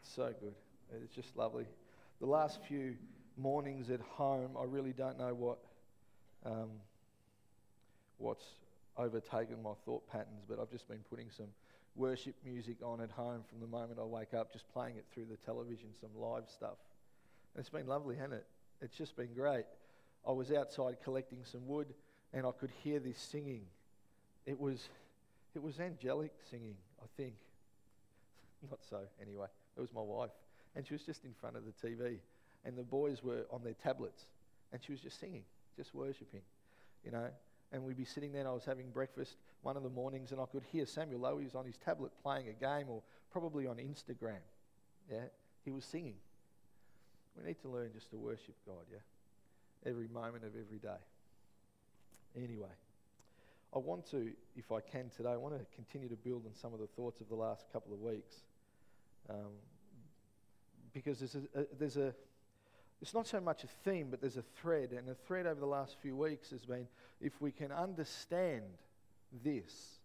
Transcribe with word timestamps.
It's 0.00 0.14
so 0.14 0.32
good. 0.40 0.54
It's 1.02 1.14
just 1.14 1.36
lovely. 1.36 1.66
The 2.20 2.26
last 2.26 2.60
few 2.66 2.96
mornings 3.36 3.90
at 3.90 4.00
home, 4.00 4.56
I 4.58 4.64
really 4.64 4.92
don't 4.92 5.18
know 5.18 5.34
what 5.34 5.58
um, 6.44 6.70
what's 8.18 8.44
overtaken 8.96 9.62
my 9.62 9.72
thought 9.84 10.06
patterns, 10.08 10.44
but 10.48 10.58
I've 10.58 10.70
just 10.70 10.88
been 10.88 11.04
putting 11.08 11.30
some 11.30 11.48
worship 11.96 12.34
music 12.44 12.76
on 12.82 13.00
at 13.00 13.10
home 13.10 13.42
from 13.48 13.60
the 13.60 13.66
moment 13.66 13.98
I 14.00 14.04
wake 14.04 14.34
up, 14.34 14.52
just 14.52 14.70
playing 14.72 14.96
it 14.96 15.04
through 15.12 15.26
the 15.26 15.36
television, 15.36 15.88
some 16.00 16.10
live 16.14 16.44
stuff. 16.48 16.78
And 17.54 17.60
it's 17.60 17.70
been 17.70 17.86
lovely, 17.86 18.16
hasn't 18.16 18.34
it? 18.34 18.46
It's 18.80 18.96
just 18.96 19.16
been 19.16 19.34
great. 19.34 19.64
I 20.26 20.32
was 20.32 20.50
outside 20.52 20.96
collecting 21.02 21.40
some 21.44 21.66
wood 21.66 21.88
and 22.32 22.46
I 22.46 22.52
could 22.52 22.70
hear 22.82 23.00
this 23.00 23.18
singing. 23.18 23.62
It 24.46 24.58
was, 24.58 24.88
it 25.54 25.62
was 25.62 25.78
angelic 25.80 26.32
singing, 26.50 26.76
I 27.02 27.06
think. 27.16 27.34
Not 28.70 28.80
so, 28.88 29.00
anyway. 29.20 29.48
It 29.76 29.80
was 29.80 29.92
my 29.92 30.02
wife. 30.02 30.30
And 30.76 30.86
she 30.86 30.94
was 30.94 31.02
just 31.02 31.24
in 31.24 31.32
front 31.40 31.56
of 31.56 31.62
the 31.64 31.88
TV. 31.88 32.18
And 32.64 32.76
the 32.76 32.82
boys 32.82 33.22
were 33.22 33.46
on 33.50 33.62
their 33.62 33.74
tablets. 33.74 34.26
And 34.72 34.82
she 34.82 34.92
was 34.92 35.00
just 35.00 35.18
singing, 35.18 35.42
just 35.76 35.94
worshipping, 35.94 36.42
you 37.04 37.10
know. 37.10 37.26
And 37.72 37.84
we'd 37.84 37.96
be 37.96 38.04
sitting 38.04 38.32
there 38.32 38.40
and 38.40 38.48
I 38.48 38.52
was 38.52 38.64
having 38.64 38.90
breakfast 38.90 39.36
one 39.62 39.76
of 39.76 39.82
the 39.82 39.90
mornings 39.90 40.32
and 40.32 40.40
I 40.40 40.46
could 40.46 40.64
hear 40.72 40.86
Samuel 40.86 41.20
Lowe. 41.20 41.38
He 41.38 41.44
was 41.44 41.54
on 41.54 41.64
his 41.64 41.76
tablet 41.76 42.12
playing 42.22 42.48
a 42.48 42.52
game 42.52 42.86
or 42.88 43.02
probably 43.32 43.66
on 43.66 43.76
Instagram. 43.76 44.40
Yeah. 45.10 45.24
He 45.64 45.70
was 45.70 45.84
singing. 45.84 46.14
We 47.36 47.46
need 47.46 47.60
to 47.62 47.68
learn 47.68 47.90
just 47.92 48.10
to 48.10 48.18
worship 48.18 48.54
God, 48.66 48.84
yeah? 48.90 48.98
Every 49.88 50.08
moment 50.08 50.44
of 50.44 50.50
every 50.50 50.78
day. 50.78 51.00
Anyway, 52.36 52.68
I 53.74 53.78
want 53.78 54.10
to, 54.10 54.30
if 54.56 54.72
I 54.72 54.80
can 54.80 55.10
today, 55.16 55.30
I 55.30 55.36
want 55.36 55.58
to 55.58 55.64
continue 55.74 56.08
to 56.08 56.16
build 56.16 56.44
on 56.46 56.54
some 56.54 56.74
of 56.74 56.80
the 56.80 56.86
thoughts 56.86 57.20
of 57.20 57.28
the 57.28 57.34
last 57.34 57.66
couple 57.72 57.92
of 57.92 58.00
weeks. 58.00 58.36
Um, 59.28 59.52
because 60.92 61.18
there's 61.20 61.36
a, 61.36 61.60
a, 61.60 61.64
there's 61.78 61.96
a, 61.96 62.14
it's 63.00 63.14
not 63.14 63.26
so 63.26 63.40
much 63.40 63.64
a 63.64 63.68
theme, 63.84 64.08
but 64.10 64.20
there's 64.20 64.36
a 64.36 64.44
thread. 64.60 64.92
And 64.92 65.06
the 65.06 65.14
thread 65.14 65.46
over 65.46 65.60
the 65.60 65.66
last 65.66 65.96
few 66.02 66.16
weeks 66.16 66.50
has 66.50 66.64
been 66.64 66.86
if 67.20 67.40
we 67.40 67.52
can 67.52 67.72
understand 67.72 68.64
this, 69.44 70.00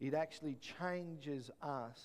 it 0.00 0.14
actually 0.14 0.56
changes 0.80 1.50
us 1.62 2.00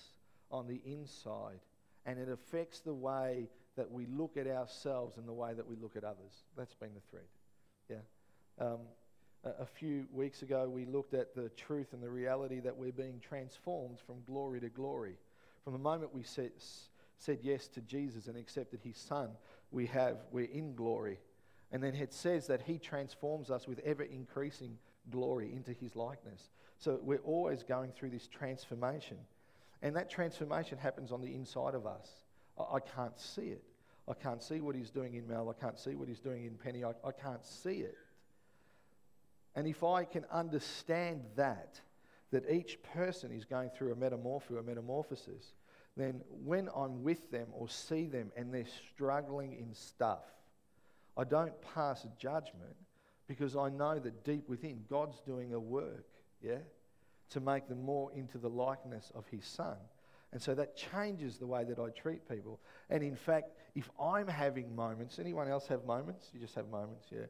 on 0.50 0.66
the 0.66 0.80
inside 0.84 1.60
and 2.06 2.18
it 2.18 2.28
affects 2.28 2.80
the 2.80 2.94
way 2.94 3.48
that 3.76 3.90
we 3.90 4.06
look 4.06 4.36
at 4.36 4.46
ourselves 4.46 5.16
and 5.16 5.26
the 5.26 5.32
way 5.32 5.54
that 5.54 5.66
we 5.66 5.76
look 5.76 5.96
at 5.96 6.04
others. 6.04 6.44
That's 6.56 6.74
been 6.74 6.90
the 6.94 7.00
thread. 7.10 7.24
Yeah. 7.88 8.66
Um, 8.66 8.78
a, 9.44 9.62
a 9.62 9.66
few 9.66 10.06
weeks 10.12 10.42
ago, 10.42 10.68
we 10.68 10.84
looked 10.84 11.14
at 11.14 11.34
the 11.34 11.48
truth 11.50 11.92
and 11.92 12.02
the 12.02 12.10
reality 12.10 12.60
that 12.60 12.76
we're 12.76 12.92
being 12.92 13.20
transformed 13.20 13.98
from 14.06 14.16
glory 14.26 14.60
to 14.60 14.68
glory. 14.68 15.16
From 15.64 15.72
the 15.72 15.78
moment 15.78 16.14
we 16.14 16.22
said, 16.22 16.52
said 17.18 17.38
yes 17.42 17.68
to 17.68 17.80
Jesus 17.80 18.26
and 18.26 18.36
accepted 18.36 18.80
his 18.82 18.96
son, 18.96 19.30
we 19.70 19.86
have, 19.86 20.16
we're 20.30 20.50
in 20.50 20.74
glory. 20.74 21.18
And 21.70 21.82
then 21.82 21.94
it 21.94 22.12
says 22.12 22.46
that 22.48 22.62
he 22.62 22.78
transforms 22.78 23.50
us 23.50 23.66
with 23.66 23.78
ever 23.80 24.02
increasing 24.02 24.76
glory 25.10 25.52
into 25.52 25.72
his 25.72 25.96
likeness. 25.96 26.50
So 26.78 27.00
we're 27.02 27.18
always 27.18 27.62
going 27.62 27.92
through 27.92 28.10
this 28.10 28.26
transformation. 28.26 29.16
And 29.80 29.96
that 29.96 30.10
transformation 30.10 30.78
happens 30.78 31.12
on 31.12 31.20
the 31.20 31.34
inside 31.34 31.74
of 31.74 31.86
us. 31.86 32.08
I, 32.58 32.76
I 32.76 32.80
can't 32.80 33.18
see 33.18 33.48
it. 33.48 33.62
I 34.08 34.14
can't 34.14 34.42
see 34.42 34.60
what 34.60 34.74
he's 34.74 34.90
doing 34.90 35.14
in 35.14 35.26
Mel. 35.26 35.48
I 35.48 35.60
can't 35.60 35.78
see 35.78 35.94
what 35.94 36.08
he's 36.08 36.20
doing 36.20 36.44
in 36.44 36.54
Penny. 36.54 36.84
I, 36.84 36.90
I 37.04 37.12
can't 37.12 37.44
see 37.44 37.78
it. 37.78 37.96
And 39.54 39.66
if 39.66 39.84
I 39.84 40.04
can 40.04 40.24
understand 40.30 41.22
that, 41.36 41.80
that 42.32 42.50
each 42.50 42.82
person 42.82 43.30
is 43.30 43.44
going 43.44 43.70
through 43.70 43.92
a 43.92 43.94
metamorpho, 43.94 44.58
a 44.58 44.62
metamorphosis, 44.62 45.54
then 45.96 46.22
when 46.44 46.68
I'm 46.74 47.02
with 47.02 47.30
them 47.30 47.48
or 47.52 47.68
see 47.68 48.06
them 48.06 48.32
and 48.36 48.52
they're 48.52 48.64
struggling 48.94 49.52
in 49.52 49.74
stuff, 49.74 50.24
I 51.16 51.24
don't 51.24 51.52
pass 51.74 52.06
judgment 52.18 52.74
because 53.28 53.54
I 53.54 53.68
know 53.68 53.98
that 53.98 54.24
deep 54.24 54.48
within 54.48 54.84
God's 54.88 55.20
doing 55.20 55.52
a 55.52 55.60
work, 55.60 56.06
yeah, 56.42 56.58
to 57.30 57.40
make 57.40 57.68
them 57.68 57.84
more 57.84 58.10
into 58.12 58.38
the 58.38 58.48
likeness 58.48 59.12
of 59.14 59.26
His 59.28 59.44
Son. 59.44 59.76
And 60.32 60.40
so 60.40 60.54
that 60.54 60.76
changes 60.76 61.36
the 61.36 61.46
way 61.46 61.64
that 61.64 61.78
I 61.78 61.90
treat 61.90 62.26
people. 62.26 62.58
And 62.88 63.02
in 63.02 63.14
fact, 63.14 63.50
if 63.74 63.90
I'm 64.00 64.26
having 64.26 64.74
moments, 64.74 65.18
anyone 65.18 65.48
else 65.48 65.66
have 65.66 65.84
moments? 65.84 66.30
You 66.32 66.40
just 66.40 66.54
have 66.54 66.68
moments, 66.68 67.08
yeah. 67.10 67.26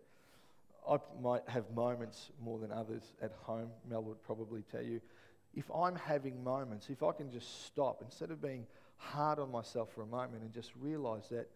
I 0.88 0.98
might 1.22 1.48
have 1.48 1.64
moments 1.74 2.30
more 2.42 2.58
than 2.58 2.72
others 2.72 3.02
at 3.22 3.32
home. 3.42 3.70
Mel 3.88 4.02
would 4.02 4.22
probably 4.22 4.62
tell 4.70 4.82
you. 4.82 5.00
If 5.54 5.70
I'm 5.70 5.96
having 5.96 6.42
moments, 6.42 6.88
if 6.88 7.02
I 7.02 7.12
can 7.12 7.30
just 7.30 7.66
stop, 7.66 8.00
instead 8.02 8.30
of 8.30 8.40
being 8.40 8.66
hard 8.96 9.38
on 9.38 9.50
myself 9.50 9.90
for 9.94 10.02
a 10.02 10.06
moment 10.06 10.42
and 10.42 10.52
just 10.52 10.70
realize 10.80 11.28
that 11.30 11.50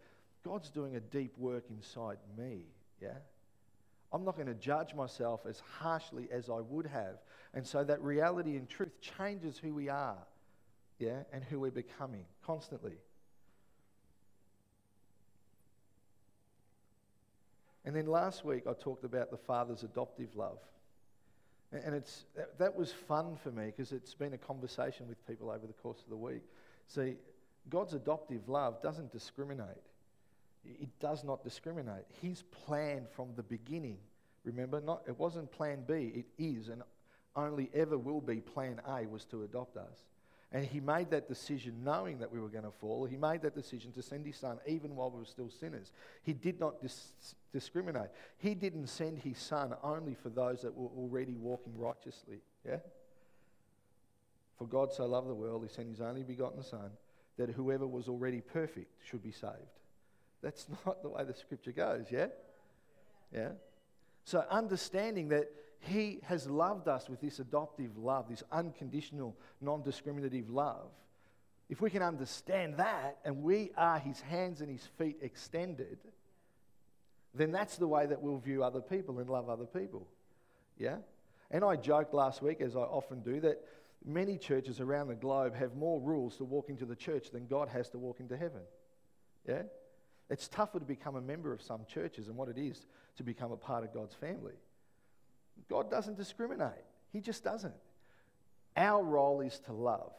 God's 0.44 0.70
doing 0.70 0.97
a 0.97 1.00
deep 1.00 1.37
work 1.38 1.64
inside 1.70 2.19
me, 2.37 2.62
yeah? 3.00 3.19
I'm 4.12 4.25
not 4.25 4.37
going 4.37 4.47
to 4.47 4.54
judge 4.54 4.94
myself 4.94 5.41
as 5.48 5.60
harshly 5.78 6.28
as 6.31 6.48
I 6.48 6.60
would 6.60 6.87
have. 6.87 7.19
And 7.54 7.66
so 7.66 7.82
that 7.84 8.03
reality 8.03 8.56
and 8.56 8.69
truth 8.69 9.00
changes 9.00 9.58
who 9.58 9.75
we 9.75 9.88
are, 9.88 10.19
yeah, 10.98 11.22
and 11.32 11.43
who 11.43 11.60
we're 11.60 11.70
becoming 11.70 12.25
constantly. 12.44 12.98
And 17.87 17.95
then 17.95 18.07
last 18.07 18.45
week 18.45 18.65
I 18.69 18.73
talked 18.73 19.05
about 19.05 19.31
the 19.31 19.37
Father's 19.37 19.85
adoptive 19.85 20.35
love. 20.37 20.59
And 21.73 21.95
it's, 21.95 22.25
that 22.59 22.77
was 22.77 22.93
fun 22.93 23.37
for 23.43 23.51
me 23.51 23.67
because 23.67 23.93
it's 23.93 24.15
been 24.15 24.35
a 24.35 24.39
conversation 24.39 25.09
with 25.09 25.25
people 25.27 25.51
over 25.51 25.67
the 25.67 25.73
course 25.73 26.01
of 26.03 26.11
the 26.11 26.17
week. 26.17 26.43
See, 26.89 27.15
God's 27.71 27.95
adoptive 27.95 28.49
love 28.49 28.83
doesn't 28.83 29.13
discriminate. 29.13 29.69
It 30.65 30.89
does 31.01 31.25
not 31.25 31.45
discriminate. 31.45 32.05
His 32.21 32.43
plan 32.43 33.07
from 33.15 33.29
the 33.37 33.43
beginning, 33.43 33.99
remember, 34.45 34.81
not, 34.81 35.03
it 35.07 35.19
wasn't 35.19 35.51
plan 35.53 35.85
B, 35.87 36.13
it 36.15 36.27
is 36.39 36.69
and 36.69 36.83
only 37.37 37.71
ever 37.75 37.99
will 37.99 38.21
be 38.21 38.41
plan 38.41 38.81
A 38.89 39.07
was 39.07 39.25
to 39.27 39.43
adopt 39.43 39.77
us. 39.77 40.07
And 40.53 40.65
he 40.65 40.81
made 40.81 41.11
that 41.11 41.29
decision 41.29 41.83
knowing 41.83 42.19
that 42.21 42.33
we 42.33 42.39
were 42.39 42.49
going 42.49 42.65
to 42.65 42.71
fall. 42.71 43.05
He 43.05 43.17
made 43.17 43.43
that 43.43 43.55
decision 43.55 43.93
to 43.93 44.03
send 44.03 44.25
his 44.25 44.37
son 44.37 44.59
even 44.67 44.95
while 44.95 45.11
we 45.11 45.19
were 45.19 45.25
still 45.25 45.51
sinners. 45.51 45.93
He 46.23 46.33
did 46.33 46.61
not 46.61 46.81
dis- 46.81 47.34
discriminate. 47.53 48.11
He 48.39 48.55
didn't 48.55 48.87
send 48.87 49.19
his 49.19 49.39
son 49.39 49.75
only 49.83 50.15
for 50.15 50.29
those 50.29 50.62
that 50.62 50.75
were 50.75 50.89
already 50.97 51.35
walking 51.35 51.77
righteously. 51.77 52.39
Yeah? 52.65 52.79
For 54.56 54.67
God 54.67 54.93
so 54.93 55.05
loved 55.05 55.29
the 55.29 55.35
world, 55.35 55.67
he 55.69 55.75
sent 55.75 55.89
his 55.89 56.01
only 56.01 56.23
begotten 56.23 56.62
son 56.62 56.91
that 57.37 57.51
whoever 57.51 57.87
was 57.87 58.09
already 58.09 58.41
perfect 58.41 58.91
should 59.05 59.23
be 59.23 59.33
saved. 59.33 59.53
That's 60.43 60.67
not 60.87 61.03
the 61.03 61.09
way 61.09 61.25
the 61.25 61.35
scripture 61.35 61.73
goes, 61.73 62.06
yeah? 62.11 62.29
Yeah? 63.35 63.51
So 64.25 64.45
understanding 64.51 65.29
that 65.29 65.51
he 65.81 66.20
has 66.25 66.48
loved 66.48 66.88
us 66.88 67.09
with 67.09 67.20
this 67.20 67.38
adoptive 67.38 67.97
love, 67.97 68.28
this 68.28 68.42
unconditional, 68.50 69.37
non 69.60 69.82
discriminative 69.82 70.50
love. 70.50 70.91
If 71.69 71.81
we 71.81 71.91
can 71.91 72.03
understand 72.03 72.76
that 72.76 73.19
and 73.25 73.42
we 73.42 73.72
are 73.76 73.98
his 73.98 74.20
hands 74.20 74.60
and 74.60 74.70
his 74.70 74.87
feet 74.98 75.19
extended, 75.20 75.98
then 77.34 77.53
that's 77.53 77.76
the 77.76 77.88
way 77.88 78.06
that 78.06 78.22
we'll 78.22 78.38
view 78.38 78.62
other 78.62 78.81
people 78.81 79.19
and 79.19 79.28
love 79.28 79.50
other 79.50 79.66
people. 79.66 80.06
Yeah? 80.78 80.97
And 81.50 81.64
I 81.64 81.76
joked 81.76 82.14
last 82.14 82.43
week, 82.43 82.60
as 82.60 82.76
I 82.76 82.81
often 82.81 83.20
do, 83.20 83.41
that 83.41 83.62
many 84.04 84.38
churches 84.38 84.81
around 84.81 85.08
the 85.08 85.14
globe 85.14 85.54
have 85.56 85.75
more 85.75 86.00
rules 86.00 86.37
to 86.37 86.44
walk 86.44 86.69
into 86.69 86.84
the 86.84 86.97
church 86.97 87.31
than 87.31 87.47
God 87.47 87.69
has 87.69 87.91
to 87.91 87.98
walk 87.98 88.20
into 88.20 88.37
heaven. 88.37 88.62
Yeah? 89.47 89.62
It's 90.31 90.48
tougher 90.48 90.78
to 90.78 90.84
become 90.84 91.16
a 91.16 91.20
member 91.20 91.53
of 91.53 91.62
some 91.62 91.84
churches 91.87 92.26
than 92.26 92.37
what 92.37 92.48
it 92.48 92.58
is 92.58 92.87
to 93.16 93.22
become 93.22 93.53
a 93.53 93.56
part 93.56 93.84
of 93.84 93.93
God's 93.93 94.14
family. 94.14 94.54
God 95.69 95.91
doesn't 95.91 96.17
discriminate, 96.17 96.84
He 97.12 97.21
just 97.21 97.44
doesn't. 97.44 97.75
Our 98.77 99.03
role 99.03 99.41
is 99.41 99.59
to 99.61 99.72
love, 99.72 100.12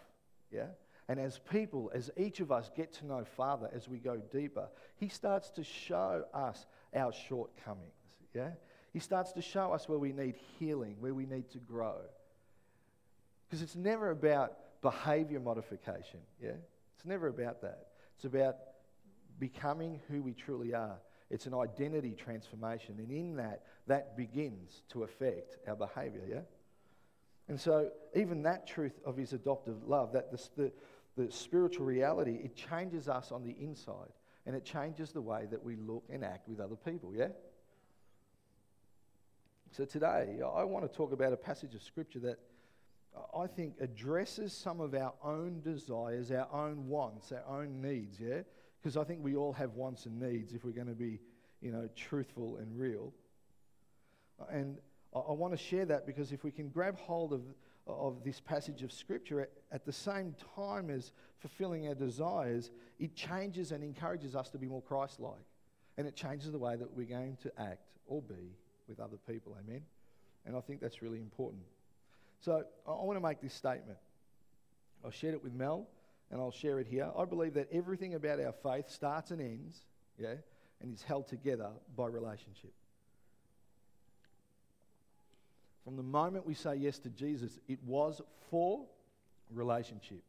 yeah? 0.51 0.67
And 1.09 1.19
as 1.19 1.39
people, 1.39 1.89
as 1.93 2.11
each 2.17 2.41
of 2.41 2.51
us 2.51 2.69
get 2.75 2.91
to 2.93 3.05
know 3.05 3.23
Father 3.23 3.69
as 3.73 3.87
we 3.87 3.97
go 3.97 4.17
deeper, 4.17 4.67
He 4.97 5.07
starts 5.09 5.49
to 5.51 5.63
show 5.63 6.25
us 6.33 6.65
our 6.95 7.13
shortcomings, 7.13 7.91
yeah? 8.33 8.49
He 8.93 8.99
starts 8.99 9.31
to 9.33 9.41
show 9.41 9.73
us 9.73 9.87
where 9.87 9.99
we 9.99 10.11
need 10.11 10.35
healing, 10.59 10.95
where 10.99 11.13
we 11.13 11.25
need 11.25 11.49
to 11.51 11.59
grow. 11.59 11.97
Because 13.47 13.61
it's 13.61 13.75
never 13.75 14.09
about 14.09 14.57
behavior 14.81 15.39
modification, 15.39 16.19
yeah? 16.41 16.51
It's 16.95 17.05
never 17.05 17.27
about 17.27 17.61
that. 17.61 17.87
It's 18.15 18.25
about 18.25 18.55
becoming 19.39 19.99
who 20.09 20.21
we 20.21 20.33
truly 20.33 20.73
are. 20.73 20.97
It's 21.29 21.45
an 21.45 21.53
identity 21.53 22.15
transformation. 22.15 22.95
And 22.99 23.11
in 23.11 23.35
that, 23.35 23.63
that 23.87 24.15
begins 24.15 24.83
to 24.89 25.03
affect 25.03 25.57
our 25.67 25.75
behavior, 25.75 26.23
yeah? 26.27 26.41
And 27.49 27.59
so, 27.59 27.91
even 28.15 28.43
that 28.43 28.67
truth 28.67 28.99
of 29.05 29.15
his 29.15 29.33
adoptive 29.33 29.87
love, 29.87 30.11
that 30.13 30.31
the, 30.31 30.49
the, 30.57 30.71
the 31.15 31.31
spiritual 31.31 31.85
reality, 31.85 32.39
it 32.43 32.55
changes 32.55 33.07
us 33.07 33.31
on 33.31 33.43
the 33.43 33.55
inside. 33.59 34.11
And 34.45 34.55
it 34.55 34.63
changes 34.63 35.11
the 35.11 35.21
way 35.21 35.45
that 35.51 35.61
we 35.61 35.75
look 35.75 36.03
and 36.09 36.23
act 36.23 36.47
with 36.47 36.59
other 36.59 36.75
people, 36.75 37.13
yeah? 37.13 37.29
So, 39.71 39.85
today, 39.85 40.39
I 40.41 40.63
want 40.63 40.89
to 40.89 40.97
talk 40.97 41.11
about 41.11 41.33
a 41.33 41.37
passage 41.37 41.75
of 41.75 41.83
scripture 41.83 42.19
that 42.19 42.39
I 43.35 43.47
think, 43.47 43.75
addresses 43.79 44.53
some 44.53 44.79
of 44.79 44.93
our 44.93 45.13
own 45.23 45.61
desires, 45.61 46.31
our 46.31 46.47
own 46.51 46.87
wants, 46.87 47.31
our 47.31 47.61
own 47.61 47.81
needs, 47.81 48.19
yeah? 48.19 48.41
Because 48.87 48.95
I 48.95 49.03
think 49.03 49.21
we 49.21 49.35
all 49.35 49.51
have 49.51 49.73
wants 49.73 50.05
and 50.05 50.17
needs 50.17 50.53
if 50.53 50.63
we're 50.63 50.71
going 50.71 50.87
to 50.87 50.93
be, 50.93 51.19
you 51.59 51.73
know, 51.73 51.89
truthful 51.93 52.55
and 52.55 52.79
real. 52.79 53.11
And 54.49 54.77
I, 55.13 55.19
I 55.19 55.31
want 55.33 55.51
to 55.51 55.57
share 55.57 55.83
that 55.87 56.05
because 56.05 56.31
if 56.31 56.45
we 56.45 56.51
can 56.51 56.69
grab 56.69 56.97
hold 56.97 57.33
of, 57.33 57.41
of 57.85 58.23
this 58.23 58.39
passage 58.39 58.83
of 58.83 58.93
Scripture 58.93 59.41
at, 59.41 59.49
at 59.73 59.85
the 59.85 59.91
same 59.91 60.33
time 60.55 60.89
as 60.89 61.11
fulfilling 61.39 61.89
our 61.89 61.95
desires, 61.95 62.71
it 62.97 63.13
changes 63.13 63.73
and 63.73 63.83
encourages 63.83 64.37
us 64.37 64.47
to 64.51 64.57
be 64.57 64.67
more 64.67 64.81
Christ 64.81 65.19
like. 65.19 65.33
And 65.97 66.07
it 66.07 66.15
changes 66.15 66.53
the 66.53 66.57
way 66.57 66.77
that 66.77 66.89
we're 66.95 67.07
going 67.07 67.35
to 67.43 67.51
act 67.59 67.89
or 68.05 68.21
be 68.21 68.55
with 68.87 69.01
other 69.01 69.17
people. 69.27 69.57
Amen? 69.67 69.81
And 70.45 70.55
I 70.55 70.61
think 70.61 70.79
that's 70.79 71.01
really 71.01 71.19
important. 71.19 71.63
So 72.39 72.63
I 72.87 72.91
want 72.91 73.17
to 73.17 73.27
make 73.27 73.41
this 73.41 73.53
statement. 73.53 73.97
I 75.05 75.09
shared 75.11 75.33
it 75.33 75.43
with 75.43 75.53
Mel, 75.53 75.89
and 76.31 76.41
I'll 76.41 76.51
share 76.51 76.79
it 76.79 76.87
here. 76.87 77.09
I 77.17 77.25
believe 77.25 77.53
that 77.53 77.69
everything 77.71 78.13
about 78.13 78.39
our 78.39 78.51
faith 78.51 78.89
starts 78.89 79.31
and 79.31 79.41
ends, 79.41 79.79
yeah, 80.17 80.35
and 80.81 80.93
is 80.93 81.03
held 81.03 81.27
together 81.27 81.69
by 81.95 82.07
relationship. 82.07 82.73
From 85.83 85.95
the 85.95 86.03
moment 86.03 86.45
we 86.45 86.53
say 86.53 86.75
yes 86.75 86.99
to 86.99 87.09
Jesus, 87.09 87.57
it 87.67 87.79
was 87.85 88.21
for 88.49 88.85
relationship. 89.53 90.21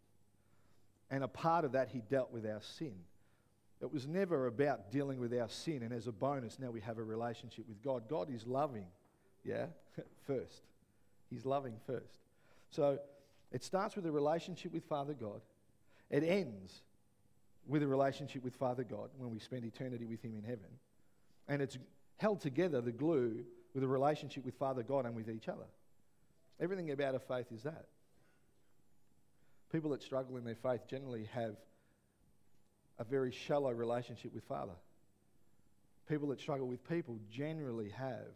And 1.10 1.24
a 1.24 1.28
part 1.28 1.64
of 1.64 1.72
that, 1.72 1.88
he 1.88 2.00
dealt 2.08 2.32
with 2.32 2.46
our 2.46 2.60
sin. 2.60 2.94
It 3.80 3.92
was 3.92 4.06
never 4.06 4.46
about 4.46 4.90
dealing 4.90 5.18
with 5.18 5.32
our 5.38 5.48
sin, 5.48 5.82
and 5.82 5.92
as 5.92 6.06
a 6.06 6.12
bonus, 6.12 6.58
now 6.58 6.70
we 6.70 6.80
have 6.80 6.98
a 6.98 7.02
relationship 7.02 7.68
with 7.68 7.82
God. 7.82 8.08
God 8.08 8.28
is 8.32 8.46
loving, 8.46 8.86
yeah, 9.44 9.66
first. 10.26 10.62
He's 11.30 11.44
loving 11.44 11.74
first. 11.86 12.18
So 12.70 12.98
it 13.52 13.64
starts 13.64 13.96
with 13.96 14.06
a 14.06 14.12
relationship 14.12 14.72
with 14.72 14.84
Father 14.84 15.14
God. 15.14 15.40
It 16.10 16.22
ends 16.22 16.72
with 17.66 17.82
a 17.82 17.86
relationship 17.86 18.42
with 18.42 18.54
Father 18.56 18.84
God 18.84 19.10
when 19.18 19.30
we 19.30 19.38
spend 19.38 19.64
eternity 19.64 20.06
with 20.06 20.22
Him 20.22 20.34
in 20.34 20.42
heaven. 20.42 20.70
And 21.48 21.60
it's 21.62 21.78
held 22.16 22.40
together, 22.40 22.80
the 22.80 22.92
glue, 22.92 23.44
with 23.74 23.84
a 23.84 23.88
relationship 23.88 24.44
with 24.44 24.54
Father 24.54 24.82
God 24.82 25.06
and 25.06 25.14
with 25.14 25.28
each 25.28 25.48
other. 25.48 25.66
Everything 26.60 26.90
about 26.90 27.14
a 27.14 27.18
faith 27.18 27.46
is 27.54 27.62
that. 27.62 27.86
People 29.70 29.90
that 29.90 30.02
struggle 30.02 30.36
in 30.36 30.44
their 30.44 30.56
faith 30.56 30.80
generally 30.88 31.28
have 31.32 31.54
a 32.98 33.04
very 33.04 33.30
shallow 33.30 33.70
relationship 33.70 34.34
with 34.34 34.44
Father. 34.44 34.72
People 36.08 36.28
that 36.28 36.40
struggle 36.40 36.66
with 36.66 36.86
people 36.88 37.18
generally 37.30 37.90
have 37.90 38.32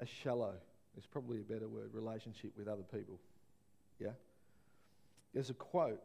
a 0.00 0.06
shallow 0.06 0.54
is 0.96 1.06
probably 1.06 1.40
a 1.40 1.42
better 1.42 1.68
word, 1.68 1.90
relationship 1.92 2.52
with 2.56 2.68
other 2.68 2.82
people. 2.82 3.18
Yeah? 3.98 4.10
There's 5.34 5.50
a 5.50 5.54
quote, 5.54 6.00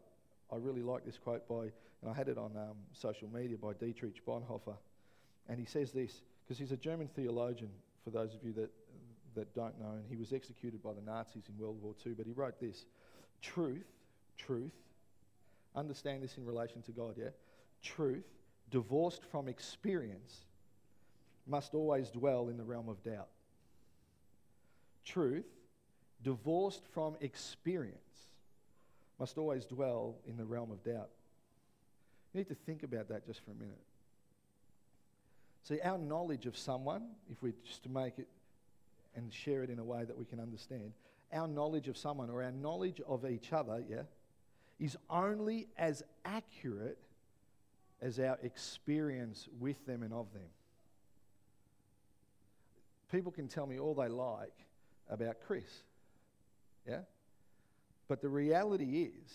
I 0.51 0.57
really 0.57 0.83
like 0.83 1.05
this 1.05 1.17
quote 1.17 1.47
by, 1.47 1.71
and 2.01 2.11
I 2.11 2.13
had 2.13 2.27
it 2.27 2.37
on 2.37 2.51
um, 2.55 2.77
social 2.93 3.27
media 3.33 3.57
by 3.57 3.73
Dietrich 3.73 4.25
Bonhoeffer. 4.25 4.75
And 5.47 5.59
he 5.59 5.65
says 5.65 5.91
this, 5.91 6.21
because 6.43 6.59
he's 6.59 6.71
a 6.71 6.77
German 6.77 7.07
theologian, 7.15 7.71
for 8.03 8.11
those 8.11 8.33
of 8.35 8.43
you 8.43 8.53
that, 8.53 8.69
that 9.35 9.53
don't 9.55 9.79
know, 9.79 9.91
and 9.91 10.03
he 10.09 10.15
was 10.15 10.33
executed 10.33 10.81
by 10.81 10.93
the 10.93 11.01
Nazis 11.01 11.43
in 11.49 11.57
World 11.57 11.81
War 11.81 11.93
II, 12.05 12.13
but 12.13 12.25
he 12.25 12.31
wrote 12.31 12.59
this 12.59 12.85
Truth, 13.41 13.85
truth, 14.37 14.73
understand 15.75 16.23
this 16.23 16.37
in 16.37 16.45
relation 16.45 16.81
to 16.83 16.91
God, 16.91 17.15
yeah? 17.17 17.29
Truth, 17.83 18.25
divorced 18.71 19.23
from 19.23 19.47
experience, 19.47 20.45
must 21.47 21.75
always 21.75 22.09
dwell 22.09 22.49
in 22.49 22.57
the 22.57 22.63
realm 22.63 22.89
of 22.89 23.03
doubt 23.03 23.27
truth, 25.05 25.45
divorced 26.23 26.83
from 26.91 27.15
experience, 27.21 27.95
must 29.19 29.37
always 29.37 29.65
dwell 29.65 30.15
in 30.27 30.37
the 30.37 30.45
realm 30.45 30.71
of 30.71 30.83
doubt. 30.83 31.09
You 32.33 32.39
need 32.39 32.47
to 32.49 32.55
think 32.55 32.83
about 32.83 33.09
that 33.09 33.25
just 33.25 33.43
for 33.43 33.51
a 33.51 33.55
minute. 33.55 33.79
See, 35.63 35.79
our 35.81 35.97
knowledge 35.97 36.45
of 36.45 36.57
someone, 36.57 37.03
if 37.31 37.41
we 37.41 37.53
just 37.65 37.83
to 37.83 37.89
make 37.89 38.19
it 38.19 38.27
and 39.15 39.33
share 39.33 39.63
it 39.63 39.69
in 39.69 39.79
a 39.79 39.83
way 39.83 40.03
that 40.03 40.17
we 40.17 40.25
can 40.25 40.39
understand, 40.39 40.91
our 41.33 41.47
knowledge 41.47 41.87
of 41.87 41.97
someone 41.97 42.29
or 42.29 42.43
our 42.43 42.51
knowledge 42.51 43.01
of 43.07 43.25
each 43.25 43.51
other, 43.53 43.83
yeah, 43.89 44.03
is 44.79 44.97
only 45.09 45.67
as 45.77 46.03
accurate 46.25 46.99
as 48.01 48.19
our 48.19 48.37
experience 48.43 49.47
with 49.59 49.83
them 49.85 50.03
and 50.03 50.13
of 50.13 50.31
them. 50.33 50.49
People 53.11 53.31
can 53.31 53.47
tell 53.47 53.65
me 53.65 53.79
all 53.79 53.95
they 53.95 54.09
like, 54.09 54.53
about 55.09 55.37
Chris. 55.47 55.63
Yeah? 56.87 56.99
But 58.07 58.21
the 58.21 58.29
reality 58.29 59.03
is, 59.03 59.31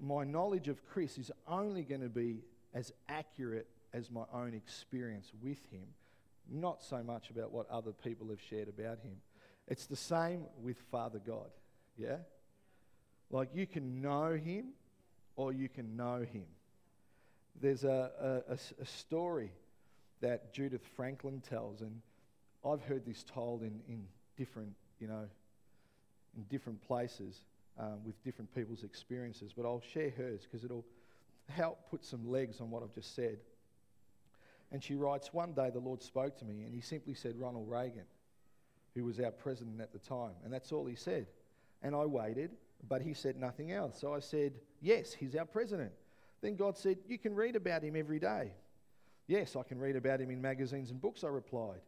my 0.00 0.24
knowledge 0.24 0.68
of 0.68 0.84
Chris 0.86 1.16
is 1.16 1.30
only 1.46 1.82
going 1.82 2.00
to 2.00 2.08
be 2.08 2.42
as 2.74 2.92
accurate 3.08 3.68
as 3.92 4.10
my 4.10 4.24
own 4.32 4.54
experience 4.54 5.30
with 5.42 5.58
him, 5.70 5.86
not 6.50 6.82
so 6.82 7.02
much 7.02 7.30
about 7.30 7.52
what 7.52 7.70
other 7.70 7.92
people 7.92 8.28
have 8.28 8.40
shared 8.40 8.68
about 8.68 8.98
him. 8.98 9.16
It's 9.68 9.86
the 9.86 9.96
same 9.96 10.44
with 10.60 10.76
Father 10.90 11.20
God. 11.24 11.50
Yeah? 11.96 12.16
Like 13.30 13.50
you 13.54 13.66
can 13.66 14.02
know 14.02 14.32
him 14.32 14.72
or 15.36 15.52
you 15.52 15.68
can 15.68 15.96
know 15.96 16.24
him. 16.30 16.46
There's 17.60 17.84
a, 17.84 18.42
a, 18.48 18.54
a 18.54 18.86
story 18.86 19.52
that 20.20 20.52
Judith 20.52 20.82
Franklin 20.96 21.42
tells, 21.48 21.80
and 21.80 22.00
I've 22.64 22.82
heard 22.82 23.04
this 23.04 23.24
told 23.24 23.62
in, 23.62 23.80
in 23.88 24.04
different, 24.36 24.74
you 25.00 25.08
know, 25.08 25.28
in 26.36 26.44
different 26.44 26.80
places 26.86 27.42
um, 27.78 28.04
with 28.04 28.22
different 28.24 28.54
people's 28.54 28.84
experiences, 28.84 29.52
but 29.56 29.64
I'll 29.64 29.82
share 29.92 30.10
hers 30.10 30.42
because 30.42 30.64
it'll 30.64 30.84
help 31.48 31.90
put 31.90 32.04
some 32.04 32.30
legs 32.30 32.60
on 32.60 32.70
what 32.70 32.82
I've 32.82 32.94
just 32.94 33.14
said. 33.14 33.38
And 34.70 34.82
she 34.82 34.94
writes, 34.94 35.32
One 35.32 35.52
day 35.52 35.70
the 35.70 35.80
Lord 35.80 36.02
spoke 36.02 36.38
to 36.38 36.44
me 36.44 36.62
and 36.62 36.74
he 36.74 36.80
simply 36.80 37.14
said, 37.14 37.34
Ronald 37.36 37.68
Reagan, 37.68 38.04
who 38.94 39.04
was 39.04 39.20
our 39.20 39.30
president 39.30 39.80
at 39.80 39.92
the 39.92 39.98
time. 39.98 40.32
And 40.44 40.52
that's 40.52 40.72
all 40.72 40.86
he 40.86 40.96
said. 40.96 41.26
And 41.82 41.94
I 41.94 42.04
waited, 42.06 42.50
but 42.88 43.02
he 43.02 43.14
said 43.14 43.36
nothing 43.36 43.72
else. 43.72 43.98
So 44.00 44.14
I 44.14 44.20
said, 44.20 44.54
Yes, 44.80 45.12
he's 45.12 45.34
our 45.34 45.44
president. 45.44 45.92
Then 46.40 46.56
God 46.56 46.76
said, 46.76 46.98
You 47.06 47.18
can 47.18 47.34
read 47.34 47.56
about 47.56 47.82
him 47.82 47.96
every 47.96 48.18
day. 48.18 48.52
Yes, 49.26 49.56
I 49.56 49.62
can 49.62 49.78
read 49.78 49.96
about 49.96 50.20
him 50.20 50.30
in 50.30 50.42
magazines 50.42 50.90
and 50.90 51.00
books, 51.00 51.22
I 51.22 51.28
replied. 51.28 51.80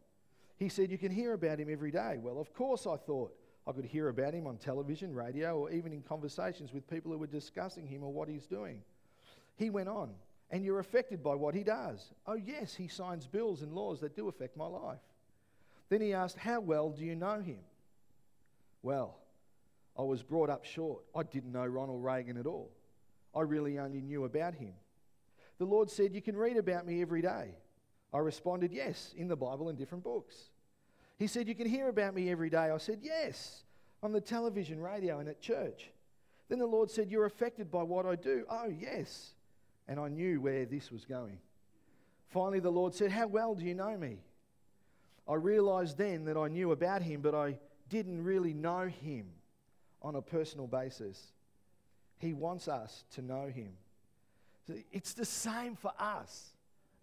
He 0.57 0.69
said, 0.69 0.91
You 0.91 0.97
can 0.97 1.11
hear 1.11 1.33
about 1.33 1.59
him 1.59 1.69
every 1.69 1.91
day. 1.91 2.17
Well, 2.21 2.39
of 2.39 2.53
course, 2.53 2.87
I 2.87 2.95
thought 2.97 3.35
I 3.67 3.71
could 3.71 3.85
hear 3.85 4.09
about 4.09 4.33
him 4.33 4.45
on 4.45 4.57
television, 4.57 5.13
radio, 5.13 5.57
or 5.57 5.71
even 5.71 5.91
in 5.91 6.01
conversations 6.01 6.71
with 6.71 6.89
people 6.89 7.11
who 7.11 7.17
were 7.17 7.27
discussing 7.27 7.87
him 7.87 8.03
or 8.03 8.13
what 8.13 8.29
he's 8.29 8.45
doing. 8.45 8.81
He 9.55 9.69
went 9.69 9.89
on, 9.89 10.11
and 10.51 10.63
you're 10.63 10.79
affected 10.79 11.23
by 11.23 11.33
what 11.35 11.55
he 11.55 11.63
does. 11.63 12.13
Oh, 12.27 12.35
yes, 12.35 12.75
he 12.75 12.87
signs 12.87 13.25
bills 13.25 13.61
and 13.61 13.73
laws 13.73 14.01
that 14.01 14.15
do 14.15 14.27
affect 14.27 14.55
my 14.55 14.67
life. 14.67 14.99
Then 15.89 16.01
he 16.01 16.13
asked, 16.13 16.37
How 16.37 16.59
well 16.59 16.91
do 16.91 17.03
you 17.03 17.15
know 17.15 17.41
him? 17.41 17.59
Well, 18.83 19.17
I 19.97 20.03
was 20.03 20.21
brought 20.21 20.49
up 20.49 20.65
short. 20.65 21.03
I 21.15 21.23
didn't 21.23 21.51
know 21.51 21.65
Ronald 21.65 22.03
Reagan 22.03 22.37
at 22.37 22.45
all. 22.45 22.71
I 23.33 23.41
really 23.41 23.79
only 23.79 24.01
knew 24.01 24.25
about 24.25 24.53
him. 24.53 24.73
The 25.57 25.65
Lord 25.65 25.89
said, 25.89 26.13
You 26.13 26.21
can 26.21 26.35
read 26.37 26.57
about 26.57 26.85
me 26.85 27.01
every 27.01 27.21
day. 27.21 27.55
I 28.13 28.19
responded, 28.19 28.71
Yes, 28.71 29.13
in 29.17 29.27
the 29.27 29.35
Bible 29.35 29.69
and 29.69 29.77
different 29.77 30.03
books. 30.03 30.35
He 31.17 31.27
said, 31.27 31.47
You 31.47 31.55
can 31.55 31.67
hear 31.67 31.89
about 31.89 32.13
me 32.15 32.29
every 32.29 32.49
day. 32.49 32.69
I 32.71 32.77
said, 32.77 32.99
Yes, 33.01 33.63
on 34.03 34.11
the 34.11 34.21
television, 34.21 34.81
radio, 34.81 35.19
and 35.19 35.29
at 35.29 35.41
church. 35.41 35.91
Then 36.49 36.59
the 36.59 36.65
Lord 36.65 36.91
said, 36.91 37.09
You're 37.09 37.25
affected 37.25 37.71
by 37.71 37.83
what 37.83 38.05
I 38.05 38.15
do. 38.15 38.45
Oh, 38.49 38.67
yes. 38.67 39.31
And 39.87 39.99
I 39.99 40.07
knew 40.07 40.41
where 40.41 40.65
this 40.65 40.91
was 40.91 41.05
going. 41.05 41.37
Finally, 42.29 42.59
the 42.59 42.71
Lord 42.71 42.93
said, 42.93 43.11
How 43.11 43.27
well 43.27 43.55
do 43.55 43.63
you 43.63 43.73
know 43.73 43.97
me? 43.97 44.19
I 45.27 45.35
realized 45.35 45.97
then 45.97 46.25
that 46.25 46.37
I 46.37 46.47
knew 46.47 46.71
about 46.71 47.01
him, 47.01 47.21
but 47.21 47.33
I 47.33 47.57
didn't 47.89 48.23
really 48.23 48.53
know 48.53 48.87
him 48.87 49.27
on 50.01 50.15
a 50.15 50.21
personal 50.21 50.67
basis. 50.67 51.31
He 52.19 52.33
wants 52.33 52.67
us 52.67 53.03
to 53.15 53.21
know 53.21 53.47
him. 53.47 53.71
It's 54.91 55.13
the 55.13 55.25
same 55.25 55.75
for 55.75 55.91
us 55.99 56.53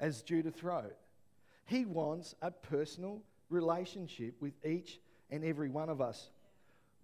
as 0.01 0.23
Judith 0.23 0.63
wrote. 0.63 0.97
He 1.67 1.85
wants 1.85 2.35
a 2.43 2.51
personal 2.51 3.23
relationship 3.53 4.35
with 4.41 4.55
each 4.65 4.99
and 5.31 5.45
every 5.45 5.69
one 5.69 5.89
of 5.89 6.01
us, 6.01 6.31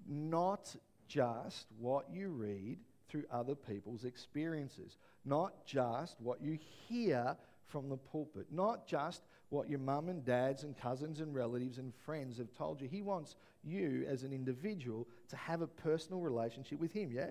not 0.07 0.75
just 1.07 1.67
what 1.79 2.07
you 2.11 2.29
read 2.29 2.79
through 3.09 3.25
other 3.31 3.55
people's 3.55 4.05
experiences, 4.05 4.97
not 5.25 5.67
just 5.67 6.17
what 6.21 6.43
you 6.43 6.59
hear 6.89 7.37
from 7.67 7.89
the 7.89 7.97
pulpit, 7.97 8.47
not 8.51 8.87
just 8.87 9.23
what 9.51 9.69
your 9.69 9.79
mum 9.79 10.09
and 10.09 10.25
dads 10.25 10.63
and 10.65 10.77
cousins 10.77 11.21
and 11.21 11.35
relatives 11.35 11.79
and 11.79 11.95
friends 11.95 12.39
have 12.39 12.53
told 12.53 12.81
you. 12.81 12.89
He 12.89 13.03
wants 13.03 13.37
you 13.65 14.07
as 14.09 14.23
an 14.23 14.33
individual 14.33 15.07
to 15.29 15.37
have 15.37 15.63
a 15.63 15.67
personal 15.67 16.21
relationship 16.21 16.79
with 16.79 16.93
Him, 16.93 17.11
yeah? 17.13 17.31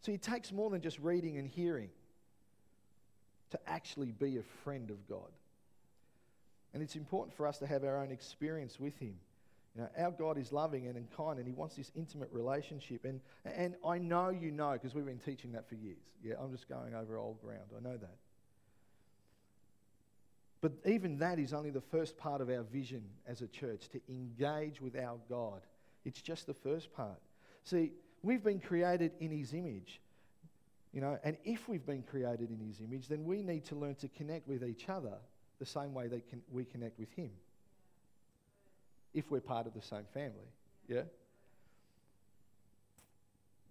So 0.00 0.12
He 0.12 0.18
takes 0.18 0.52
more 0.52 0.70
than 0.70 0.80
just 0.80 0.98
reading 0.98 1.38
and 1.38 1.48
hearing 1.48 1.90
to 3.50 3.58
actually 3.66 4.12
be 4.12 4.38
a 4.38 4.42
friend 4.64 4.90
of 4.90 5.08
God. 5.08 5.30
And 6.74 6.82
it's 6.82 6.96
important 6.96 7.34
for 7.36 7.46
us 7.46 7.58
to 7.58 7.66
have 7.66 7.84
our 7.84 8.02
own 8.02 8.10
experience 8.10 8.80
with 8.80 8.98
Him. 8.98 9.14
You 9.74 9.82
know, 9.82 9.88
our 9.96 10.10
God 10.10 10.36
is 10.36 10.52
loving 10.52 10.88
and 10.88 11.16
kind, 11.16 11.38
and 11.38 11.46
He 11.46 11.54
wants 11.54 11.76
this 11.76 11.92
intimate 11.96 12.28
relationship. 12.32 13.04
And, 13.04 13.20
and 13.44 13.76
I 13.86 13.98
know 13.98 14.28
you 14.28 14.50
know, 14.50 14.72
because 14.72 14.94
we've 14.94 15.06
been 15.06 15.18
teaching 15.18 15.52
that 15.52 15.68
for 15.68 15.76
years. 15.76 16.02
Yeah, 16.22 16.34
I'm 16.42 16.50
just 16.50 16.68
going 16.68 16.94
over 16.94 17.16
old 17.16 17.40
ground. 17.40 17.70
I 17.76 17.80
know 17.80 17.96
that. 17.96 18.16
But 20.60 20.72
even 20.86 21.18
that 21.18 21.38
is 21.38 21.52
only 21.52 21.70
the 21.70 21.80
first 21.80 22.16
part 22.16 22.40
of 22.40 22.50
our 22.50 22.62
vision 22.62 23.04
as 23.26 23.40
a 23.40 23.46
church 23.46 23.88
to 23.90 24.00
engage 24.08 24.80
with 24.80 24.96
our 24.96 25.18
God. 25.28 25.60
It's 26.04 26.20
just 26.20 26.46
the 26.46 26.54
first 26.54 26.92
part. 26.92 27.20
See, 27.64 27.92
we've 28.22 28.42
been 28.42 28.60
created 28.60 29.12
in 29.20 29.30
His 29.30 29.52
image. 29.52 30.00
You 30.92 31.00
know, 31.00 31.18
and 31.22 31.36
if 31.44 31.68
we've 31.68 31.84
been 31.84 32.02
created 32.02 32.50
in 32.50 32.58
His 32.66 32.80
image, 32.80 33.08
then 33.08 33.24
we 33.24 33.42
need 33.42 33.64
to 33.66 33.76
learn 33.76 33.94
to 33.96 34.08
connect 34.08 34.48
with 34.48 34.64
each 34.64 34.88
other 34.88 35.18
the 35.64 35.70
same 35.70 35.94
way 35.94 36.06
that 36.08 36.22
we 36.52 36.64
connect 36.64 36.98
with 36.98 37.10
Him 37.12 37.30
if 39.14 39.30
we're 39.30 39.40
part 39.40 39.66
of 39.66 39.74
the 39.74 39.82
same 39.82 40.04
family. 40.12 40.50
Yeah? 40.88 41.02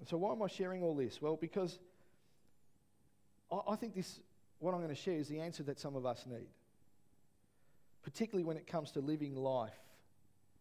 So, 0.08 0.18
why 0.18 0.32
am 0.32 0.42
I 0.42 0.48
sharing 0.48 0.84
all 0.84 0.96
this? 0.96 1.22
Well, 1.22 1.38
because 1.40 1.78
I, 3.52 3.74
I 3.74 3.76
think 3.76 3.96
this, 3.96 4.20
what 4.60 4.74
I'm 4.74 4.82
going 4.82 4.96
to 4.96 5.02
share, 5.02 5.16
is 5.16 5.28
the 5.28 5.40
answer 5.40 5.64
that 5.64 5.80
some 5.80 5.96
of 5.96 6.06
us 6.06 6.26
need, 6.28 6.48
particularly 8.04 8.44
when 8.44 8.58
it 8.58 8.68
comes 8.68 8.92
to 8.92 9.00
living 9.00 9.36
life 9.36 9.72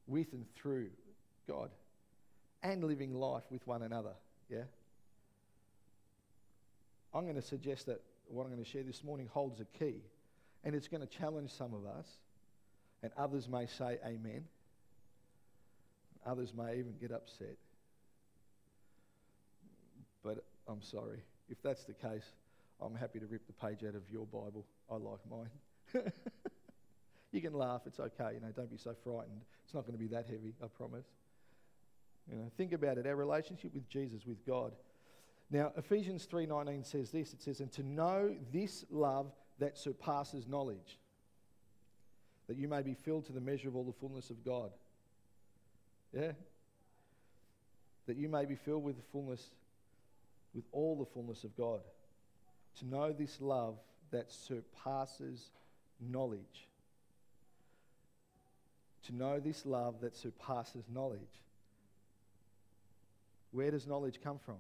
with 0.06 0.32
and 0.32 0.44
through 0.54 0.90
God 1.48 1.70
and 2.62 2.84
living 2.84 3.14
life 3.14 3.44
with 3.50 3.66
one 3.66 3.82
another. 3.82 4.12
Yeah? 4.48 4.64
I'm 7.14 7.24
going 7.24 7.36
to 7.36 7.42
suggest 7.42 7.86
that 7.86 8.00
what 8.28 8.44
I'm 8.44 8.52
going 8.52 8.62
to 8.62 8.70
share 8.70 8.84
this 8.84 9.02
morning 9.02 9.28
holds 9.32 9.60
a 9.60 9.64
key, 9.78 9.96
and 10.64 10.74
it's 10.74 10.88
going 10.88 11.00
to 11.00 11.06
challenge 11.06 11.50
some 11.50 11.74
of 11.74 11.86
us, 11.86 12.06
and 13.02 13.12
others 13.16 13.48
may 13.48 13.66
say 13.66 13.98
amen. 14.04 14.44
Others 16.24 16.52
may 16.56 16.76
even 16.78 16.94
get 17.00 17.10
upset. 17.10 17.56
But 20.22 20.44
I'm 20.68 20.82
sorry. 20.82 21.18
If 21.48 21.60
that's 21.62 21.84
the 21.84 21.94
case, 21.94 22.24
I'm 22.80 22.94
happy 22.94 23.18
to 23.18 23.26
rip 23.26 23.46
the 23.46 23.52
page 23.52 23.84
out 23.86 23.94
of 23.94 24.02
your 24.10 24.26
Bible. 24.26 24.64
I 24.90 24.94
like 24.94 25.18
mine. 25.28 26.04
you 27.32 27.40
can 27.40 27.54
laugh, 27.54 27.82
it's 27.86 27.98
okay, 27.98 28.34
you 28.34 28.40
know, 28.40 28.52
don't 28.54 28.70
be 28.70 28.76
so 28.76 28.94
frightened. 29.02 29.40
It's 29.64 29.74
not 29.74 29.82
going 29.82 29.94
to 29.94 29.98
be 29.98 30.08
that 30.08 30.26
heavy, 30.26 30.54
I 30.62 30.66
promise. 30.68 31.06
You 32.30 32.36
know, 32.36 32.50
think 32.56 32.72
about 32.72 32.98
it. 32.98 33.06
Our 33.06 33.16
relationship 33.16 33.74
with 33.74 33.88
Jesus, 33.88 34.24
with 34.26 34.46
God. 34.46 34.72
Now, 35.50 35.72
Ephesians 35.76 36.26
3:19 36.26 36.84
says 36.84 37.10
this. 37.10 37.34
It 37.34 37.42
says, 37.42 37.60
"And 37.60 37.70
to 37.72 37.82
know 37.82 38.36
this 38.52 38.84
love 38.90 39.32
that 39.62 39.78
surpasses 39.78 40.46
knowledge, 40.46 40.98
that 42.48 42.56
you 42.56 42.68
may 42.68 42.82
be 42.82 42.94
filled 42.94 43.24
to 43.26 43.32
the 43.32 43.40
measure 43.40 43.68
of 43.68 43.76
all 43.76 43.84
the 43.84 43.92
fullness 43.92 44.30
of 44.30 44.44
God." 44.44 44.72
Yeah? 46.12 46.32
That 48.06 48.16
you 48.16 48.28
may 48.28 48.44
be 48.44 48.56
filled 48.56 48.82
with 48.82 48.96
the 48.96 49.02
fullness, 49.02 49.50
with 50.54 50.64
all 50.72 50.96
the 50.96 51.06
fullness 51.06 51.44
of 51.44 51.56
God. 51.56 51.82
To 52.76 52.86
know 52.86 53.12
this 53.12 53.40
love 53.40 53.78
that 54.10 54.30
surpasses 54.30 55.50
knowledge. 56.00 56.68
To 59.04 59.14
know 59.14 59.40
this 59.40 59.64
love 59.64 60.00
that 60.00 60.16
surpasses 60.16 60.88
knowledge. 60.88 61.42
Where 63.52 63.70
does 63.70 63.86
knowledge 63.86 64.20
come 64.22 64.38
from? 64.38 64.58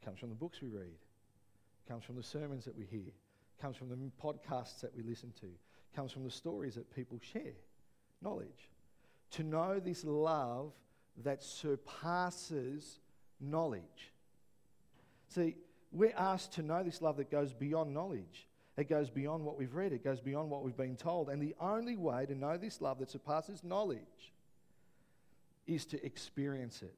It 0.00 0.04
comes 0.04 0.18
from 0.18 0.28
the 0.28 0.34
books 0.34 0.60
we 0.62 0.68
read. 0.68 0.84
It 0.84 1.88
comes 1.88 2.04
from 2.04 2.16
the 2.16 2.22
sermons 2.22 2.64
that 2.64 2.76
we 2.76 2.84
hear. 2.86 3.12
Comes 3.60 3.76
from 3.76 3.88
the 3.88 3.96
podcasts 4.22 4.80
that 4.80 4.96
we 4.96 5.02
listen 5.02 5.32
to. 5.40 5.46
Comes 5.96 6.12
from 6.12 6.24
the 6.24 6.30
stories 6.30 6.74
that 6.76 6.94
people 6.94 7.18
share. 7.32 7.54
Knowledge 8.22 8.68
to 9.32 9.42
know 9.42 9.80
this 9.80 10.04
love 10.04 10.72
that 11.24 11.42
surpasses 11.42 13.00
knowledge. 13.40 14.12
See, 15.28 15.56
we're 15.92 16.14
asked 16.16 16.52
to 16.54 16.62
know 16.62 16.82
this 16.82 17.02
love 17.02 17.16
that 17.16 17.30
goes 17.30 17.52
beyond 17.52 17.92
knowledge. 17.92 18.46
It 18.76 18.88
goes 18.88 19.10
beyond 19.10 19.44
what 19.44 19.58
we've 19.58 19.74
read, 19.74 19.92
it 19.92 20.04
goes 20.04 20.20
beyond 20.20 20.50
what 20.50 20.62
we've 20.62 20.76
been 20.76 20.96
told. 20.96 21.28
And 21.28 21.42
the 21.42 21.54
only 21.60 21.96
way 21.96 22.26
to 22.26 22.34
know 22.34 22.56
this 22.56 22.80
love 22.80 23.00
that 23.00 23.10
surpasses 23.10 23.64
knowledge 23.64 24.32
is 25.66 25.84
to 25.86 26.04
experience 26.04 26.82
it. 26.82 26.94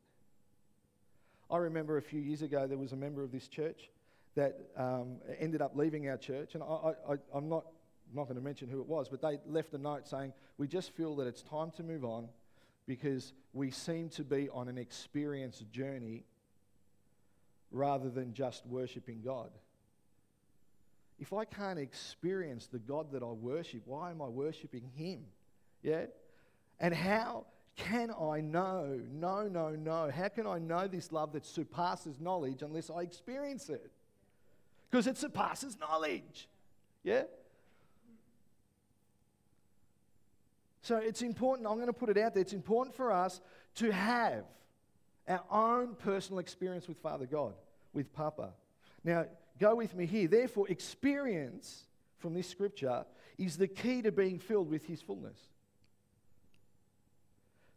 I 1.50 1.57
remember 1.57 1.97
a 1.97 2.02
few 2.02 2.21
years 2.21 2.43
ago 2.43 2.67
there 2.67 2.79
was 2.79 2.93
a 2.93 2.97
member 2.97 3.25
of 3.25 3.33
this 3.33 3.49
church 3.49 3.88
that 4.35 4.59
um, 4.77 5.17
ended 5.39 5.61
up 5.61 5.77
leaving 5.77 6.09
our 6.09 6.17
church, 6.17 6.55
and 6.55 6.63
I, 6.63 6.95
am 7.35 7.49
not 7.49 7.65
I'm 8.11 8.17
not 8.17 8.25
going 8.25 8.37
to 8.37 8.43
mention 8.43 8.69
who 8.69 8.81
it 8.81 8.89
was, 8.89 9.09
but 9.09 9.23
they 9.23 9.39
left 9.47 9.73
a 9.73 9.79
note 9.79 10.09
saying, 10.09 10.33
We 10.59 10.67
just 10.67 10.91
feel 10.93 11.15
that 11.17 11.27
it's 11.27 11.43
time 11.43 11.71
to 11.77 11.83
move 11.83 12.05
on 12.05 12.29
because 12.87 13.33
we 13.53 13.71
seem 13.71 14.09
to 14.11 14.25
be 14.25 14.49
on 14.49 14.69
an 14.69 14.79
experience 14.79 15.63
journey 15.71 16.25
rather 17.71 18.11
than 18.11 18.35
just 18.35 18.67
worshipping 18.67 19.21
God. 19.25 19.51
If 21.21 21.33
I 21.33 21.45
can't 21.45 21.79
experience 21.79 22.67
the 22.67 22.79
God 22.79 23.13
that 23.13 23.23
I 23.23 23.27
worship, 23.27 23.83
why 23.85 24.11
am 24.11 24.21
I 24.21 24.27
worshipping 24.27 24.91
Him? 24.97 25.27
Yeah? 25.83 26.07
And 26.81 26.93
how 26.93 27.47
can 27.77 28.11
I 28.11 28.41
know? 28.41 29.01
No, 29.13 29.47
no, 29.47 29.71
no. 29.71 30.11
How 30.11 30.29
can 30.29 30.47
I 30.47 30.59
know 30.59 30.89
this 30.89 31.13
love 31.13 31.33
that 31.35 31.47
surpasses 31.47 32.19
knowledge 32.19 32.63
unless 32.63 32.91
I 32.91 33.03
experience 33.03 33.69
it? 33.69 33.93
Because 34.91 35.07
it 35.07 35.17
surpasses 35.17 35.79
knowledge. 35.79 36.49
Yeah? 37.05 37.23
So 40.83 40.97
it's 40.97 41.23
important, 41.23 41.69
I'm 41.69 41.77
going 41.77 41.87
to 41.87 41.93
put 41.93 42.09
it 42.09 42.19
out 42.19 42.35
there, 42.35 42.41
it's 42.41 42.53
important 42.53 42.97
for 42.97 43.13
us 43.13 43.41
to 43.77 43.93
have 43.93 44.45
our 45.29 45.45
own 45.51 45.95
personal 45.95 46.41
experience 46.41 46.89
with 46.89 46.97
Father 46.99 47.27
God, 47.27 47.55
with 47.93 48.13
Papa. 48.13 48.51
Now, 49.05 49.27
go 49.59 49.77
with 49.77 49.95
me 49.95 50.07
here. 50.07 50.27
Therefore, 50.27 50.69
experience 50.69 51.85
from 52.19 52.35
this 52.35 52.49
scripture 52.49 53.05
is 53.39 53.57
the 53.57 53.69
key 53.69 54.03
to 54.03 54.11
being 54.11 54.39
filled 54.39 54.69
with 54.69 54.85
His 54.87 55.01
fullness. 55.01 55.39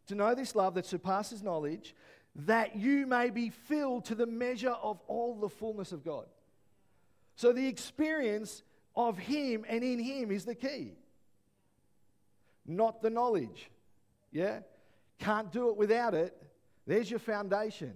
To 0.08 0.14
know 0.14 0.34
this 0.34 0.54
love 0.54 0.74
that 0.74 0.84
surpasses 0.84 1.42
knowledge, 1.42 1.94
that 2.34 2.76
you 2.76 3.06
may 3.06 3.30
be 3.30 3.50
filled 3.50 4.06
to 4.06 4.14
the 4.14 4.26
measure 4.26 4.74
of 4.82 5.00
all 5.06 5.36
the 5.36 5.48
fullness 5.48 5.92
of 5.92 6.04
God. 6.04 6.26
So, 7.36 7.52
the 7.52 7.66
experience 7.66 8.62
of 8.94 9.18
Him 9.18 9.64
and 9.68 9.82
in 9.82 9.98
Him 9.98 10.30
is 10.30 10.44
the 10.44 10.54
key 10.54 10.94
not 12.66 13.02
the 13.02 13.10
knowledge. 13.10 13.70
Yeah? 14.32 14.60
Can't 15.18 15.50
do 15.52 15.70
it 15.70 15.76
without 15.76 16.14
it. 16.14 16.34
There's 16.86 17.10
your 17.10 17.20
foundation. 17.20 17.94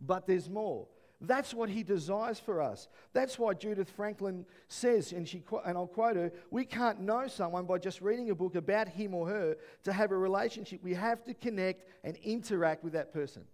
But 0.00 0.26
there's 0.26 0.50
more. 0.50 0.86
That's 1.20 1.54
what 1.54 1.68
he 1.68 1.84
desires 1.84 2.40
for 2.40 2.60
us. 2.60 2.88
That's 3.12 3.38
why 3.38 3.54
Judith 3.54 3.90
Franklin 3.90 4.44
says, 4.66 5.12
and, 5.12 5.28
she, 5.28 5.44
and 5.64 5.78
I'll 5.78 5.86
quote 5.86 6.16
her, 6.16 6.32
we 6.50 6.64
can't 6.64 7.00
know 7.00 7.28
someone 7.28 7.64
by 7.64 7.78
just 7.78 8.00
reading 8.00 8.30
a 8.30 8.34
book 8.34 8.56
about 8.56 8.88
him 8.88 9.14
or 9.14 9.28
her 9.28 9.56
to 9.84 9.92
have 9.92 10.10
a 10.10 10.16
relationship. 10.16 10.82
We 10.82 10.94
have 10.94 11.22
to 11.24 11.34
connect 11.34 11.88
and 12.02 12.16
interact 12.24 12.82
with 12.82 12.94
that 12.94 13.12
person. 13.12 13.44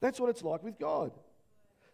That's 0.00 0.18
what 0.18 0.30
it's 0.30 0.42
like 0.42 0.64
with 0.64 0.80
God. 0.80 1.12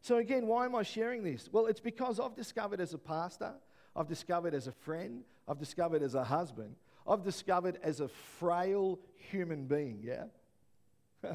So, 0.09 0.17
again, 0.17 0.47
why 0.47 0.65
am 0.65 0.75
I 0.75 0.85
sharing 0.85 1.23
this? 1.23 1.51
Well, 1.53 1.67
it's 1.67 1.81
because 1.81 2.19
I've 2.19 2.35
discovered 2.35 2.81
as 2.81 2.95
a 2.95 2.99
pastor, 2.99 3.53
I've 3.95 4.09
discovered 4.09 4.55
as 4.55 4.67
a 4.67 4.73
friend, 4.73 5.23
I've 5.47 5.59
discovered 5.59 6.03
as 6.03 6.15
a 6.15 6.25
husband, 6.25 6.77
I've 7.07 7.23
discovered 7.23 7.79
as 7.83 8.01
a 8.01 8.09
frail 8.09 9.01
human 9.17 9.67
being, 9.67 10.03
yeah? 10.03 10.25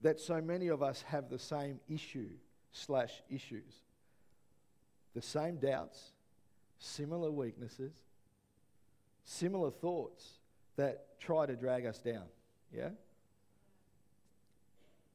that 0.00 0.20
so 0.20 0.40
many 0.40 0.68
of 0.68 0.82
us 0.82 1.02
have 1.02 1.28
the 1.28 1.38
same 1.38 1.80
issue 1.86 2.30
slash 2.72 3.12
issues. 3.28 3.74
The 5.14 5.20
same 5.20 5.56
doubts, 5.56 6.12
similar 6.78 7.30
weaknesses, 7.30 7.92
similar 9.24 9.70
thoughts 9.70 10.38
that 10.76 11.20
try 11.20 11.44
to 11.44 11.56
drag 11.56 11.84
us 11.84 11.98
down, 11.98 12.24
yeah? 12.74 12.88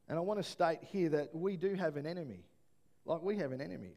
And 0.08 0.18
I 0.18 0.20
want 0.20 0.42
to 0.42 0.48
state 0.48 0.78
here 0.82 1.08
that 1.10 1.34
we 1.34 1.56
do 1.56 1.74
have 1.74 1.96
an 1.96 2.06
enemy. 2.06 2.44
Like 3.04 3.22
we 3.22 3.36
have 3.38 3.52
an 3.52 3.60
enemy. 3.60 3.94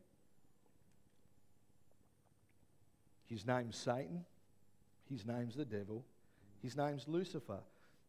His 3.27 3.45
name's 3.45 3.77
Satan. 3.77 4.25
His 5.09 5.25
name's 5.25 5.55
the 5.55 5.65
devil. 5.65 6.03
His 6.63 6.75
name's 6.75 7.07
Lucifer. 7.07 7.59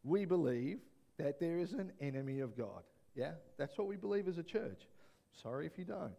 We 0.02 0.24
believe 0.24 0.78
that 1.18 1.38
there 1.38 1.58
is 1.58 1.72
an 1.72 1.92
enemy 2.00 2.40
of 2.40 2.56
God. 2.56 2.82
Yeah? 3.14 3.32
That's 3.58 3.76
what 3.76 3.86
we 3.86 3.96
believe 3.96 4.28
as 4.28 4.38
a 4.38 4.42
church. 4.42 4.82
Sorry 5.42 5.66
if 5.66 5.78
you 5.78 5.84
don't. 5.84 6.14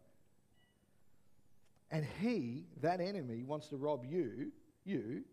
And 1.89 2.05
he, 2.21 2.65
that 2.81 3.01
enemy, 3.01 3.43
wants 3.43 3.67
to 3.67 3.75
rob 3.75 4.05
you, 4.07 4.51
you, 4.85 5.23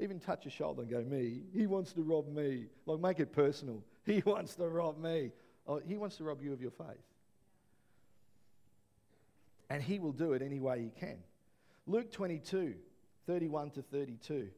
even 0.00 0.18
touch 0.18 0.44
your 0.44 0.50
shoulder 0.50 0.82
and 0.82 0.90
go, 0.90 1.02
me. 1.02 1.42
He 1.54 1.66
wants 1.66 1.92
to 1.92 2.02
rob 2.02 2.28
me. 2.28 2.66
Like, 2.86 3.00
make 3.00 3.20
it 3.20 3.32
personal. 3.32 3.84
He 4.04 4.22
wants 4.26 4.56
to 4.56 4.68
rob 4.68 4.98
me. 4.98 5.30
Oh, 5.66 5.80
he 5.86 5.96
wants 5.96 6.16
to 6.16 6.24
rob 6.24 6.42
you 6.42 6.52
of 6.52 6.60
your 6.60 6.70
faith. 6.70 6.86
And 9.70 9.82
he 9.82 9.98
will 9.98 10.12
do 10.12 10.32
it 10.32 10.42
any 10.42 10.60
way 10.60 10.82
he 10.82 10.90
can. 11.00 11.18
Luke 11.86 12.12
22, 12.12 12.74
31 13.26 13.70
to 13.70 13.82
32. 13.82 14.48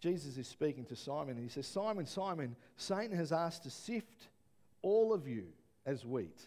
Jesus 0.00 0.36
is 0.36 0.46
speaking 0.46 0.84
to 0.86 0.96
Simon, 0.96 1.36
and 1.36 1.42
he 1.42 1.48
says, 1.48 1.66
Simon, 1.66 2.06
Simon, 2.06 2.56
Satan 2.76 3.16
has 3.16 3.32
asked 3.32 3.62
to 3.64 3.70
sift 3.70 4.28
all 4.82 5.12
of 5.12 5.26
you 5.26 5.44
as 5.86 6.04
wheat. 6.04 6.46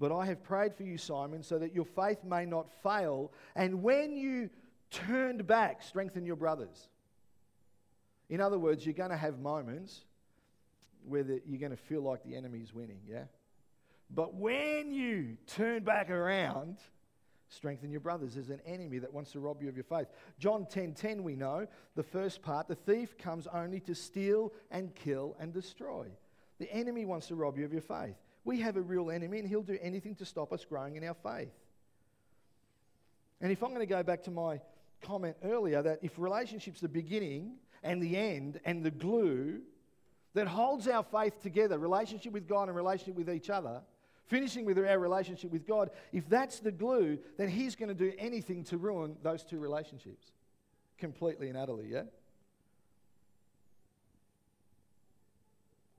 But 0.00 0.12
I 0.12 0.26
have 0.26 0.42
prayed 0.42 0.74
for 0.74 0.82
you, 0.82 0.98
Simon, 0.98 1.42
so 1.42 1.58
that 1.58 1.74
your 1.74 1.84
faith 1.84 2.24
may 2.24 2.46
not 2.46 2.70
fail. 2.82 3.32
And 3.54 3.82
when 3.82 4.16
you 4.16 4.50
turned 4.90 5.46
back, 5.46 5.82
strengthen 5.82 6.24
your 6.24 6.36
brothers. 6.36 6.88
In 8.28 8.40
other 8.40 8.58
words, 8.58 8.84
you're 8.84 8.94
going 8.94 9.10
to 9.10 9.16
have 9.16 9.38
moments 9.38 10.00
where 11.06 11.22
the, 11.22 11.40
you're 11.46 11.60
going 11.60 11.70
to 11.70 11.76
feel 11.76 12.02
like 12.02 12.22
the 12.24 12.36
enemy's 12.36 12.72
winning, 12.72 13.00
yeah? 13.08 13.24
But 14.10 14.34
when 14.34 14.92
you 14.92 15.36
turn 15.46 15.82
back 15.82 16.10
around, 16.10 16.78
strengthen 17.48 17.90
your 17.90 18.00
brothers. 18.00 18.34
There's 18.34 18.50
an 18.50 18.60
enemy 18.66 18.98
that 18.98 19.12
wants 19.12 19.32
to 19.32 19.40
rob 19.40 19.62
you 19.62 19.68
of 19.68 19.76
your 19.76 19.84
faith. 19.84 20.08
John 20.38 20.64
10:10 20.64 20.70
10, 20.70 20.94
10, 20.94 21.22
we 21.22 21.36
know, 21.36 21.66
the 21.94 22.02
first 22.02 22.42
part, 22.42 22.68
the 22.68 22.74
thief 22.74 23.16
comes 23.16 23.46
only 23.46 23.80
to 23.80 23.94
steal 23.94 24.52
and 24.70 24.94
kill 24.94 25.36
and 25.38 25.52
destroy. 25.52 26.06
The 26.58 26.72
enemy 26.72 27.04
wants 27.04 27.28
to 27.28 27.34
rob 27.34 27.58
you 27.58 27.64
of 27.64 27.72
your 27.72 27.82
faith. 27.82 28.16
We 28.44 28.60
have 28.60 28.76
a 28.76 28.82
real 28.82 29.10
enemy 29.10 29.38
and 29.38 29.48
he'll 29.48 29.62
do 29.62 29.78
anything 29.80 30.14
to 30.16 30.24
stop 30.24 30.52
us 30.52 30.64
growing 30.64 30.96
in 30.96 31.04
our 31.04 31.14
faith. 31.14 31.52
And 33.40 33.50
if 33.50 33.62
I'm 33.62 33.70
going 33.70 33.80
to 33.80 33.86
go 33.86 34.02
back 34.02 34.22
to 34.24 34.30
my 34.30 34.60
comment 35.02 35.36
earlier 35.42 35.82
that 35.82 35.98
if 36.02 36.18
relationships 36.18 36.80
the 36.80 36.88
beginning 36.88 37.56
and 37.82 38.02
the 38.02 38.16
end 38.16 38.60
and 38.64 38.82
the 38.82 38.90
glue 38.90 39.60
that 40.34 40.48
holds 40.48 40.86
our 40.88 41.02
faith 41.02 41.40
together, 41.42 41.78
relationship 41.78 42.32
with 42.32 42.48
God 42.48 42.68
and 42.68 42.76
relationship 42.76 43.14
with 43.14 43.30
each 43.30 43.50
other, 43.50 43.80
finishing 44.26 44.64
with 44.64 44.78
our 44.78 44.98
relationship 44.98 45.52
with 45.52 45.66
God, 45.66 45.90
if 46.12 46.28
that's 46.28 46.60
the 46.60 46.72
glue, 46.72 47.18
then 47.36 47.48
He's 47.48 47.76
going 47.76 47.88
to 47.88 47.94
do 47.94 48.12
anything 48.18 48.64
to 48.64 48.76
ruin 48.76 49.16
those 49.22 49.44
two 49.44 49.58
relationships 49.58 50.32
completely 50.98 51.48
and 51.48 51.56
utterly, 51.56 51.86
yeah? 51.88 52.02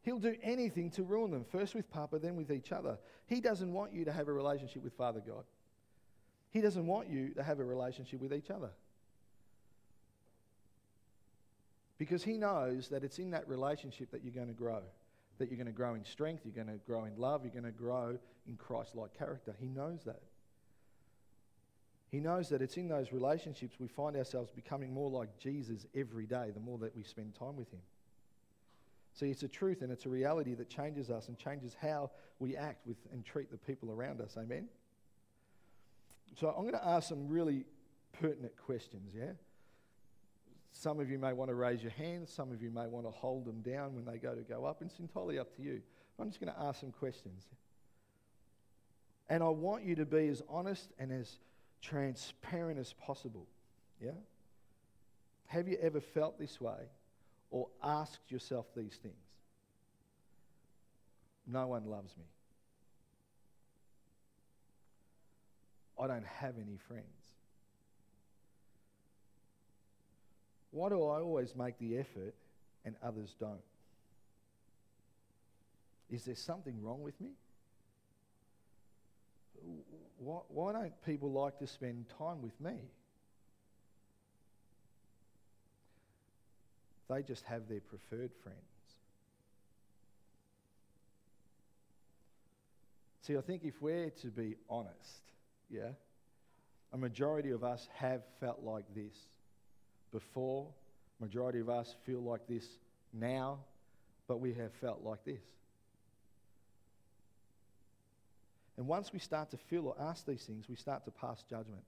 He'll 0.03 0.19
do 0.19 0.35
anything 0.43 0.91
to 0.91 1.03
ruin 1.03 1.31
them, 1.31 1.45
first 1.51 1.73
with 1.73 1.89
Papa, 1.89 2.19
then 2.19 2.35
with 2.35 2.51
each 2.51 2.71
other. 2.71 2.99
He 3.25 3.41
doesn't 3.41 3.73
want 3.73 3.91
you 3.91 4.05
to 4.05 4.11
have 4.11 4.27
a 4.27 4.33
relationship 4.33 4.83
with 4.83 4.93
Father 4.93 5.19
God. 5.25 5.45
He 6.51 6.61
doesn't 6.61 6.85
want 6.85 7.09
you 7.09 7.29
to 7.29 7.43
have 7.43 7.59
a 7.59 7.65
relationship 7.65 8.21
with 8.21 8.31
each 8.31 8.51
other. 8.51 8.69
Because 11.97 12.23
He 12.23 12.37
knows 12.37 12.89
that 12.89 13.03
it's 13.03 13.19
in 13.19 13.31
that 13.31 13.47
relationship 13.47 14.11
that 14.11 14.23
you're 14.23 14.33
going 14.33 14.47
to 14.47 14.53
grow 14.53 14.81
that 15.37 15.49
you're 15.49 15.57
going 15.57 15.67
to 15.67 15.73
grow 15.73 15.95
in 15.95 16.05
strength, 16.05 16.43
you're 16.45 16.63
going 16.63 16.73
to 16.73 16.83
grow 16.85 17.05
in 17.05 17.17
love, 17.17 17.41
you're 17.43 17.51
going 17.51 17.63
to 17.65 17.71
grow 17.71 18.17
in 18.47 18.55
Christ 18.55 18.95
like 18.95 19.13
character. 19.17 19.55
He 19.59 19.67
knows 19.67 20.03
that. 20.05 20.21
He 22.11 22.19
knows 22.19 22.49
that 22.49 22.61
it's 22.61 22.77
in 22.77 22.87
those 22.87 23.11
relationships 23.11 23.75
we 23.79 23.87
find 23.87 24.15
ourselves 24.15 24.49
becoming 24.51 24.93
more 24.93 25.09
like 25.09 25.37
Jesus 25.37 25.85
every 25.93 26.25
day 26.25 26.51
the 26.53 26.61
more 26.61 26.77
that 26.77 26.95
we 26.95 27.03
spend 27.03 27.35
time 27.35 27.57
with 27.57 27.69
Him. 27.71 27.81
See, 29.13 29.29
it's 29.29 29.43
a 29.43 29.47
truth 29.47 29.81
and 29.81 29.91
it's 29.91 30.05
a 30.05 30.09
reality 30.09 30.55
that 30.55 30.69
changes 30.69 31.09
us 31.09 31.27
and 31.27 31.37
changes 31.37 31.75
how 31.81 32.11
we 32.39 32.55
act 32.55 32.85
with 32.85 32.97
and 33.11 33.25
treat 33.25 33.51
the 33.51 33.57
people 33.57 33.91
around 33.91 34.21
us. 34.21 34.37
Amen? 34.37 34.67
So 36.39 36.49
I'm 36.49 36.63
going 36.63 36.73
to 36.73 36.85
ask 36.85 37.09
some 37.09 37.27
really 37.27 37.65
pertinent 38.13 38.53
questions, 38.65 39.13
yeah? 39.15 39.31
Some 40.77 40.99
of 40.99 41.09
you 41.09 41.17
may 41.17 41.31
want 41.31 41.49
to 41.49 41.55
raise 41.55 41.81
your 41.81 41.93
hands. 41.93 42.29
Some 42.29 42.51
of 42.51 42.61
you 42.61 42.69
may 42.69 42.85
want 42.85 43.05
to 43.05 43.11
hold 43.11 43.45
them 43.45 43.61
down 43.61 43.95
when 43.95 44.03
they 44.03 44.17
go 44.17 44.35
to 44.35 44.41
go 44.41 44.65
up. 44.65 44.81
It's 44.81 44.99
entirely 44.99 45.39
up 45.39 45.55
to 45.55 45.61
you. 45.61 45.81
I'm 46.19 46.27
just 46.27 46.41
going 46.41 46.53
to 46.53 46.59
ask 46.61 46.81
some 46.81 46.91
questions. 46.91 47.45
And 49.29 49.41
I 49.41 49.47
want 49.47 49.85
you 49.85 49.95
to 49.95 50.05
be 50.05 50.27
as 50.27 50.41
honest 50.49 50.91
and 50.99 51.13
as 51.13 51.37
transparent 51.81 52.77
as 52.77 52.91
possible. 52.91 53.47
Yeah? 54.01 54.11
Have 55.45 55.69
you 55.69 55.77
ever 55.81 56.01
felt 56.01 56.37
this 56.37 56.59
way 56.59 56.89
or 57.51 57.69
asked 57.81 58.29
yourself 58.29 58.65
these 58.75 58.99
things? 59.01 59.15
No 61.47 61.67
one 61.67 61.85
loves 61.85 62.13
me. 62.17 62.25
I 65.97 66.07
don't 66.07 66.25
have 66.25 66.55
any 66.57 66.77
friends. 66.89 67.24
Why 70.75 70.89
do 70.89 71.01
I 71.03 71.21
always 71.21 71.55
make 71.55 71.79
the 71.79 71.97
effort 71.97 72.35
and 72.83 72.95
others 73.01 73.33
don't? 73.39 73.61
Is 76.09 76.25
there 76.25 76.35
something 76.35 76.83
wrong 76.83 77.01
with 77.01 77.19
me? 77.21 77.29
Why, 80.17 80.39
why 80.49 80.73
don't 80.73 80.91
people 81.05 81.31
like 81.31 81.57
to 81.59 81.67
spend 81.67 82.07
time 82.19 82.41
with 82.41 82.59
me? 82.59 82.73
They 87.09 87.23
just 87.23 87.45
have 87.45 87.69
their 87.69 87.79
preferred 87.79 88.31
friends. 88.43 88.59
See, 93.21 93.37
I 93.37 93.41
think 93.41 93.63
if 93.63 93.81
we're 93.81 94.09
to 94.09 94.27
be 94.27 94.57
honest, 94.69 95.21
yeah, 95.69 95.91
a 96.91 96.97
majority 96.97 97.51
of 97.51 97.63
us 97.63 97.87
have 97.95 98.23
felt 98.41 98.59
like 98.61 98.83
this 98.93 99.15
before. 100.15 100.65
Majority 101.19 101.59
of 101.59 101.69
us 101.69 101.93
feel 102.05 102.21
like 102.21 102.47
this 102.47 102.65
now, 103.13 103.59
but 104.29 104.39
we 104.39 104.53
have 104.53 104.71
felt 104.79 105.01
like 105.03 105.23
this. 105.25 105.43
And 108.77 108.87
once 108.87 109.11
we 109.11 109.19
start 109.19 109.51
to 109.51 109.57
feel 109.57 109.87
or 109.87 109.95
ask 109.99 110.25
these 110.25 110.43
things, 110.43 110.69
we 110.69 110.75
start 110.75 111.03
to 111.05 111.11
pass 111.11 111.43
judgment. 111.49 111.83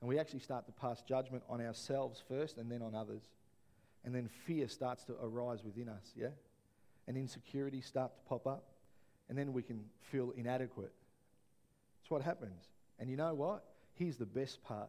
And 0.00 0.08
we 0.08 0.18
actually 0.18 0.40
start 0.40 0.64
to 0.66 0.72
pass 0.72 1.02
judgment 1.02 1.42
on 1.50 1.60
ourselves 1.60 2.22
first 2.28 2.56
and 2.56 2.70
then 2.70 2.80
on 2.80 2.94
others. 2.94 3.22
And 4.04 4.14
then 4.14 4.28
fear 4.46 4.68
starts 4.68 5.04
to 5.04 5.14
arise 5.22 5.62
within 5.62 5.88
us, 5.88 6.12
yeah? 6.14 6.28
And 7.08 7.16
insecurity 7.16 7.82
start 7.82 8.12
to 8.14 8.20
pop 8.28 8.46
up. 8.46 8.64
And 9.28 9.36
then 9.36 9.52
we 9.52 9.62
can 9.62 9.84
feel 10.10 10.32
inadequate. 10.36 10.92
That's 12.00 12.10
what 12.10 12.22
happens. 12.22 12.64
And 12.98 13.10
you 13.10 13.16
know 13.16 13.34
what? 13.34 13.64
Here's 13.94 14.16
the 14.16 14.26
best 14.26 14.62
part 14.62 14.88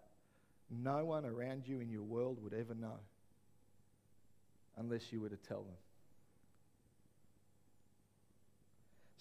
no 0.70 1.06
one 1.06 1.26
around 1.26 1.64
you 1.66 1.80
in 1.80 1.90
your 1.90 2.04
world 2.04 2.38
would 2.44 2.54
ever 2.54 2.76
know 2.76 3.00
unless 4.78 5.12
you 5.12 5.22
were 5.22 5.30
to 5.30 5.38
tell 5.38 5.62
them. 5.62 5.76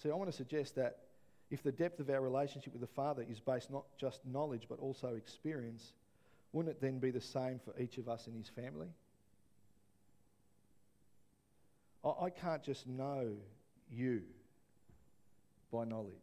So 0.01 0.11
I 0.11 0.15
want 0.15 0.29
to 0.29 0.35
suggest 0.35 0.75
that 0.75 0.99
if 1.49 1.63
the 1.63 1.71
depth 1.71 1.99
of 1.99 2.09
our 2.09 2.21
relationship 2.21 2.73
with 2.73 2.81
the 2.81 2.87
Father 2.87 3.25
is 3.27 3.39
based 3.39 3.71
not 3.71 3.85
just 3.97 4.25
knowledge 4.25 4.67
but 4.69 4.79
also 4.79 5.15
experience, 5.15 5.93
wouldn't 6.53 6.75
it 6.75 6.81
then 6.81 6.99
be 6.99 7.11
the 7.11 7.21
same 7.21 7.59
for 7.63 7.79
each 7.79 7.97
of 7.97 8.07
us 8.07 8.27
in 8.27 8.33
his 8.33 8.49
family? 8.49 8.89
I, 12.03 12.25
I 12.25 12.29
can't 12.29 12.63
just 12.63 12.85
know 12.87 13.31
you 13.89 14.21
by 15.71 15.85
knowledge, 15.85 16.13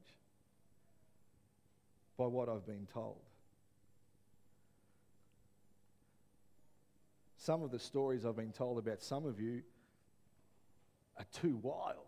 by 2.16 2.26
what 2.26 2.48
I've 2.48 2.66
been 2.66 2.86
told. 2.92 3.20
Some 7.44 7.62
of 7.62 7.70
the 7.70 7.78
stories 7.78 8.24
I've 8.24 8.36
been 8.36 8.52
told 8.52 8.78
about 8.78 9.02
some 9.02 9.26
of 9.26 9.38
you 9.38 9.60
are 11.18 11.26
too 11.30 11.58
wild. 11.60 12.06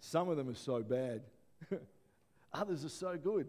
Some 0.00 0.28
of 0.28 0.36
them 0.36 0.50
are 0.50 0.54
so 0.54 0.82
bad, 0.82 1.22
others 2.52 2.84
are 2.84 2.90
so 2.90 3.16
good. 3.16 3.46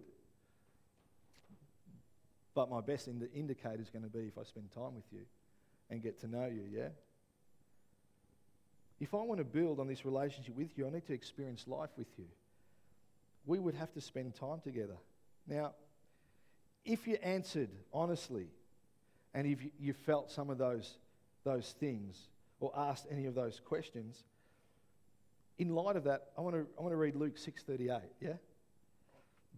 But 2.55 2.69
my 2.69 2.79
best 2.79 3.09
ind- 3.09 3.27
indicator 3.35 3.81
is 3.81 3.89
going 3.89 4.03
to 4.03 4.09
be 4.09 4.19
if 4.19 4.37
I 4.37 4.43
spend 4.43 4.71
time 4.71 4.95
with 4.95 5.03
you 5.11 5.25
and 5.89 6.01
get 6.01 6.21
to 6.21 6.27
know 6.27 6.45
you, 6.45 6.63
yeah? 6.71 6.89
If 9.01 9.13
I 9.13 9.17
want 9.17 9.39
to 9.39 9.45
build 9.45 9.81
on 9.81 9.87
this 9.89 10.05
relationship 10.05 10.55
with 10.55 10.77
you, 10.77 10.87
I 10.87 10.91
need 10.91 11.07
to 11.07 11.13
experience 11.13 11.67
life 11.67 11.89
with 11.97 12.07
you. 12.17 12.27
We 13.45 13.59
would 13.59 13.75
have 13.75 13.91
to 13.95 14.01
spend 14.01 14.35
time 14.35 14.61
together. 14.63 14.95
Now, 15.45 15.73
if 16.85 17.05
you 17.05 17.17
answered 17.21 17.69
honestly, 17.91 18.47
and 19.33 19.47
if 19.47 19.59
you 19.79 19.93
felt 19.93 20.31
some 20.31 20.49
of 20.49 20.57
those, 20.57 20.97
those 21.43 21.73
things 21.79 22.17
or 22.59 22.71
asked 22.75 23.07
any 23.09 23.25
of 23.25 23.35
those 23.35 23.59
questions, 23.63 24.23
in 25.57 25.73
light 25.75 25.95
of 25.95 26.03
that, 26.05 26.29
I 26.37 26.41
want 26.41 26.55
to, 26.55 26.65
I 26.77 26.81
want 26.81 26.91
to 26.91 26.97
read 26.97 27.15
Luke 27.15 27.37
6.38, 27.37 28.01
yeah? 28.19 28.33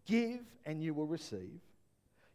Give 0.05 0.41
and 0.65 0.81
you 0.81 0.93
will 0.93 1.07
receive. 1.07 1.61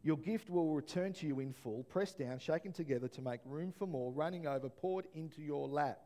Your 0.02 0.16
gift 0.16 0.48
will 0.48 0.74
return 0.74 1.12
to 1.14 1.26
you 1.26 1.40
in 1.40 1.52
full, 1.52 1.82
pressed 1.84 2.18
down, 2.18 2.38
shaken 2.38 2.72
together 2.72 3.08
to 3.08 3.20
make 3.20 3.40
room 3.44 3.72
for 3.76 3.86
more, 3.86 4.12
running 4.12 4.46
over, 4.46 4.68
poured 4.68 5.06
into 5.14 5.42
your 5.42 5.68
lap. 5.68 6.00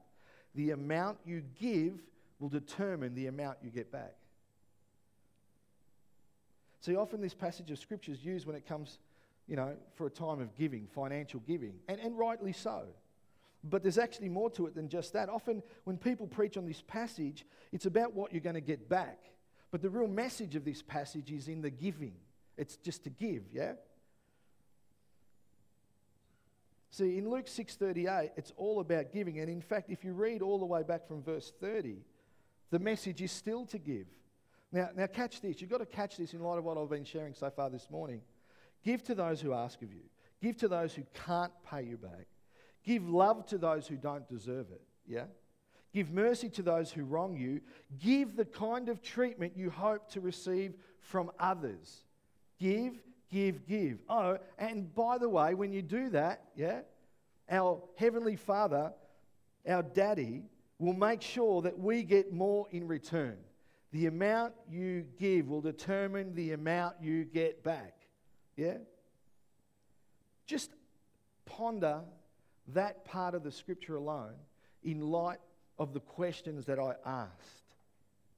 The 0.55 0.71
amount 0.71 1.19
you 1.25 1.43
give 1.61 2.01
will 2.41 2.49
determine 2.49 3.15
the 3.15 3.27
amount 3.27 3.59
you 3.63 3.71
get 3.71 3.93
back. 3.93 4.15
See, 6.81 6.97
often 6.97 7.21
this 7.21 7.35
passage 7.35 7.71
of 7.71 7.79
scripture 7.79 8.11
is 8.11 8.25
used 8.25 8.45
when 8.45 8.57
it 8.57 8.67
comes 8.67 8.99
you 9.47 9.57
know, 9.57 9.77
for 9.95 10.07
a 10.07 10.11
time 10.11 10.41
of 10.41 10.55
giving, 10.55 10.87
financial 10.95 11.41
giving, 11.41 11.75
and, 11.89 12.01
and 12.01 12.19
rightly 12.19 12.53
so. 12.53 12.85
But 13.65 13.83
there's 13.83 13.99
actually 13.99 14.29
more 14.29 14.51
to 14.51 14.67
it 14.67 14.75
than 14.75 14.89
just 14.89 15.13
that. 15.13 15.29
Often, 15.29 15.63
when 15.85 15.97
people 15.97 16.27
preach 16.27 16.57
on 16.57 16.67
this 16.67 16.83
passage, 16.83 17.45
it's 17.71 17.87
about 17.87 18.13
what 18.15 18.33
you're 18.33 18.41
going 18.41 18.55
to 18.55 18.61
get 18.61 18.89
back. 18.89 19.19
But 19.71 19.83
the 19.83 19.91
real 19.91 20.09
message 20.09 20.57
of 20.57 20.65
this 20.65 20.83
passage 20.83 21.31
is 21.31 21.49
in 21.49 21.63
the 21.63 21.71
giving. 21.71 22.15
It's 22.57 22.77
just 22.77 23.05
to 23.05 23.11
give, 23.11 23.45
yeah? 23.53 23.73
See, 26.91 27.17
in 27.17 27.31
Luke 27.31 27.47
6:38, 27.47 28.33
it's 28.37 28.53
all 28.57 28.81
about 28.81 29.13
giving. 29.13 29.41
And 29.41 29.49
in 29.49 29.63
fact, 29.63 29.89
if 29.89 30.05
you 30.05 30.13
read 30.13 30.43
all 30.43 30.59
the 30.59 30.67
way 30.67 30.83
back 30.83 31.07
from 31.07 31.23
verse 31.23 31.53
30, 31.59 31.97
the 32.71 32.79
message 32.79 33.23
is 33.23 33.33
still 33.33 33.65
to 33.67 33.79
give. 33.79 34.07
Now, 34.73 34.91
now 34.95 35.07
catch 35.07 35.41
this. 35.41 35.61
You've 35.61 35.71
got 35.71 35.79
to 35.79 35.87
catch 35.87 36.19
this 36.19 36.35
in 36.35 36.43
light 36.43 36.59
of 36.59 36.65
what 36.65 36.77
I've 36.77 36.91
been 36.91 37.05
sharing 37.05 37.33
so 37.33 37.49
far 37.51 37.71
this 37.71 37.89
morning. 37.91 38.21
Give 38.83 39.03
to 39.05 39.15
those 39.15 39.41
who 39.41 39.53
ask 39.53 39.81
of 39.83 39.93
you. 39.93 40.03
Give 40.41 40.57
to 40.59 40.69
those 40.69 40.95
who 40.95 41.03
can't 41.27 41.53
pay 41.71 41.83
you 41.83 41.97
back. 41.97 42.27
Give 42.85 43.09
love 43.09 43.47
to 43.47 43.59
those 43.59 43.87
who 43.87 43.97
don't 43.97 44.29
deserve 44.29 44.71
it. 44.71 44.83
Yeah? 45.07 45.25
Give 45.93 46.11
mercy 46.11 46.49
to 46.51 46.63
those 46.63 46.91
who 46.91 47.05
wrong 47.05 47.37
you. 47.37 47.61
Give 48.01 48.35
the 48.35 48.45
kind 48.45 48.89
of 48.89 49.03
treatment 49.03 49.53
you 49.57 49.71
hope 49.71 50.09
to 50.13 50.21
receive 50.21 50.75
from 51.01 51.31
others. 51.39 52.05
Give, 52.59 52.95
give, 53.31 53.67
give. 53.67 53.99
Oh, 54.09 54.39
and 54.59 54.93
by 54.95 55.19
the 55.19 55.29
way, 55.29 55.55
when 55.55 55.73
you 55.73 55.83
do 55.83 56.09
that, 56.11 56.45
yeah, 56.57 56.81
our 57.51 57.83
Heavenly 57.97 58.37
Father, 58.37 58.93
our 59.69 59.83
Daddy, 59.83 60.43
will 60.79 60.95
make 60.95 61.23
sure 61.23 61.63
that 61.63 61.79
we 61.79 62.03
get 62.03 62.33
more 62.33 62.67
in 62.71 62.89
return. 62.89 63.37
The 63.93 64.07
amount 64.07 64.55
you 64.71 65.05
give 65.19 65.49
will 65.49 65.61
determine 65.61 66.35
the 66.35 66.53
amount 66.53 66.97
you 67.01 67.25
get 67.25 67.63
back. 67.63 67.95
Yeah? 68.57 68.79
Just 70.47 70.71
ponder 71.47 72.01
that 72.69 73.05
part 73.05 73.35
of 73.35 73.43
the 73.43 73.53
scripture 73.53 73.97
alone 73.97 74.35
in 74.83 75.01
light 75.01 75.39
of 75.79 75.93
the 75.93 76.01
questions 76.01 76.67
that 76.67 76.79
I 76.79 76.95
asked. 77.05 77.75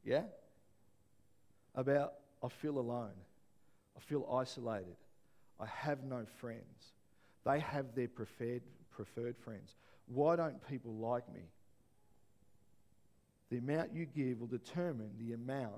Yeah? 0.04 0.24
About 1.74 2.14
I 2.42 2.48
feel 2.48 2.78
alone. 2.78 3.14
I 3.96 4.00
feel 4.00 4.28
isolated. 4.30 4.96
I 5.58 5.66
have 5.66 6.04
no 6.04 6.24
friends. 6.40 6.92
They 7.44 7.60
have 7.60 7.94
their 7.94 8.08
preferred, 8.08 8.62
preferred 8.90 9.36
friends. 9.38 9.74
Why 10.06 10.36
don't 10.36 10.66
people 10.68 10.94
like 10.94 11.32
me? 11.32 11.42
The 13.50 13.58
amount 13.58 13.94
you 13.94 14.06
give 14.06 14.40
will 14.40 14.46
determine 14.46 15.10
the 15.18 15.32
amount 15.34 15.72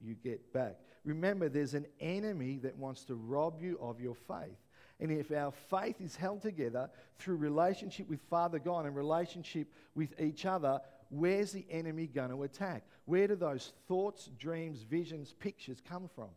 you 0.00 0.14
get 0.14 0.52
back. 0.52 0.78
Remember, 1.04 1.48
there's 1.48 1.74
an 1.74 1.86
enemy 2.00 2.58
that 2.62 2.76
wants 2.76 3.04
to 3.04 3.14
rob 3.14 3.60
you 3.60 3.78
of 3.80 4.00
your 4.00 4.14
faith. 4.14 4.58
And 5.00 5.10
if 5.10 5.32
our 5.32 5.50
faith 5.50 6.00
is 6.00 6.14
held 6.14 6.42
together 6.42 6.88
through 7.18 7.36
relationship 7.36 8.08
with 8.08 8.20
Father 8.30 8.60
God 8.60 8.86
and 8.86 8.94
relationship 8.94 9.66
with 9.96 10.18
each 10.20 10.46
other, 10.46 10.80
where's 11.10 11.50
the 11.50 11.66
enemy 11.70 12.06
going 12.06 12.30
to 12.30 12.44
attack? 12.44 12.84
Where 13.06 13.26
do 13.26 13.34
those 13.34 13.72
thoughts, 13.88 14.30
dreams, 14.38 14.82
visions, 14.82 15.34
pictures 15.40 15.82
come 15.88 16.08
from? 16.14 16.28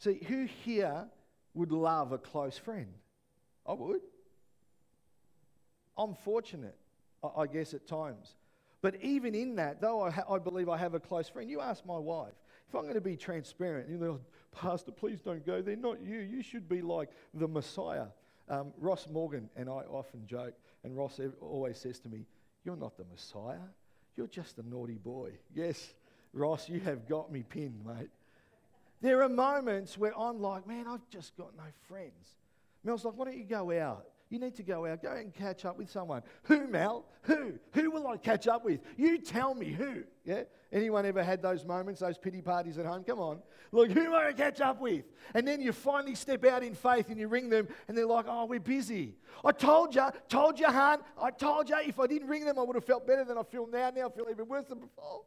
See, 0.00 0.20
who 0.28 0.44
here 0.44 1.06
would 1.54 1.72
love 1.72 2.12
a 2.12 2.18
close 2.18 2.58
friend? 2.58 2.92
I 3.66 3.72
would. 3.72 4.00
I'm 5.96 6.14
fortunate, 6.14 6.76
I 7.22 7.46
guess, 7.46 7.74
at 7.74 7.86
times. 7.86 8.34
But 8.82 8.96
even 9.02 9.34
in 9.34 9.56
that, 9.56 9.80
though 9.80 10.02
I, 10.02 10.10
ha- 10.10 10.24
I 10.32 10.38
believe 10.38 10.68
I 10.68 10.78
have 10.78 10.94
a 10.94 11.00
close 11.00 11.28
friend, 11.28 11.50
you 11.50 11.60
ask 11.60 11.84
my 11.84 11.98
wife, 11.98 12.32
if 12.68 12.74
I'm 12.74 12.82
going 12.82 12.94
to 12.94 13.00
be 13.00 13.16
transparent, 13.16 13.88
you 13.90 13.98
know, 13.98 14.20
Pastor, 14.52 14.92
please 14.92 15.20
don't 15.20 15.44
go 15.44 15.60
there. 15.60 15.76
Not 15.76 16.00
you. 16.00 16.20
You 16.20 16.42
should 16.42 16.68
be 16.68 16.82
like 16.82 17.10
the 17.34 17.48
Messiah. 17.48 18.06
Um, 18.48 18.72
Ross 18.78 19.06
Morgan 19.08 19.48
and 19.56 19.68
I 19.68 19.82
often 19.90 20.26
joke, 20.26 20.54
and 20.82 20.96
Ross 20.96 21.20
always 21.40 21.78
says 21.78 21.98
to 22.00 22.08
me, 22.08 22.26
You're 22.64 22.76
not 22.76 22.96
the 22.96 23.04
Messiah. 23.04 23.58
You're 24.16 24.26
just 24.26 24.58
a 24.58 24.68
naughty 24.68 24.98
boy. 24.98 25.32
Yes, 25.54 25.94
Ross, 26.32 26.68
you 26.68 26.80
have 26.80 27.08
got 27.08 27.30
me 27.30 27.44
pinned, 27.48 27.84
mate. 27.86 28.10
There 29.00 29.22
are 29.22 29.28
moments 29.28 29.96
where 29.96 30.16
I'm 30.18 30.40
like, 30.40 30.66
Man, 30.66 30.86
I've 30.88 31.08
just 31.10 31.36
got 31.36 31.56
no 31.56 31.64
friends. 31.88 32.36
Mel's 32.82 33.04
like, 33.04 33.14
Why 33.14 33.26
don't 33.26 33.36
you 33.36 33.44
go 33.44 33.70
out? 33.78 34.06
You 34.30 34.38
need 34.38 34.54
to 34.56 34.62
go 34.62 34.86
out, 34.86 35.02
go 35.02 35.10
and 35.10 35.34
catch 35.34 35.64
up 35.64 35.76
with 35.76 35.90
someone. 35.90 36.22
Who, 36.44 36.68
Mel? 36.68 37.04
Who? 37.22 37.54
Who 37.72 37.90
will 37.90 38.06
I 38.06 38.16
catch 38.16 38.46
up 38.46 38.64
with? 38.64 38.80
You 38.96 39.18
tell 39.18 39.56
me 39.56 39.70
who. 39.72 40.04
Yeah? 40.24 40.44
Anyone 40.72 41.04
ever 41.04 41.24
had 41.24 41.42
those 41.42 41.64
moments, 41.64 42.00
those 42.00 42.16
pity 42.16 42.40
parties 42.40 42.78
at 42.78 42.86
home? 42.86 43.02
Come 43.02 43.18
on. 43.18 43.40
Look, 43.72 43.90
who 43.90 44.00
am 44.00 44.14
I 44.14 44.28
to 44.28 44.32
catch 44.32 44.60
up 44.60 44.80
with? 44.80 45.04
And 45.34 45.46
then 45.48 45.60
you 45.60 45.72
finally 45.72 46.14
step 46.14 46.44
out 46.44 46.62
in 46.62 46.76
faith 46.76 47.08
and 47.08 47.18
you 47.18 47.26
ring 47.26 47.50
them 47.50 47.66
and 47.88 47.98
they're 47.98 48.06
like, 48.06 48.26
oh, 48.28 48.44
we're 48.44 48.60
busy. 48.60 49.16
I 49.44 49.50
told 49.50 49.96
you, 49.96 50.06
told 50.28 50.60
you, 50.60 50.66
hon. 50.66 51.00
I 51.20 51.32
told 51.32 51.68
you 51.68 51.76
if 51.84 51.98
I 51.98 52.06
didn't 52.06 52.28
ring 52.28 52.44
them, 52.44 52.56
I 52.56 52.62
would 52.62 52.76
have 52.76 52.84
felt 52.84 53.08
better 53.08 53.24
than 53.24 53.36
I 53.36 53.42
feel 53.42 53.66
now. 53.66 53.90
Now 53.90 54.06
I 54.06 54.10
feel 54.10 54.26
even 54.30 54.46
worse 54.46 54.66
than 54.66 54.78
before. 54.78 55.22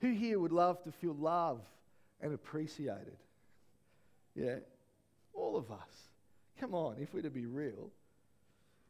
Who 0.00 0.10
here 0.10 0.40
would 0.40 0.52
love 0.52 0.82
to 0.82 0.90
feel 0.90 1.14
loved 1.14 1.64
and 2.20 2.34
appreciated? 2.34 3.16
Yeah, 4.36 4.56
all 5.32 5.56
of 5.56 5.70
us. 5.70 6.10
Come 6.60 6.74
on, 6.74 6.96
if 7.00 7.12
we're 7.14 7.22
to 7.22 7.30
be 7.30 7.46
real. 7.46 7.90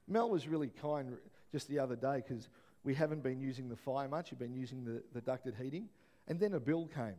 Mel 0.08 0.28
was 0.28 0.46
really 0.46 0.68
kind 0.68 1.16
just 1.52 1.68
the 1.68 1.78
other 1.78 1.96
day 1.96 2.22
because 2.26 2.48
we 2.84 2.94
haven't 2.94 3.22
been 3.22 3.40
using 3.40 3.68
the 3.68 3.76
fire 3.76 4.08
much. 4.08 4.30
We've 4.30 4.38
been 4.38 4.54
using 4.54 4.84
the, 4.84 5.02
the 5.12 5.20
ducted 5.20 5.54
heating. 5.60 5.88
And 6.28 6.38
then 6.38 6.54
a 6.54 6.60
bill 6.60 6.88
came. 6.92 7.14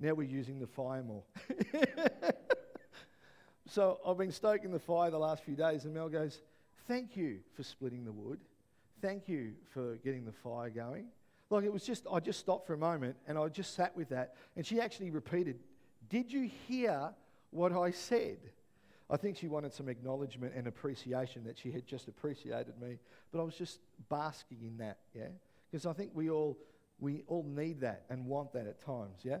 Now 0.00 0.14
we're 0.14 0.28
using 0.28 0.58
the 0.58 0.66
fire 0.66 1.02
more. 1.02 1.22
so 3.68 4.00
I've 4.06 4.18
been 4.18 4.32
stoking 4.32 4.72
the 4.72 4.78
fire 4.80 5.10
the 5.10 5.18
last 5.18 5.44
few 5.44 5.54
days, 5.54 5.84
and 5.84 5.94
Mel 5.94 6.08
goes, 6.08 6.40
Thank 6.88 7.16
you 7.16 7.38
for 7.54 7.62
splitting 7.62 8.04
the 8.04 8.12
wood. 8.12 8.40
Thank 9.00 9.28
you 9.28 9.52
for 9.72 9.96
getting 9.96 10.24
the 10.24 10.32
fire 10.32 10.68
going. 10.68 11.06
Like 11.50 11.64
it 11.64 11.72
was 11.72 11.84
just, 11.84 12.06
I 12.10 12.18
just 12.18 12.40
stopped 12.40 12.66
for 12.66 12.74
a 12.74 12.78
moment 12.78 13.16
and 13.28 13.38
I 13.38 13.48
just 13.48 13.74
sat 13.74 13.96
with 13.96 14.08
that. 14.08 14.34
And 14.56 14.66
she 14.66 14.80
actually 14.80 15.10
repeated, 15.10 15.60
Did 16.08 16.32
you 16.32 16.50
hear 16.66 17.10
what 17.52 17.72
I 17.72 17.92
said. 17.92 18.38
I 19.08 19.16
think 19.16 19.36
she 19.36 19.46
wanted 19.46 19.74
some 19.74 19.88
acknowledgement 19.88 20.54
and 20.56 20.66
appreciation 20.66 21.44
that 21.44 21.58
she 21.58 21.70
had 21.70 21.86
just 21.86 22.08
appreciated 22.08 22.80
me, 22.80 22.98
but 23.30 23.40
I 23.40 23.42
was 23.42 23.54
just 23.54 23.78
basking 24.08 24.58
in 24.62 24.78
that, 24.78 24.98
yeah? 25.14 25.28
Because 25.70 25.86
I 25.86 25.92
think 25.92 26.12
we 26.14 26.30
all, 26.30 26.58
we 26.98 27.22
all 27.28 27.44
need 27.44 27.82
that 27.82 28.04
and 28.08 28.26
want 28.26 28.54
that 28.54 28.66
at 28.66 28.80
times, 28.84 29.20
yeah? 29.22 29.38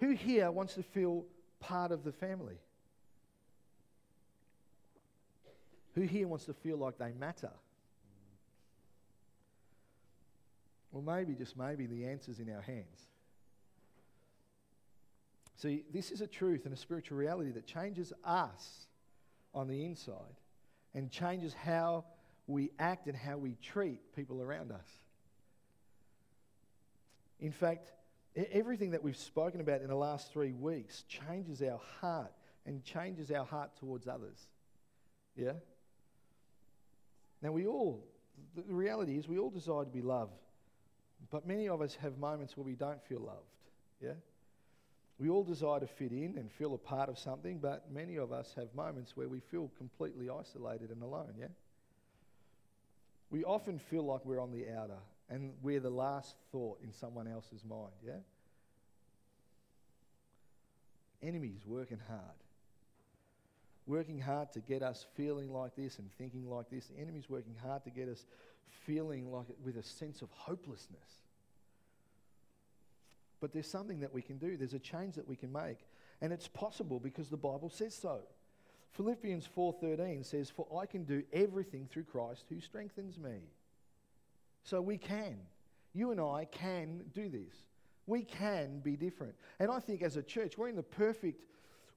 Who 0.00 0.10
here 0.10 0.50
wants 0.50 0.74
to 0.74 0.82
feel 0.82 1.24
part 1.60 1.92
of 1.92 2.02
the 2.02 2.10
family? 2.10 2.58
Who 5.94 6.00
here 6.00 6.26
wants 6.26 6.46
to 6.46 6.54
feel 6.54 6.78
like 6.78 6.98
they 6.98 7.12
matter? 7.12 7.52
Well, 10.90 11.02
maybe, 11.02 11.34
just 11.34 11.56
maybe, 11.56 11.86
the 11.86 12.06
answer's 12.06 12.40
in 12.40 12.52
our 12.52 12.60
hands. 12.60 13.06
See, 15.56 15.84
this 15.92 16.10
is 16.10 16.20
a 16.20 16.26
truth 16.26 16.64
and 16.64 16.74
a 16.74 16.76
spiritual 16.76 17.18
reality 17.18 17.50
that 17.52 17.66
changes 17.66 18.12
us 18.24 18.86
on 19.54 19.68
the 19.68 19.84
inside 19.84 20.40
and 20.94 21.10
changes 21.10 21.54
how 21.54 22.04
we 22.46 22.70
act 22.78 23.06
and 23.06 23.16
how 23.16 23.36
we 23.36 23.56
treat 23.62 24.14
people 24.14 24.42
around 24.42 24.72
us. 24.72 24.86
In 27.40 27.52
fact, 27.52 27.92
everything 28.52 28.92
that 28.92 29.02
we've 29.02 29.16
spoken 29.16 29.60
about 29.60 29.82
in 29.82 29.88
the 29.88 29.96
last 29.96 30.32
three 30.32 30.52
weeks 30.52 31.04
changes 31.08 31.62
our 31.62 31.80
heart 32.00 32.32
and 32.66 32.84
changes 32.84 33.30
our 33.30 33.44
heart 33.44 33.70
towards 33.76 34.06
others. 34.06 34.46
Yeah? 35.36 35.52
Now, 37.42 37.52
we 37.52 37.66
all, 37.66 38.06
the 38.54 38.62
reality 38.62 39.18
is, 39.18 39.28
we 39.28 39.38
all 39.38 39.50
desire 39.50 39.84
to 39.84 39.90
be 39.90 40.02
loved, 40.02 40.40
but 41.30 41.46
many 41.46 41.68
of 41.68 41.80
us 41.80 41.96
have 41.96 42.18
moments 42.18 42.56
where 42.56 42.64
we 42.64 42.74
don't 42.74 43.02
feel 43.02 43.20
loved. 43.20 43.38
Yeah? 44.00 44.12
We 45.22 45.30
all 45.30 45.44
desire 45.44 45.78
to 45.78 45.86
fit 45.86 46.10
in 46.10 46.34
and 46.36 46.50
feel 46.50 46.74
a 46.74 46.78
part 46.78 47.08
of 47.08 47.16
something, 47.16 47.58
but 47.58 47.92
many 47.92 48.16
of 48.16 48.32
us 48.32 48.54
have 48.56 48.74
moments 48.74 49.12
where 49.16 49.28
we 49.28 49.38
feel 49.38 49.70
completely 49.78 50.28
isolated 50.28 50.90
and 50.90 51.00
alone, 51.00 51.34
yeah? 51.38 51.46
We 53.30 53.44
often 53.44 53.78
feel 53.78 54.02
like 54.02 54.24
we're 54.24 54.42
on 54.42 54.50
the 54.50 54.66
outer 54.76 54.98
and 55.30 55.52
we're 55.62 55.78
the 55.78 55.90
last 55.90 56.34
thought 56.50 56.80
in 56.82 56.92
someone 56.92 57.28
else's 57.28 57.62
mind, 57.64 57.92
yeah? 58.04 58.18
Enemies 61.22 61.60
working 61.68 62.00
hard. 62.08 62.20
Working 63.86 64.18
hard 64.18 64.52
to 64.54 64.58
get 64.58 64.82
us 64.82 65.06
feeling 65.14 65.52
like 65.52 65.76
this 65.76 66.00
and 66.00 66.10
thinking 66.18 66.50
like 66.50 66.68
this. 66.68 66.86
The 66.86 67.00
enemy's 67.00 67.30
working 67.30 67.54
hard 67.64 67.84
to 67.84 67.90
get 67.90 68.08
us 68.08 68.26
feeling 68.86 69.30
like 69.30 69.50
it 69.50 69.58
with 69.64 69.76
a 69.76 69.84
sense 69.84 70.20
of 70.20 70.30
hopelessness. 70.32 71.20
But 73.42 73.52
there's 73.52 73.66
something 73.66 73.98
that 74.00 74.14
we 74.14 74.22
can 74.22 74.38
do. 74.38 74.56
There's 74.56 74.72
a 74.72 74.78
change 74.78 75.16
that 75.16 75.26
we 75.26 75.34
can 75.34 75.52
make. 75.52 75.78
And 76.20 76.32
it's 76.32 76.46
possible 76.46 77.00
because 77.00 77.28
the 77.28 77.36
Bible 77.36 77.68
says 77.68 77.92
so. 77.92 78.20
Philippians 78.92 79.46
4:13 79.48 80.22
says, 80.22 80.48
"For 80.48 80.66
I 80.72 80.86
can 80.86 81.02
do 81.02 81.24
everything 81.32 81.88
through 81.88 82.04
Christ 82.04 82.46
who 82.48 82.60
strengthens 82.60 83.18
me." 83.18 83.50
So 84.62 84.80
we 84.80 84.96
can. 84.96 85.44
You 85.92 86.12
and 86.12 86.20
I 86.20 86.44
can 86.44 87.10
do 87.12 87.28
this. 87.28 87.66
We 88.06 88.22
can 88.22 88.78
be 88.78 88.96
different. 88.96 89.34
And 89.58 89.72
I 89.72 89.80
think 89.80 90.02
as 90.02 90.16
a 90.16 90.22
church, 90.22 90.56
we're 90.56 90.68
in 90.68 90.76
the 90.76 90.84
perfect 90.84 91.42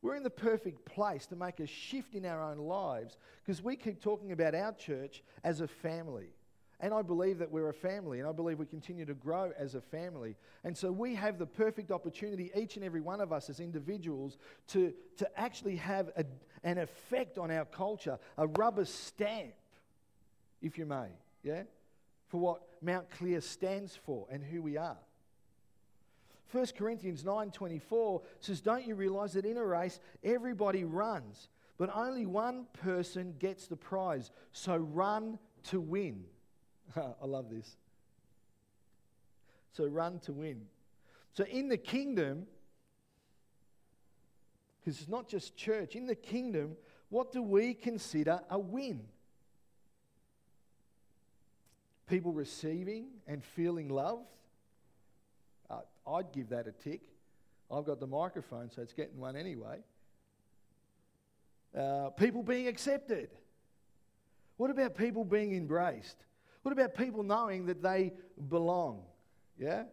we're 0.01 0.15
in 0.15 0.23
the 0.23 0.29
perfect 0.29 0.85
place 0.85 1.25
to 1.27 1.35
make 1.35 1.59
a 1.59 1.65
shift 1.65 2.13
in 2.13 2.25
our 2.25 2.41
own 2.41 2.59
lives 2.59 3.17
because 3.43 3.63
we 3.63 3.75
keep 3.75 4.01
talking 4.01 4.31
about 4.31 4.53
our 4.53 4.71
church 4.73 5.23
as 5.43 5.61
a 5.61 5.67
family. 5.67 6.29
And 6.79 6.93
I 6.93 7.01
believe 7.01 7.39
that 7.39 7.49
we're 7.49 7.69
a 7.69 7.73
family, 7.73 8.19
and 8.19 8.27
I 8.27 8.33
believe 8.33 8.59
we 8.59 8.65
continue 8.65 9.05
to 9.05 9.13
grow 9.13 9.51
as 9.57 9.75
a 9.75 9.81
family. 9.81 10.35
And 10.63 10.75
so 10.75 10.91
we 10.91 11.15
have 11.15 11.37
the 11.37 11.45
perfect 11.45 11.89
opportunity, 11.89 12.51
each 12.55 12.75
and 12.75 12.83
every 12.83 13.01
one 13.01 13.21
of 13.21 13.31
us 13.31 13.49
as 13.49 13.59
individuals, 13.59 14.37
to, 14.69 14.93
to 15.17 15.39
actually 15.39 15.77
have 15.77 16.09
a, 16.17 16.25
an 16.63 16.77
effect 16.77 17.37
on 17.37 17.49
our 17.49 17.65
culture, 17.65 18.19
a 18.37 18.47
rubber 18.47 18.85
stamp, 18.85 19.53
if 20.61 20.77
you 20.77 20.85
may, 20.85 21.07
yeah, 21.43 21.63
for 22.27 22.39
what 22.39 22.61
Mount 22.81 23.09
Clear 23.09 23.39
stands 23.39 23.95
for 23.95 24.27
and 24.29 24.43
who 24.43 24.61
we 24.61 24.75
are. 24.75 24.97
1 26.51 26.67
Corinthians 26.77 27.23
9:24 27.23 28.21
says, 28.39 28.61
"Don't 28.61 28.85
you 28.85 28.95
realize 28.95 29.33
that 29.33 29.45
in 29.45 29.57
a 29.57 29.65
race 29.65 29.99
everybody 30.23 30.83
runs, 30.83 31.49
but 31.77 31.93
only 31.95 32.25
one 32.25 32.65
person 32.73 33.35
gets 33.39 33.67
the 33.67 33.75
prize. 33.75 34.31
So 34.51 34.77
run 34.77 35.39
to 35.63 35.81
win." 35.81 36.25
I 36.95 37.25
love 37.25 37.49
this. 37.49 37.75
So 39.73 39.85
run 39.85 40.19
to 40.19 40.33
win. 40.33 40.61
So 41.33 41.43
in 41.43 41.67
the 41.67 41.77
kingdom, 41.77 42.47
because 44.79 44.99
it's 44.99 45.09
not 45.09 45.27
just 45.27 45.57
church, 45.57 45.95
in 45.95 46.05
the 46.05 46.15
kingdom, 46.15 46.77
what 47.09 47.31
do 47.31 47.41
we 47.41 47.73
consider 47.73 48.39
a 48.49 48.57
win? 48.57 49.01
People 52.07 52.31
receiving 52.31 53.07
and 53.27 53.43
feeling 53.43 53.89
loved. 53.89 54.27
Uh, 55.69 55.79
I'd 56.07 56.31
give 56.31 56.49
that 56.49 56.67
a 56.67 56.71
tick. 56.71 57.01
I've 57.71 57.85
got 57.85 57.99
the 57.99 58.07
microphone, 58.07 58.69
so 58.69 58.81
it's 58.81 58.93
getting 58.93 59.19
one 59.19 59.35
anyway. 59.35 59.79
Uh, 61.75 62.11
people 62.11 62.43
being 62.43 62.67
accepted. 62.67 63.29
What 64.57 64.69
about 64.69 64.95
people 64.95 65.25
being 65.25 65.53
embraced? 65.53 66.17
What 66.65 66.71
about 66.71 66.95
people 66.95 67.21
knowing 67.21 67.67
that 67.67 67.83
they 67.83 68.11
belong? 68.49 69.03
Yeah? 69.55 69.83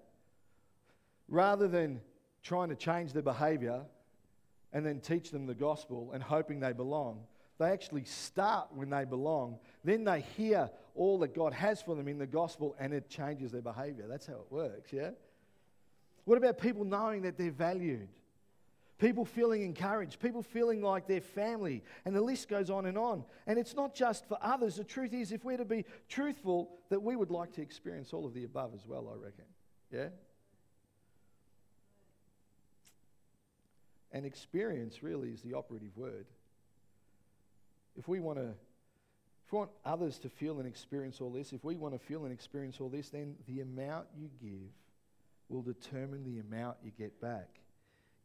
Rather 1.29 1.69
than 1.69 2.01
trying 2.43 2.71
to 2.71 2.75
change 2.75 3.13
their 3.13 3.23
behavior 3.23 3.83
and 4.73 4.87
then 4.87 4.99
teach 5.01 5.31
them 5.31 5.47
the 5.47 5.55
gospel 5.55 6.13
and 6.15 6.23
hoping 6.23 6.61
they 6.61 6.73
belong, 6.73 7.25
they 7.59 7.67
actually 7.67 8.05
start 8.05 8.69
when 8.75 8.89
they 8.89 9.05
belong. 9.05 9.59
Then 9.85 10.05
they 10.05 10.23
hear 10.23 10.71
all 10.95 11.19
that 11.19 11.35
God 11.35 11.53
has 11.53 11.83
for 11.83 11.95
them 11.95 12.09
in 12.09 12.17
the 12.17 12.27
gospel 12.27 12.75
and 12.81 12.95
it 12.95 13.11
changes 13.11 13.53
their 13.53 13.61
behavior. 13.61 14.07
That's 14.09 14.27
how 14.27 14.37
it 14.37 14.47
works, 14.49 14.95
yeah? 14.95 15.11
What 16.25 16.39
about 16.39 16.57
people 16.57 16.87
knowing 16.87 17.21
that 17.23 17.37
they're 17.37 17.51
valued? 17.51 18.09
People 19.03 19.25
feeling 19.25 19.63
encouraged, 19.63 20.21
people 20.21 20.43
feeling 20.43 20.81
like 20.81 21.09
they're 21.09 21.21
family, 21.21 21.83
and 22.05 22.15
the 22.15 22.21
list 22.21 22.49
goes 22.49 22.71
on 22.71 22.87
and 22.87 22.97
on. 22.97 23.25
And 23.49 23.59
it's 23.59 23.75
not 23.75 23.97
just 23.97 24.25
for 24.27 24.39
others. 24.41 24.77
The 24.77 24.85
truth 24.85 25.13
is, 25.13 25.33
if 25.33 25.45
we're 25.45 25.57
to 25.57 25.65
be 25.65 25.85
truthful, 26.09 26.71
that 26.89 27.03
we 27.03 27.17
would 27.17 27.33
like 27.33 27.53
to 27.55 27.63
experience 27.63 28.13
all 28.13 28.25
of 28.25 28.33
the 28.33 28.45
above 28.45 28.73
as 28.75 28.87
well, 28.87 29.13
I 29.13 29.23
reckon. 29.23 29.45
Yeah? 29.91 30.09
And 34.13 34.25
experience 34.25 35.03
really 35.03 35.31
is 35.31 35.43
the 35.43 35.55
operative 35.55 35.97
word. 35.97 36.27
If 37.97 38.07
we 38.07 38.21
want 38.21 38.39
to 38.39 38.55
if 39.47 39.53
we 39.53 39.59
want 39.59 39.71
others 39.85 40.19
to 40.21 40.31
feel 40.31 40.61
and 40.61 40.67
experience 40.67 41.21
all 41.21 41.31
this, 41.31 41.53
if 41.53 41.63
we 41.63 41.77
want 41.77 41.93
to 41.93 41.99
feel 41.99 42.25
and 42.25 42.33
experience 42.33 42.81
all 42.81 42.89
this, 42.89 43.11
then 43.11 43.35
the 43.47 43.61
amount 43.61 44.07
you 44.17 44.31
give 44.41 44.71
will 45.49 45.61
determine 45.61 46.25
the 46.25 46.39
amount 46.39 46.77
you 46.83 46.91
get 46.97 47.21
back. 47.21 47.62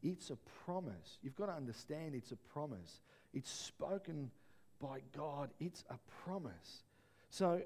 It's 0.03 0.29
a 0.29 0.37
promise. 0.65 1.17
You've 1.21 1.35
got 1.35 1.47
to 1.47 1.53
understand 1.53 2.15
it's 2.15 2.31
a 2.31 2.35
promise. 2.53 3.01
It's 3.33 3.51
spoken 3.51 4.31
by 4.79 5.01
God, 5.15 5.49
it's 5.59 5.83
a 5.89 5.97
promise. 6.23 6.83
So 7.29 7.61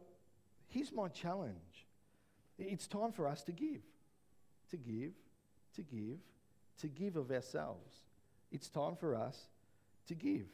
here's 0.70 0.92
my 0.92 1.08
challenge 1.10 1.56
it's 2.58 2.88
time 2.88 3.12
for 3.12 3.28
us 3.28 3.44
to 3.44 3.52
give, 3.52 3.82
to 4.70 4.78
give, 4.78 5.14
to 5.76 5.82
give, 5.82 6.20
to 6.82 6.88
give 6.88 7.16
of 7.16 7.32
ourselves. 7.32 8.02
It's 8.52 8.70
time 8.70 8.96
for 8.96 9.16
us 9.16 9.38
to 10.08 10.16
give. 10.16 10.46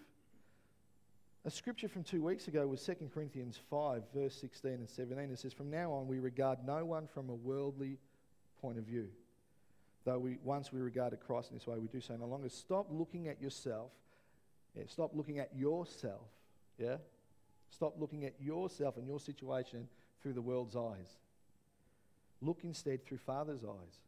A 1.46 1.52
scripture 1.52 1.88
from 1.88 2.04
two 2.04 2.22
weeks 2.22 2.48
ago 2.48 2.68
was 2.68 2.84
2 2.84 3.10
Corinthians 3.14 3.60
5, 3.70 4.04
verse 4.14 4.36
16 4.36 4.72
and 4.72 4.90
17. 4.90 5.32
It 5.32 5.40
says, 5.40 5.54
From 5.54 5.70
now 5.70 5.92
on, 5.94 6.08
we 6.08 6.20
regard 6.20 6.60
no 6.66 6.84
one 6.86 7.08
from 7.08 7.30
a 7.30 7.36
worldly 7.36 7.98
point 8.62 8.78
of 8.78 8.84
view. 8.84 9.08
Though 10.08 10.20
we, 10.20 10.38
once 10.42 10.72
we 10.72 10.80
regarded 10.80 11.20
Christ 11.20 11.52
in 11.52 11.58
this 11.58 11.68
way, 11.68 11.78
we 11.80 11.90
do 11.90 12.00
so 12.00 12.16
no 12.16 12.28
longer. 12.28 12.48
Stop 12.48 12.88
looking 12.90 13.28
at 13.28 13.42
yourself. 13.42 13.92
Yeah, 14.74 14.84
stop 14.88 15.12
looking 15.14 15.40
at 15.40 15.54
yourself. 15.54 16.22
Yeah? 16.78 16.96
Stop 17.72 17.96
looking 18.00 18.24
at 18.24 18.34
yourself 18.40 18.96
and 18.96 19.06
your 19.06 19.20
situation 19.20 19.90
through 20.24 20.32
the 20.32 20.42
world's 20.42 20.78
eyes. 20.78 21.18
Look 22.42 22.60
instead 22.64 23.06
through 23.06 23.18
Father's 23.18 23.66
eyes. 23.66 24.00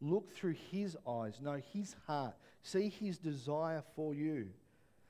Look 0.00 0.32
through 0.32 0.54
His 0.70 0.96
eyes. 1.08 1.40
Know 1.42 1.60
His 1.72 1.96
heart. 2.06 2.36
See 2.62 2.88
His 2.88 3.18
desire 3.18 3.82
for 3.96 4.14
you. 4.14 4.46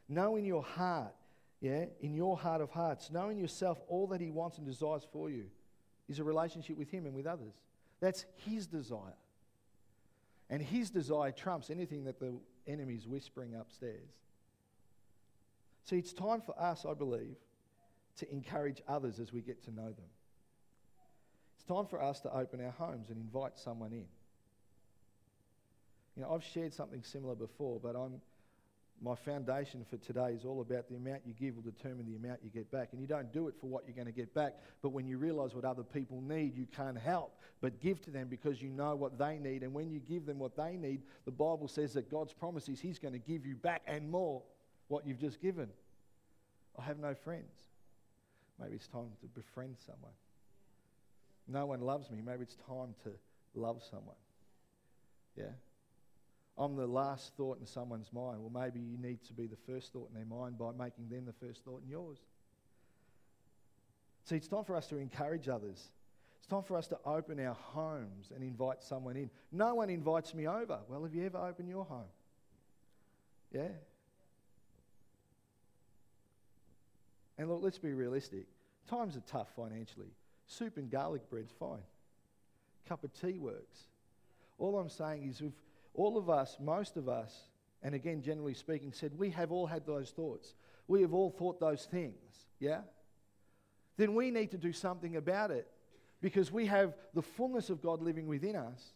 Know 0.09 0.37
in 0.37 0.47
your 0.47 0.63
heart, 0.63 1.13
yeah, 1.61 1.85
in 2.01 2.15
your 2.15 2.39
heart 2.39 2.63
of 2.63 2.71
hearts, 2.71 3.11
know 3.11 3.29
in 3.29 3.37
yourself 3.37 3.83
all 3.87 4.07
that 4.07 4.23
He 4.23 4.31
wants 4.31 4.57
and 4.57 4.67
desires 4.67 5.07
for 5.13 5.29
you 5.29 5.45
is 6.09 6.21
a 6.21 6.25
relationship 6.25 6.79
with 6.79 6.91
Him 6.91 7.05
and 7.05 7.15
with 7.15 7.27
others. 7.27 7.53
That's 8.01 8.25
His 8.47 8.67
desire. 8.67 9.13
And 10.49 10.63
his 10.63 10.91
desire 10.91 11.33
trumps 11.33 11.71
anything 11.71 12.05
that 12.05 12.21
the 12.21 12.35
enemy's 12.67 13.07
whispering 13.07 13.55
upstairs. 13.55 14.11
See, 15.85 15.99
it's 15.99 16.13
time 16.13 16.41
for 16.41 16.59
us, 16.61 16.85
I 16.89 16.95
believe, 16.95 17.37
to 18.19 18.33
encourage 18.33 18.83
others 18.89 19.19
as 19.19 19.33
we 19.33 19.41
get 19.41 19.63
to 19.65 19.71
know 19.71 19.87
them. 19.87 20.11
It's 21.57 21.65
time 21.65 21.87
for 21.87 22.03
us 22.03 22.21
to 22.21 22.35
open 22.35 22.65
our 22.65 22.73
homes 22.73 23.11
and 23.11 23.19
invite 23.19 23.59
someone 23.59 23.93
in. 23.93 24.07
You 26.17 26.23
know, 26.23 26.33
I've 26.33 26.45
shared 26.45 26.73
something 26.73 27.03
similar 27.03 27.35
before, 27.35 27.79
but 27.81 27.95
I'm 27.95 28.21
my 29.03 29.15
foundation 29.15 29.85
for 29.89 29.99
today 29.99 30.33
is 30.33 30.45
all 30.45 30.61
about 30.63 30.89
the 30.89 30.97
amount 30.97 31.23
you 31.27 31.35
give 31.35 31.55
will 31.55 31.63
determine 31.63 32.07
the 32.07 32.17
amount 32.17 32.41
you 32.43 32.51
get 32.51 32.71
back. 32.71 32.89
And 32.93 33.01
you 33.01 33.07
don't 33.07 33.33
do 33.33 33.49
it 33.49 33.55
for 33.61 33.67
what 33.67 33.85
you're 33.87 33.95
going 33.95 34.07
to 34.07 34.13
get 34.13 34.35
back, 34.35 34.55
but 34.83 34.91
when 34.91 35.07
you 35.07 35.19
realize 35.19 35.55
what 35.55 35.65
other 35.65 35.83
people 35.83 36.21
need, 36.23 36.57
you 36.57 36.67
can't 36.75 36.99
help 36.99 37.39
but 37.61 37.81
give 37.81 38.01
to 38.03 38.11
them 38.11 38.29
because 38.29 38.61
you 38.61 38.69
know 38.69 38.95
what 38.95 39.19
they 39.19 39.39
need. 39.39 39.63
And 39.63 39.73
when 39.73 39.91
you 39.91 40.01
give 40.01 40.27
them 40.27 40.39
what 40.39 40.57
they 40.57 40.77
need, 40.77 41.03
the 41.25 41.31
Bible 41.31 41.69
says 41.69 41.93
that 41.95 42.11
God's 42.11 42.33
promise 42.33 42.69
is 42.69 42.81
He's 42.81 42.99
going 42.99 43.15
to 43.15 43.19
give 43.19 43.47
you 43.47 43.55
back 43.55 43.83
and 43.87 44.11
more 44.11 44.43
what 44.89 45.07
you've 45.07 45.21
just 45.21 45.41
given. 45.41 45.69
I 46.79 46.83
have 46.83 46.99
no 46.99 47.15
friends. 47.15 47.53
Maybe 48.61 48.75
it's 48.75 48.89
time 48.89 49.11
to 49.21 49.27
befriend 49.35 49.77
someone. 49.85 50.13
No 51.49 51.67
one 51.67 51.81
loves 51.81 52.11
me. 52.11 52.21
Maybe 52.25 52.43
it's 52.43 52.57
time 52.67 52.95
to 53.05 53.11
love 53.55 53.83
someone. 53.91 54.17
Yeah? 55.37 55.45
I'm 56.59 56.75
the 56.75 56.87
last 56.87 57.33
thought 57.37 57.59
in 57.61 57.66
someone's 57.66 58.12
mind. 58.12 58.38
Well, 58.40 58.51
maybe 58.62 58.81
you 58.81 58.97
need 58.97 59.23
to 59.25 59.33
be 59.35 59.47
the 59.47 59.57
first 59.66 59.92
thought 59.92 60.09
in 60.09 60.14
their 60.14 60.25
mind 60.25 60.59
by 60.59 60.71
making 60.73 61.09
them 61.11 61.27
the 61.27 61.47
first 61.47 61.64
thought 61.64 61.83
in 61.85 61.90
yours. 61.90 62.19
See, 64.25 64.37
it's 64.37 64.49
time 64.49 64.64
for 64.64 64.75
us 64.75 64.87
to 64.88 64.97
encourage 64.97 65.49
others. 65.49 65.90
It's 66.38 66.47
time 66.47 66.62
for 66.62 66.77
us 66.77 66.87
to 66.88 66.99
open 67.05 67.38
our 67.45 67.55
homes 67.55 68.33
and 68.35 68.42
invite 68.42 68.83
someone 68.83 69.16
in. 69.16 69.31
No 69.53 69.75
one 69.75 69.90
invites 69.90 70.35
me 70.35 70.49
over. 70.49 70.79
Well, 70.88 71.03
have 71.03 71.14
you 71.14 71.27
ever 71.27 71.38
opened 71.38 71.69
your 71.69 71.85
home? 71.85 72.09
Yeah. 73.53 73.69
And 77.38 77.49
look, 77.51 77.62
let's 77.62 77.79
be 77.79 77.92
realistic. 77.92 78.47
Times 78.88 79.16
are 79.16 79.23
tough 79.27 79.49
financially. 79.55 80.11
Soup 80.47 80.77
and 80.77 80.90
garlic 80.90 81.29
bread's 81.29 81.53
fine. 81.59 81.83
Cup 82.88 83.05
of 83.05 83.12
tea 83.21 83.38
works. 83.38 83.81
All 84.59 84.79
I'm 84.79 84.88
saying 84.88 85.29
is 85.29 85.40
if 85.40 85.53
all 85.97 86.17
of 86.17 86.31
us, 86.31 86.57
most 86.61 86.97
of 86.97 87.09
us, 87.09 87.35
and 87.83 87.95
again, 87.95 88.23
generally 88.23 88.55
speaking, 88.55 88.93
said, 88.93 89.19
We 89.19 89.31
have 89.31 89.53
all 89.53 89.67
had 89.67 89.87
those 89.87 90.11
thoughts. 90.11 90.55
We 90.89 91.03
have 91.03 91.13
all 91.13 91.31
thought 91.31 91.59
those 91.59 91.85
things, 91.85 92.47
yeah? 92.61 92.81
Then 93.97 94.15
we 94.15 94.31
need 94.31 94.53
to 94.53 94.59
do 94.59 94.73
something 94.73 95.17
about 95.17 95.51
it 95.51 95.67
because 96.21 96.53
we 96.53 96.67
have 96.67 96.95
the 97.15 97.23
fullness 97.23 97.71
of 97.71 97.83
God 97.83 98.03
living 98.03 98.27
within 98.27 98.57
us. 98.57 98.93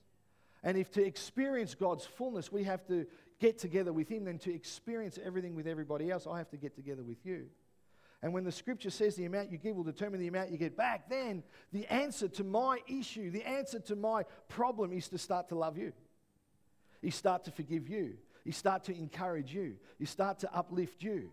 And 0.62 0.76
if 0.76 0.90
to 0.92 1.04
experience 1.04 1.74
God's 1.74 2.04
fullness, 2.04 2.52
we 2.52 2.64
have 2.64 2.86
to 2.88 3.06
get 3.40 3.58
together 3.58 3.92
with 3.92 4.08
Him, 4.08 4.24
then 4.24 4.38
to 4.40 4.54
experience 4.54 5.18
everything 5.24 5.54
with 5.54 5.66
everybody 5.66 6.10
else, 6.10 6.26
I 6.30 6.38
have 6.38 6.50
to 6.50 6.56
get 6.56 6.76
together 6.76 7.02
with 7.02 7.24
you. 7.24 7.46
And 8.22 8.34
when 8.34 8.44
the 8.44 8.52
scripture 8.52 8.90
says 8.90 9.16
the 9.16 9.24
amount 9.24 9.50
you 9.50 9.56
give 9.56 9.76
will 9.76 9.84
determine 9.84 10.20
the 10.20 10.28
amount 10.28 10.50
you 10.50 10.58
get 10.58 10.76
back, 10.76 11.08
then 11.08 11.42
the 11.72 11.86
answer 11.86 12.28
to 12.28 12.44
my 12.44 12.78
issue, 12.86 13.30
the 13.30 13.48
answer 13.48 13.80
to 13.80 13.96
my 13.96 14.24
problem 14.48 14.92
is 14.92 15.08
to 15.08 15.18
start 15.18 15.48
to 15.48 15.54
love 15.54 15.78
you. 15.78 15.92
You 17.02 17.10
start 17.10 17.44
to 17.44 17.50
forgive 17.50 17.88
you. 17.88 18.14
You 18.44 18.52
start 18.52 18.84
to 18.84 18.96
encourage 18.96 19.54
you. 19.54 19.76
You 19.98 20.06
start 20.06 20.40
to 20.40 20.54
uplift 20.54 21.02
you. 21.02 21.30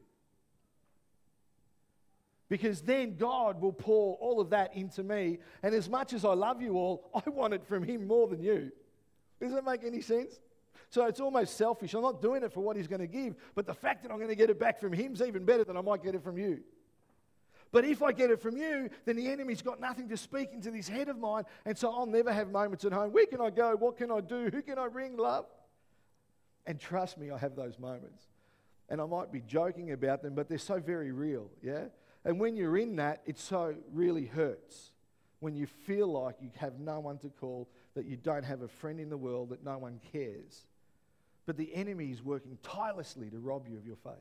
Because 2.49 2.81
then 2.81 3.17
God 3.17 3.59
will 3.59 3.73
pour 3.73 4.15
all 4.17 4.39
of 4.39 4.51
that 4.51 4.75
into 4.75 5.03
me. 5.03 5.39
And 5.63 5.75
as 5.75 5.89
much 5.89 6.13
as 6.13 6.23
I 6.23 6.33
love 6.33 6.61
you 6.61 6.77
all, 6.77 7.09
I 7.25 7.29
want 7.29 7.53
it 7.53 7.65
from 7.65 7.83
Him 7.83 8.07
more 8.07 8.27
than 8.27 8.41
you. 8.41 8.71
Does 9.41 9.53
that 9.53 9.65
make 9.65 9.83
any 9.83 10.01
sense? 10.01 10.39
So 10.89 11.05
it's 11.05 11.19
almost 11.19 11.57
selfish. 11.57 11.93
I'm 11.93 12.01
not 12.01 12.21
doing 12.21 12.43
it 12.43 12.53
for 12.53 12.61
what 12.61 12.77
He's 12.77 12.87
going 12.87 13.01
to 13.01 13.07
give, 13.07 13.35
but 13.55 13.65
the 13.65 13.73
fact 13.73 14.03
that 14.03 14.11
I'm 14.11 14.17
going 14.17 14.29
to 14.29 14.35
get 14.35 14.49
it 14.49 14.59
back 14.59 14.79
from 14.79 14.93
Him 14.93 15.13
is 15.13 15.21
even 15.21 15.43
better 15.43 15.65
than 15.65 15.75
I 15.75 15.81
might 15.81 16.01
get 16.01 16.15
it 16.15 16.23
from 16.23 16.37
you. 16.37 16.61
But 17.73 17.83
if 17.83 18.01
I 18.01 18.13
get 18.13 18.31
it 18.31 18.41
from 18.41 18.55
you, 18.55 18.89
then 19.03 19.17
the 19.17 19.27
enemy's 19.27 19.61
got 19.61 19.81
nothing 19.81 20.07
to 20.07 20.15
speak 20.15 20.53
into 20.53 20.71
this 20.71 20.87
head 20.87 21.09
of 21.09 21.17
mine. 21.17 21.43
And 21.65 21.77
so 21.77 21.91
I'll 21.91 22.05
never 22.05 22.31
have 22.31 22.49
moments 22.49 22.85
at 22.85 22.93
home. 22.93 23.11
Where 23.11 23.25
can 23.25 23.41
I 23.41 23.49
go? 23.49 23.75
What 23.75 23.97
can 23.97 24.09
I 24.09 24.21
do? 24.21 24.49
Who 24.51 24.61
can 24.61 24.79
I 24.79 24.85
ring, 24.85 25.17
love? 25.17 25.45
And 26.67 26.79
trust 26.79 27.17
me, 27.17 27.31
I 27.31 27.37
have 27.37 27.55
those 27.55 27.79
moments. 27.79 28.27
And 28.89 29.01
I 29.01 29.05
might 29.05 29.31
be 29.31 29.41
joking 29.41 29.91
about 29.93 30.21
them, 30.21 30.35
but 30.35 30.47
they're 30.47 30.57
so 30.57 30.79
very 30.79 31.11
real, 31.11 31.49
yeah? 31.63 31.85
And 32.23 32.39
when 32.39 32.55
you're 32.55 32.77
in 32.77 32.97
that, 32.97 33.21
it 33.25 33.39
so 33.39 33.73
really 33.91 34.25
hurts. 34.25 34.91
When 35.39 35.55
you 35.55 35.65
feel 35.65 36.07
like 36.07 36.35
you 36.41 36.49
have 36.57 36.79
no 36.79 36.99
one 36.99 37.17
to 37.19 37.29
call, 37.29 37.69
that 37.95 38.05
you 38.05 38.17
don't 38.17 38.43
have 38.43 38.61
a 38.61 38.67
friend 38.67 38.99
in 38.99 39.09
the 39.09 39.17
world, 39.17 39.49
that 39.49 39.63
no 39.63 39.77
one 39.77 39.99
cares. 40.11 40.65
But 41.45 41.57
the 41.57 41.73
enemy 41.73 42.11
is 42.11 42.21
working 42.21 42.57
tirelessly 42.63 43.29
to 43.29 43.39
rob 43.39 43.67
you 43.69 43.77
of 43.77 43.85
your 43.85 43.95
faith. 43.95 44.13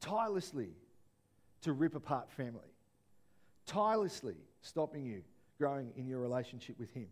Tirelessly 0.00 0.70
to 1.62 1.72
rip 1.72 1.94
apart 1.96 2.30
family. 2.30 2.60
Tirelessly 3.66 4.36
stopping 4.62 5.04
you 5.04 5.22
growing 5.58 5.92
in 5.96 6.06
your 6.06 6.20
relationship 6.20 6.78
with 6.78 6.92
Him. 6.92 7.08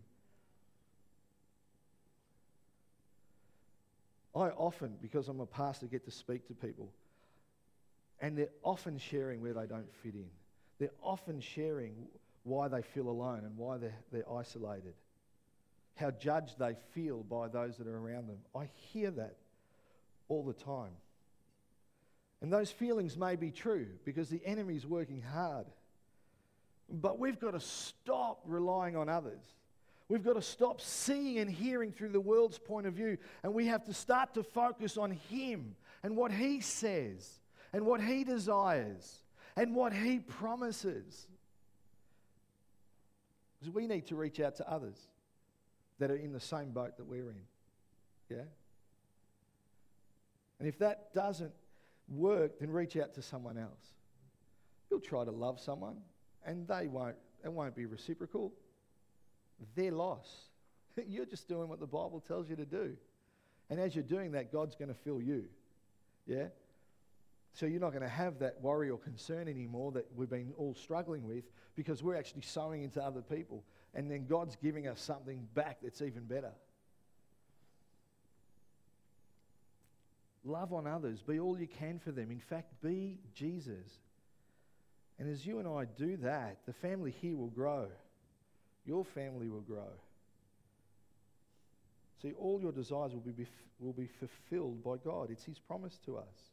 I 4.34 4.48
often, 4.48 4.94
because 5.02 5.28
I'm 5.28 5.40
a 5.40 5.46
pastor, 5.46 5.86
get 5.86 6.04
to 6.06 6.10
speak 6.10 6.46
to 6.48 6.54
people, 6.54 6.90
and 8.20 8.36
they're 8.36 8.48
often 8.62 8.98
sharing 8.98 9.42
where 9.42 9.52
they 9.52 9.66
don't 9.66 9.92
fit 10.02 10.14
in. 10.14 10.30
They're 10.78 10.90
often 11.02 11.40
sharing 11.40 12.06
why 12.44 12.68
they 12.68 12.82
feel 12.82 13.08
alone 13.08 13.40
and 13.44 13.56
why 13.56 13.78
they're, 13.78 13.98
they're 14.10 14.30
isolated, 14.32 14.94
how 15.96 16.10
judged 16.12 16.58
they 16.58 16.76
feel 16.94 17.22
by 17.22 17.48
those 17.48 17.76
that 17.76 17.86
are 17.86 17.98
around 17.98 18.28
them. 18.28 18.38
I 18.54 18.68
hear 18.92 19.10
that 19.10 19.36
all 20.28 20.42
the 20.42 20.54
time. 20.54 20.92
And 22.40 22.52
those 22.52 22.70
feelings 22.70 23.16
may 23.16 23.36
be 23.36 23.50
true 23.50 23.86
because 24.04 24.28
the 24.28 24.40
enemy's 24.44 24.84
working 24.86 25.22
hard. 25.22 25.66
But 26.90 27.18
we've 27.18 27.38
got 27.38 27.52
to 27.52 27.60
stop 27.60 28.40
relying 28.44 28.96
on 28.96 29.08
others. 29.08 29.42
We've 30.12 30.22
got 30.22 30.35
to 30.35 30.42
stop 30.42 30.83
seeing 30.83 31.38
and 31.38 31.51
hearing 31.51 31.90
through 31.90 32.11
the 32.11 32.20
world's 32.20 32.59
point 32.59 32.87
of 32.87 32.92
view. 32.92 33.16
And 33.42 33.55
we 33.55 33.68
have 33.68 33.83
to 33.87 33.94
start 33.94 34.35
to 34.35 34.42
focus 34.42 34.98
on 34.98 35.12
Him 35.31 35.75
and 36.03 36.18
what 36.18 36.31
He 36.31 36.61
says 36.61 37.40
and 37.72 37.87
what 37.87 38.03
He 38.03 38.22
desires 38.22 39.22
and 39.57 39.75
what 39.75 39.94
He 39.94 40.18
promises. 40.18 41.27
Because 43.59 43.72
we 43.72 43.87
need 43.87 44.07
to 44.09 44.14
reach 44.14 44.38
out 44.38 44.57
to 44.57 44.70
others 44.70 44.98
that 45.98 46.11
are 46.11 46.16
in 46.16 46.35
the 46.35 46.40
same 46.40 46.72
boat 46.72 46.98
that 46.98 47.07
we're 47.07 47.31
in. 47.31 47.46
Yeah? 48.29 48.42
And 50.59 50.68
if 50.68 50.79
that 50.81 51.14
doesn't 51.14 51.55
work, 52.11 52.59
then 52.59 52.68
reach 52.68 52.98
out 52.98 53.14
to 53.14 53.22
someone 53.22 53.57
else. 53.57 53.94
You'll 54.90 55.01
try 55.01 55.25
to 55.25 55.31
love 55.31 55.59
someone 55.59 55.96
and 56.44 56.68
they 56.68 56.87
won't, 56.87 57.16
it 57.42 57.51
won't 57.51 57.75
be 57.75 57.87
reciprocal. 57.87 58.53
Their 59.75 59.92
loss. 59.92 60.29
You're 61.07 61.27
just 61.27 61.48
doing 61.48 61.68
what 61.68 61.81
the 61.81 61.87
Bible 61.87 62.22
tells 62.27 62.48
you 62.48 62.57
to 62.57 62.66
do. 62.66 62.96
And 63.70 63.81
as 63.81 63.94
you're 63.94 64.05
doing 64.05 64.33
that, 64.33 64.53
God's 64.53 64.75
going 64.75 64.88
to 64.88 64.94
fill 64.94 65.22
you. 65.22 65.44
Yeah? 66.27 66.48
So 67.55 67.64
you're 67.64 67.81
not 67.81 67.90
going 67.90 68.03
to 68.03 68.09
have 68.09 68.38
that 68.40 68.61
worry 68.61 68.90
or 68.90 68.98
concern 68.98 69.48
anymore 69.48 69.92
that 69.92 70.07
we've 70.14 70.29
been 70.29 70.53
all 70.59 70.75
struggling 70.75 71.27
with 71.27 71.44
because 71.75 72.03
we're 72.03 72.16
actually 72.16 72.42
sowing 72.42 72.83
into 72.83 73.03
other 73.03 73.22
people. 73.22 73.64
And 73.94 74.11
then 74.11 74.27
God's 74.27 74.57
giving 74.57 74.88
us 74.88 75.01
something 75.01 75.48
back 75.55 75.79
that's 75.83 76.03
even 76.03 76.25
better. 76.25 76.53
Love 80.44 80.72
on 80.72 80.87
others. 80.87 81.22
Be 81.22 81.38
all 81.38 81.59
you 81.59 81.68
can 81.68 81.98
for 81.98 82.11
them. 82.11 82.31
In 82.31 82.40
fact, 82.40 82.72
be 82.83 83.20
Jesus. 83.35 84.01
And 85.18 85.31
as 85.31 85.46
you 85.46 85.61
and 85.61 85.68
I 85.68 85.85
do 85.85 86.16
that, 86.18 86.59
the 86.66 86.72
family 86.72 87.11
here 87.11 87.37
will 87.37 87.51
grow. 87.51 87.87
Your 88.84 89.04
family 89.04 89.48
will 89.48 89.60
grow. 89.60 89.90
See, 92.20 92.32
all 92.38 92.60
your 92.60 92.72
desires 92.72 93.12
will 93.12 93.20
be, 93.20 93.46
will 93.80 93.92
be 93.92 94.06
fulfilled 94.06 94.82
by 94.84 94.96
God. 94.96 95.30
It's 95.30 95.44
His 95.44 95.58
promise 95.58 95.98
to 96.06 96.16
us. 96.16 96.50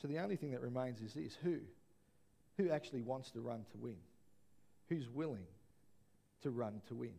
So 0.00 0.08
the 0.08 0.18
only 0.18 0.36
thing 0.36 0.52
that 0.52 0.60
remains 0.60 1.00
is 1.00 1.14
this 1.14 1.36
who? 1.42 1.58
Who 2.56 2.70
actually 2.70 3.02
wants 3.02 3.30
to 3.32 3.40
run 3.40 3.64
to 3.72 3.78
win? 3.78 3.96
Who's 4.88 5.08
willing 5.08 5.46
to 6.42 6.50
run 6.50 6.80
to 6.88 6.94
win? 6.94 7.14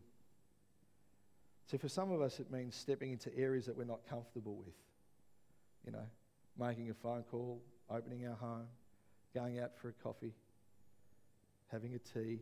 So 1.65 1.77
for 1.77 1.89
some 1.89 2.11
of 2.11 2.21
us, 2.21 2.39
it 2.39 2.51
means 2.51 2.75
stepping 2.75 3.11
into 3.11 3.35
areas 3.35 3.65
that 3.65 3.75
we're 3.75 3.85
not 3.85 4.07
comfortable 4.07 4.55
with. 4.55 4.75
You 5.85 5.91
know, 5.91 6.05
making 6.59 6.89
a 6.89 6.93
phone 6.93 7.23
call, 7.23 7.61
opening 7.89 8.27
our 8.27 8.35
home, 8.35 8.67
going 9.33 9.59
out 9.59 9.71
for 9.81 9.89
a 9.89 9.93
coffee, 10.03 10.33
having 11.71 11.95
a 11.95 11.99
tea. 11.99 12.39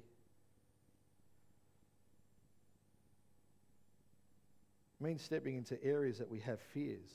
Means 5.03 5.21
stepping 5.21 5.55
into 5.55 5.81
areas 5.83 6.17
that 6.17 6.29
we 6.29 6.39
have 6.39 6.59
fears. 6.73 7.09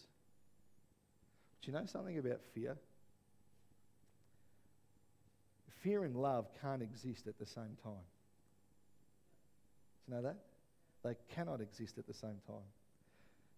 Do 1.62 1.70
you 1.70 1.76
know 1.76 1.86
something 1.86 2.18
about 2.18 2.40
fear? 2.54 2.76
fear 5.82 6.04
and 6.04 6.16
love 6.16 6.46
can't 6.60 6.82
exist 6.82 7.26
at 7.26 7.38
the 7.38 7.46
same 7.46 7.76
time. 7.82 8.04
Do 10.06 10.08
you 10.08 10.14
know 10.14 10.22
that? 10.22 10.36
They 11.04 11.16
cannot 11.34 11.60
exist 11.60 11.98
at 11.98 12.06
the 12.06 12.14
same 12.14 12.40
time. 12.46 12.68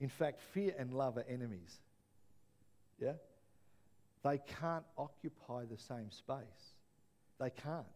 In 0.01 0.09
fact, 0.09 0.41
fear 0.53 0.75
and 0.79 0.93
love 0.93 1.17
are 1.17 1.25
enemies. 1.29 1.79
Yeah? 2.99 3.15
They 4.23 4.39
can't 4.61 4.85
occupy 4.97 5.65
the 5.65 5.79
same 5.79 6.11
space. 6.11 6.75
They 7.39 7.51
can't. 7.51 7.87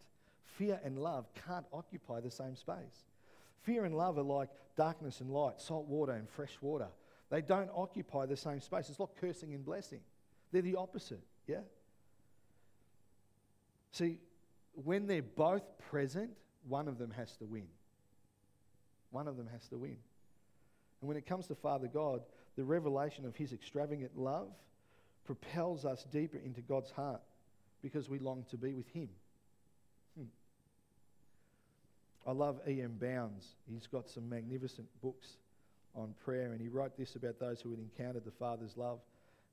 Fear 0.59 0.81
and 0.85 0.99
love 0.99 1.27
can't 1.47 1.67
occupy 1.73 2.21
the 2.21 2.31
same 2.31 2.57
space. 2.57 3.05
Fear 3.65 3.85
and 3.85 3.97
love 3.97 4.19
are 4.19 4.23
like 4.23 4.49
darkness 4.77 5.21
and 5.21 5.31
light, 5.31 5.61
salt 5.61 5.87
water 5.87 6.13
and 6.13 6.29
fresh 6.29 6.57
water. 6.61 6.89
They 7.31 7.43
don't 7.43 7.71
occupy 7.75 8.27
the 8.27 8.37
same 8.37 8.61
space. 8.61 8.89
It's 8.89 9.01
like 9.01 9.17
cursing 9.21 9.55
and 9.55 9.65
blessing. 9.65 10.01
They're 10.53 10.63
the 10.63 10.77
opposite, 10.77 11.23
yeah? 11.47 11.61
See, 13.93 14.19
when 14.75 15.07
they're 15.07 15.23
both 15.23 15.63
present, 15.91 16.31
one 16.69 16.89
of 16.89 16.99
them 16.99 17.11
has 17.13 17.37
to 17.37 17.45
win. 17.45 17.67
One 19.11 19.29
of 19.29 19.37
them 19.37 19.49
has 19.53 19.67
to 19.69 19.79
win. 19.79 19.97
And 21.01 21.09
when 21.09 21.17
it 21.17 21.27
comes 21.27 21.47
to 21.49 21.55
Father 21.55 21.89
God, 21.89 22.23
the 22.57 22.65
revelation 22.65 23.25
of 23.25 23.37
his 23.37 23.53
extravagant 23.53 24.17
love 24.17 24.49
propels 25.25 25.85
us 25.85 26.05
deeper 26.11 26.39
into 26.39 26.61
God's 26.61 26.91
heart 26.91 27.23
because 27.83 28.09
we 28.09 28.19
long 28.19 28.45
to 28.51 28.57
be 28.57 28.75
with 28.75 28.89
him. 28.89 29.09
I 32.27 32.33
love 32.33 32.61
E.M. 32.69 32.97
Bounds. 33.01 33.57
He's 33.71 33.87
got 33.87 34.09
some 34.09 34.29
magnificent 34.29 34.89
books 35.03 35.37
on 35.95 36.15
prayer, 36.25 36.53
and 36.53 36.61
he 36.61 36.69
wrote 36.69 36.97
this 36.97 37.17
about 37.17 37.39
those 37.39 37.61
who 37.61 37.71
had 37.71 37.79
encountered 37.79 38.25
the 38.25 38.31
Father's 38.31 38.77
love. 38.77 38.99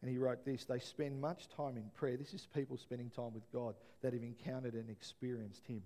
And 0.02 0.10
he 0.10 0.18
wrote 0.18 0.46
this 0.46 0.66
They 0.66 0.80
spend 0.80 1.22
much 1.22 1.48
time 1.50 1.78
in 1.78 1.90
prayer. 1.96 2.18
This 2.18 2.34
is 2.34 2.48
people 2.54 2.78
spending 2.78 3.10
time 3.10 3.34
with 3.34 3.52
God 3.52 3.76
that 4.02 4.14
have 4.14 4.24
encountered 4.24 4.74
and 4.74 4.90
experienced 4.90 5.68
Him. 5.68 5.84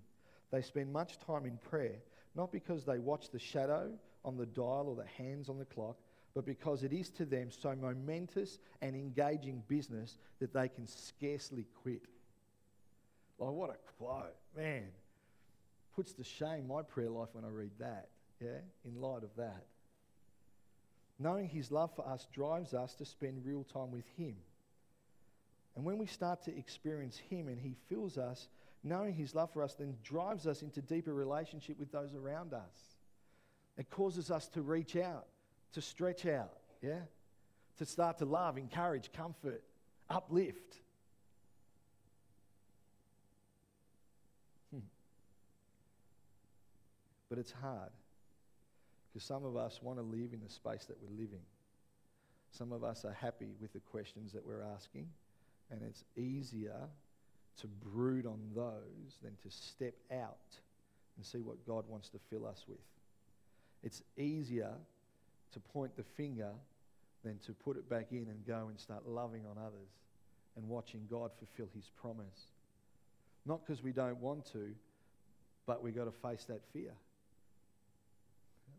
They 0.50 0.62
spend 0.62 0.92
much 0.92 1.18
time 1.18 1.44
in 1.44 1.58
prayer, 1.58 1.96
not 2.34 2.52
because 2.52 2.84
they 2.84 2.98
watch 2.98 3.30
the 3.30 3.38
shadow 3.38 3.90
on 4.24 4.36
the 4.36 4.46
dial 4.46 4.86
or 4.88 4.96
the 4.96 5.22
hands 5.22 5.48
on 5.48 5.58
the 5.58 5.64
clock, 5.64 5.96
but 6.34 6.46
because 6.46 6.82
it 6.82 6.92
is 6.92 7.10
to 7.10 7.24
them 7.24 7.50
so 7.50 7.74
momentous 7.74 8.58
and 8.80 8.94
engaging 8.94 9.62
business 9.68 10.18
that 10.38 10.52
they 10.52 10.68
can 10.68 10.86
scarcely 10.86 11.66
quit. 11.82 12.02
Like, 13.38 13.50
what 13.50 13.70
a 13.70 13.76
quote. 13.98 14.34
Man, 14.56 14.84
puts 15.96 16.12
to 16.12 16.22
shame 16.22 16.68
my 16.68 16.82
prayer 16.82 17.10
life 17.10 17.30
when 17.32 17.44
I 17.44 17.48
read 17.48 17.72
that, 17.80 18.08
yeah, 18.40 18.60
in 18.84 19.00
light 19.00 19.22
of 19.22 19.34
that. 19.36 19.64
Knowing 21.18 21.48
his 21.48 21.72
love 21.72 21.90
for 21.96 22.06
us 22.06 22.26
drives 22.32 22.74
us 22.74 22.94
to 22.94 23.06
spend 23.06 23.44
real 23.44 23.64
time 23.64 23.90
with 23.90 24.06
him. 24.18 24.36
And 25.74 25.84
when 25.84 25.96
we 25.96 26.06
start 26.06 26.42
to 26.44 26.56
experience 26.56 27.16
him 27.16 27.48
and 27.48 27.58
he 27.58 27.74
fills 27.88 28.18
us, 28.18 28.48
knowing 28.84 29.14
his 29.14 29.34
love 29.34 29.50
for 29.52 29.62
us 29.62 29.74
then 29.74 29.96
drives 30.04 30.46
us 30.46 30.62
into 30.62 30.82
deeper 30.82 31.14
relationship 31.14 31.78
with 31.78 31.90
those 31.90 32.14
around 32.14 32.52
us. 32.52 32.96
It 33.78 33.90
causes 33.90 34.30
us 34.30 34.48
to 34.48 34.62
reach 34.62 34.96
out, 34.96 35.26
to 35.72 35.80
stretch 35.80 36.26
out, 36.26 36.52
yeah? 36.82 37.00
To 37.78 37.86
start 37.86 38.18
to 38.18 38.24
love, 38.26 38.58
encourage, 38.58 39.12
comfort, 39.12 39.62
uplift. 40.08 40.80
But 47.28 47.38
it's 47.38 47.52
hard. 47.52 47.90
Because 49.12 49.26
some 49.26 49.44
of 49.44 49.56
us 49.56 49.80
want 49.82 49.98
to 49.98 50.02
live 50.02 50.32
in 50.32 50.40
the 50.42 50.50
space 50.50 50.84
that 50.86 50.96
we're 51.02 51.16
living. 51.16 51.42
Some 52.50 52.72
of 52.72 52.84
us 52.84 53.04
are 53.04 53.12
happy 53.12 53.54
with 53.60 53.72
the 53.72 53.80
questions 53.80 54.32
that 54.32 54.46
we're 54.46 54.62
asking, 54.62 55.08
and 55.70 55.80
it's 55.82 56.04
easier 56.16 56.88
to 57.60 57.66
brood 57.66 58.26
on 58.26 58.38
those 58.54 59.18
than 59.22 59.32
to 59.42 59.50
step 59.50 59.94
out 60.12 60.36
and 61.16 61.24
see 61.24 61.38
what 61.38 61.66
God 61.66 61.84
wants 61.88 62.08
to 62.10 62.18
fill 62.30 62.46
us 62.46 62.64
with. 62.68 62.78
It's 63.82 64.02
easier 64.16 64.72
to 65.52 65.60
point 65.60 65.96
the 65.96 66.02
finger 66.02 66.50
than 67.24 67.38
to 67.46 67.52
put 67.52 67.76
it 67.76 67.88
back 67.88 68.12
in 68.12 68.28
and 68.28 68.46
go 68.46 68.68
and 68.68 68.78
start 68.78 69.06
loving 69.06 69.42
on 69.46 69.56
others 69.58 69.88
and 70.56 70.68
watching 70.68 71.06
God 71.10 71.30
fulfill 71.38 71.68
his 71.74 71.90
promise. 72.00 72.50
Not 73.44 73.64
because 73.64 73.82
we 73.82 73.92
don't 73.92 74.20
want 74.20 74.44
to, 74.52 74.74
but 75.66 75.82
we've 75.82 75.94
got 75.96 76.04
to 76.04 76.28
face 76.28 76.44
that 76.44 76.62
fear. 76.72 76.92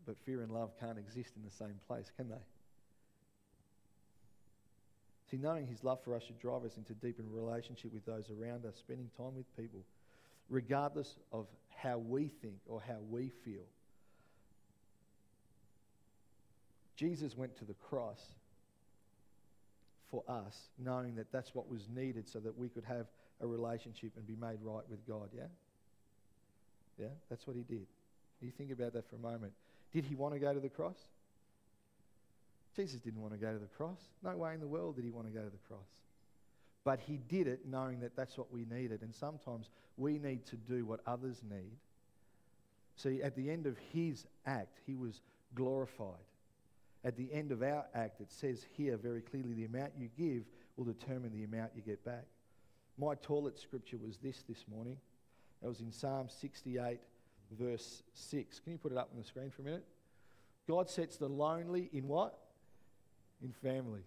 But 0.08 0.16
fear 0.24 0.40
and 0.40 0.50
love 0.50 0.70
can't 0.80 0.98
exist 0.98 1.34
in 1.36 1.44
the 1.44 1.54
same 1.54 1.78
place, 1.86 2.10
can 2.16 2.30
they? 2.30 2.36
See, 5.30 5.36
knowing 5.36 5.66
his 5.66 5.84
love 5.84 6.02
for 6.02 6.14
us 6.14 6.22
should 6.22 6.40
drive 6.40 6.64
us 6.64 6.78
into 6.78 6.94
deeper 6.94 7.22
relationship 7.30 7.92
with 7.92 8.06
those 8.06 8.30
around 8.30 8.64
us, 8.64 8.76
spending 8.78 9.10
time 9.18 9.36
with 9.36 9.54
people, 9.54 9.80
regardless 10.48 11.18
of 11.30 11.46
how 11.76 11.98
we 11.98 12.30
think 12.40 12.54
or 12.66 12.80
how 12.80 12.96
we 13.10 13.30
feel. 13.44 13.66
Jesus 16.96 17.36
went 17.36 17.54
to 17.58 17.66
the 17.66 17.74
cross 17.74 18.22
for 20.10 20.24
us, 20.26 20.70
knowing 20.78 21.16
that 21.16 21.30
that's 21.30 21.54
what 21.54 21.68
was 21.68 21.86
needed 21.94 22.26
so 22.26 22.40
that 22.40 22.56
we 22.56 22.70
could 22.70 22.84
have 22.84 23.08
a 23.42 23.46
relationship 23.46 24.12
and 24.16 24.26
be 24.26 24.36
made 24.36 24.56
right 24.62 24.88
with 24.88 25.06
God, 25.06 25.28
yeah? 25.36 25.42
Yeah, 26.98 27.08
that's 27.28 27.46
what 27.46 27.56
he 27.56 27.62
did. 27.62 27.86
You 28.40 28.50
think 28.50 28.72
about 28.72 28.94
that 28.94 29.06
for 29.10 29.16
a 29.16 29.18
moment. 29.18 29.52
Did 29.92 30.04
he 30.04 30.14
want 30.14 30.34
to 30.34 30.40
go 30.40 30.52
to 30.52 30.60
the 30.60 30.68
cross? 30.68 30.96
Jesus 32.76 33.00
didn't 33.00 33.20
want 33.20 33.32
to 33.32 33.38
go 33.38 33.52
to 33.52 33.58
the 33.58 33.66
cross. 33.66 33.98
No 34.22 34.36
way 34.36 34.54
in 34.54 34.60
the 34.60 34.66
world 34.66 34.96
did 34.96 35.04
he 35.04 35.10
want 35.10 35.26
to 35.26 35.32
go 35.32 35.42
to 35.42 35.50
the 35.50 35.68
cross. 35.68 35.88
But 36.84 37.00
he 37.00 37.18
did 37.28 37.46
it 37.46 37.60
knowing 37.66 38.00
that 38.00 38.14
that's 38.16 38.38
what 38.38 38.52
we 38.52 38.64
needed. 38.64 39.02
And 39.02 39.14
sometimes 39.14 39.68
we 39.96 40.18
need 40.18 40.46
to 40.46 40.56
do 40.56 40.84
what 40.84 41.00
others 41.06 41.42
need. 41.50 41.76
See, 42.96 43.22
at 43.22 43.36
the 43.36 43.50
end 43.50 43.66
of 43.66 43.76
his 43.92 44.26
act, 44.46 44.78
he 44.86 44.94
was 44.94 45.20
glorified. 45.54 46.14
At 47.04 47.16
the 47.16 47.32
end 47.32 47.52
of 47.52 47.62
our 47.62 47.86
act, 47.94 48.20
it 48.20 48.30
says 48.30 48.64
here 48.76 48.96
very 48.96 49.20
clearly 49.20 49.54
the 49.54 49.64
amount 49.64 49.92
you 49.98 50.08
give 50.16 50.44
will 50.76 50.84
determine 50.84 51.32
the 51.32 51.44
amount 51.44 51.72
you 51.76 51.82
get 51.82 52.04
back. 52.04 52.24
My 52.98 53.14
toilet 53.16 53.58
scripture 53.58 53.98
was 54.04 54.16
this 54.18 54.42
this 54.48 54.64
morning. 54.70 54.96
It 55.62 55.68
was 55.68 55.80
in 55.80 55.92
Psalm 55.92 56.28
68, 56.28 56.98
verse 57.56 58.02
6. 58.14 58.60
Can 58.60 58.72
you 58.72 58.78
put 58.78 58.92
it 58.92 58.98
up 58.98 59.10
on 59.12 59.20
the 59.20 59.26
screen 59.26 59.50
for 59.50 59.62
a 59.62 59.64
minute? 59.64 59.84
God 60.66 60.90
sets 60.90 61.16
the 61.16 61.28
lonely 61.28 61.88
in 61.92 62.08
what? 62.08 62.38
In 63.42 63.52
families. 63.52 64.04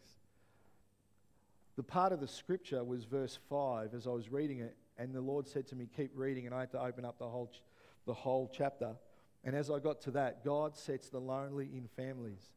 The 1.75 1.83
part 1.83 2.11
of 2.11 2.19
the 2.19 2.27
scripture 2.27 2.83
was 2.83 3.05
verse 3.05 3.39
5 3.49 3.93
as 3.95 4.05
I 4.05 4.11
was 4.11 4.31
reading 4.31 4.59
it, 4.59 4.75
and 4.97 5.13
the 5.13 5.21
Lord 5.21 5.47
said 5.47 5.67
to 5.67 5.75
me, 5.75 5.87
Keep 5.95 6.11
reading, 6.15 6.45
and 6.45 6.53
I 6.53 6.59
had 6.59 6.71
to 6.71 6.81
open 6.81 7.05
up 7.05 7.17
the 7.17 7.27
whole, 7.27 7.47
ch- 7.47 7.61
the 8.05 8.13
whole 8.13 8.51
chapter. 8.53 8.95
And 9.43 9.55
as 9.55 9.71
I 9.71 9.79
got 9.79 10.01
to 10.01 10.11
that, 10.11 10.43
God 10.45 10.77
sets 10.77 11.09
the 11.09 11.19
lonely 11.19 11.69
in 11.73 11.87
families. 11.95 12.51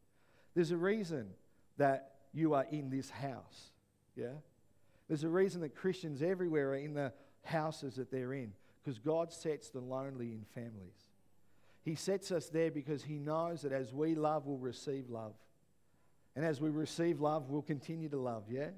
There's 0.55 0.70
a 0.70 0.76
reason 0.76 1.30
that 1.78 2.16
you 2.35 2.55
are 2.55 2.66
in 2.70 2.91
this 2.91 3.09
house. 3.09 3.70
Yeah? 4.16 4.35
There's 5.09 5.24
a 5.24 5.28
reason 5.28 5.61
that 5.62 5.74
Christians 5.74 6.20
everywhere 6.20 6.70
are 6.70 6.76
in 6.76 6.95
the 6.95 7.12
houses 7.45 7.97
that 7.97 8.11
they're 8.11 8.35
in 8.35 8.53
because 8.85 8.99
God 8.99 9.32
sets 9.32 9.70
the 9.70 9.80
lonely 9.80 10.32
in 10.32 10.45
families. 10.55 11.09
He 11.82 11.95
sets 11.95 12.30
us 12.30 12.49
there 12.49 12.70
because 12.70 13.03
He 13.03 13.18
knows 13.18 13.62
that 13.62 13.72
as 13.72 13.93
we 13.93 14.14
love, 14.14 14.47
we'll 14.47 14.59
receive 14.59 15.09
love. 15.09 15.35
And 16.37 16.45
as 16.45 16.61
we 16.61 16.68
receive 16.70 17.20
love, 17.20 17.49
we'll 17.49 17.62
continue 17.62 18.09
to 18.09 18.16
love, 18.16 18.45
yeah? 18.51 18.70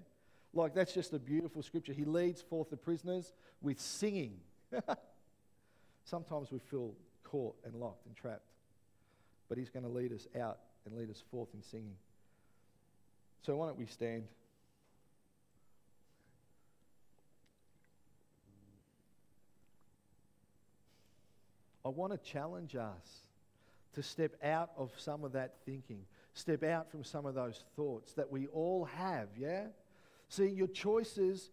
Like, 0.52 0.74
that's 0.74 0.92
just 0.92 1.12
a 1.12 1.18
beautiful 1.18 1.62
scripture. 1.62 1.92
He 1.92 2.04
leads 2.04 2.42
forth 2.42 2.70
the 2.70 2.76
prisoners 2.76 3.32
with 3.62 3.80
singing. 3.80 4.38
Sometimes 6.04 6.50
we 6.50 6.58
feel 6.58 6.92
caught 7.24 7.56
and 7.64 7.74
locked 7.74 8.06
and 8.06 8.14
trapped, 8.14 8.46
but 9.48 9.58
He's 9.58 9.70
going 9.70 9.84
to 9.84 9.90
lead 9.90 10.12
us 10.12 10.26
out 10.40 10.58
and 10.84 10.96
lead 10.96 11.10
us 11.10 11.22
forth 11.30 11.48
in 11.54 11.62
singing. 11.62 11.96
So, 13.42 13.56
why 13.56 13.66
don't 13.66 13.78
we 13.78 13.86
stand? 13.86 14.24
I 21.86 21.88
want 21.88 22.12
to 22.12 22.18
challenge 22.18 22.74
us 22.74 23.22
to 23.94 24.02
step 24.02 24.32
out 24.42 24.70
of 24.76 24.90
some 24.96 25.22
of 25.22 25.32
that 25.34 25.54
thinking, 25.64 26.04
step 26.34 26.64
out 26.64 26.90
from 26.90 27.04
some 27.04 27.26
of 27.26 27.36
those 27.36 27.62
thoughts 27.76 28.12
that 28.14 28.28
we 28.28 28.48
all 28.48 28.86
have, 28.86 29.28
yeah? 29.38 29.66
See, 30.28 30.48
your 30.48 30.66
choices, 30.66 31.50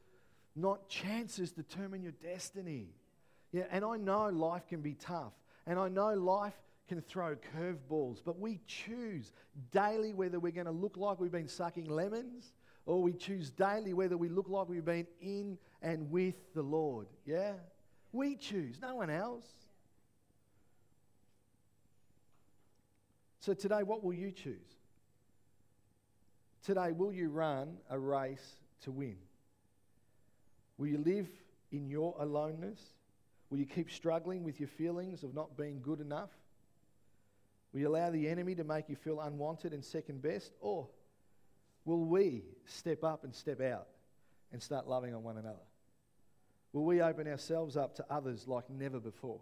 not 0.55 0.89
chances, 0.89 1.51
determine 1.51 2.01
your 2.01 2.13
destiny. 2.13 2.87
Yeah, 3.51 3.65
and 3.69 3.85
I 3.85 3.97
know 3.97 4.29
life 4.29 4.67
can 4.67 4.81
be 4.81 4.95
tough, 4.95 5.33
and 5.67 5.77
I 5.77 5.87
know 5.87 6.15
life 6.15 6.55
can 6.87 6.99
throw 7.01 7.35
curveballs, 7.55 8.17
but 8.25 8.39
we 8.39 8.59
choose 8.65 9.31
daily 9.71 10.15
whether 10.15 10.39
we're 10.39 10.51
going 10.51 10.65
to 10.65 10.71
look 10.71 10.97
like 10.97 11.19
we've 11.19 11.31
been 11.31 11.47
sucking 11.47 11.87
lemons 11.87 12.53
or 12.87 13.03
we 13.03 13.13
choose 13.13 13.51
daily 13.51 13.93
whether 13.93 14.17
we 14.17 14.29
look 14.29 14.49
like 14.49 14.67
we've 14.67 14.83
been 14.83 15.07
in 15.21 15.59
and 15.83 16.09
with 16.09 16.35
the 16.55 16.63
Lord. 16.63 17.05
Yeah? 17.23 17.53
We 18.11 18.35
choose, 18.35 18.79
no 18.81 18.95
one 18.95 19.11
else. 19.11 19.45
So 23.43 23.53
today, 23.53 23.83
what 23.83 24.05
will 24.05 24.13
you 24.13 24.31
choose? 24.31 24.77
Today, 26.63 26.93
will 26.93 27.11
you 27.11 27.27
run 27.27 27.75
a 27.89 27.99
race 27.99 28.55
to 28.83 28.91
win? 28.91 29.17
Will 30.77 30.87
you 30.87 30.97
live 30.99 31.27
in 31.69 31.89
your 31.89 32.15
aloneness? 32.21 32.79
Will 33.49 33.57
you 33.57 33.65
keep 33.65 33.91
struggling 33.91 34.45
with 34.45 34.61
your 34.61 34.69
feelings 34.69 35.23
of 35.23 35.33
not 35.33 35.57
being 35.57 35.81
good 35.81 35.99
enough? 35.99 36.29
Will 37.73 37.81
you 37.81 37.89
allow 37.89 38.11
the 38.11 38.29
enemy 38.29 38.55
to 38.55 38.63
make 38.63 38.87
you 38.87 38.95
feel 38.95 39.19
unwanted 39.19 39.73
and 39.73 39.83
second 39.83 40.21
best? 40.21 40.53
Or 40.61 40.87
will 41.83 42.05
we 42.05 42.45
step 42.65 43.03
up 43.03 43.25
and 43.25 43.35
step 43.35 43.59
out 43.59 43.87
and 44.53 44.63
start 44.63 44.87
loving 44.87 45.13
on 45.13 45.21
one 45.21 45.35
another? 45.37 45.65
Will 46.71 46.85
we 46.85 47.01
open 47.01 47.27
ourselves 47.27 47.75
up 47.75 47.93
to 47.95 48.05
others 48.09 48.47
like 48.47 48.69
never 48.69 49.01
before? 49.01 49.41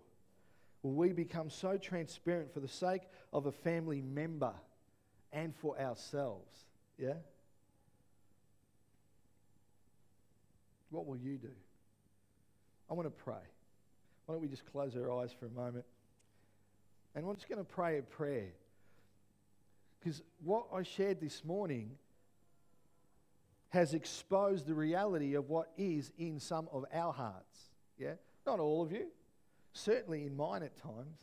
Will 0.83 0.93
we 0.93 1.11
become 1.11 1.49
so 1.49 1.77
transparent 1.77 2.53
for 2.53 2.59
the 2.59 2.67
sake 2.67 3.03
of 3.31 3.45
a 3.45 3.51
family 3.51 4.01
member 4.01 4.53
and 5.31 5.55
for 5.55 5.79
ourselves? 5.79 6.65
Yeah? 6.97 7.13
What 10.89 11.05
will 11.05 11.17
you 11.17 11.37
do? 11.37 11.51
I 12.89 12.93
want 12.93 13.05
to 13.07 13.23
pray. 13.23 13.35
Why 14.25 14.35
don't 14.35 14.41
we 14.41 14.47
just 14.47 14.65
close 14.71 14.95
our 14.95 15.11
eyes 15.21 15.31
for 15.39 15.45
a 15.45 15.49
moment? 15.49 15.85
And 17.15 17.25
I'm 17.25 17.35
just 17.35 17.47
going 17.47 17.59
to 17.59 17.63
pray 17.63 17.97
a 17.97 18.01
prayer. 18.01 18.49
Because 19.99 20.21
what 20.43 20.65
I 20.73 20.83
shared 20.83 21.21
this 21.21 21.45
morning 21.45 21.91
has 23.69 23.93
exposed 23.93 24.67
the 24.67 24.73
reality 24.73 25.35
of 25.35 25.49
what 25.49 25.71
is 25.77 26.11
in 26.17 26.39
some 26.39 26.67
of 26.73 26.85
our 26.93 27.13
hearts. 27.13 27.69
Yeah? 27.97 28.13
Not 28.45 28.59
all 28.59 28.81
of 28.81 28.91
you, 28.91 29.07
certainly 29.73 30.25
in 30.25 30.35
mine 30.35 30.63
at 30.63 30.75
times. 30.77 31.19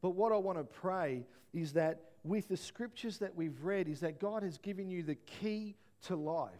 But 0.00 0.10
what 0.10 0.32
I 0.32 0.36
want 0.36 0.58
to 0.58 0.64
pray 0.64 1.24
is 1.52 1.74
that 1.74 2.00
with 2.24 2.48
the 2.48 2.56
scriptures 2.56 3.18
that 3.18 3.34
we've 3.34 3.62
read, 3.62 3.88
is 3.88 4.00
that 4.00 4.20
God 4.20 4.42
has 4.42 4.58
given 4.58 4.88
you 4.88 5.02
the 5.02 5.14
key 5.14 5.76
to 6.06 6.16
life. 6.16 6.50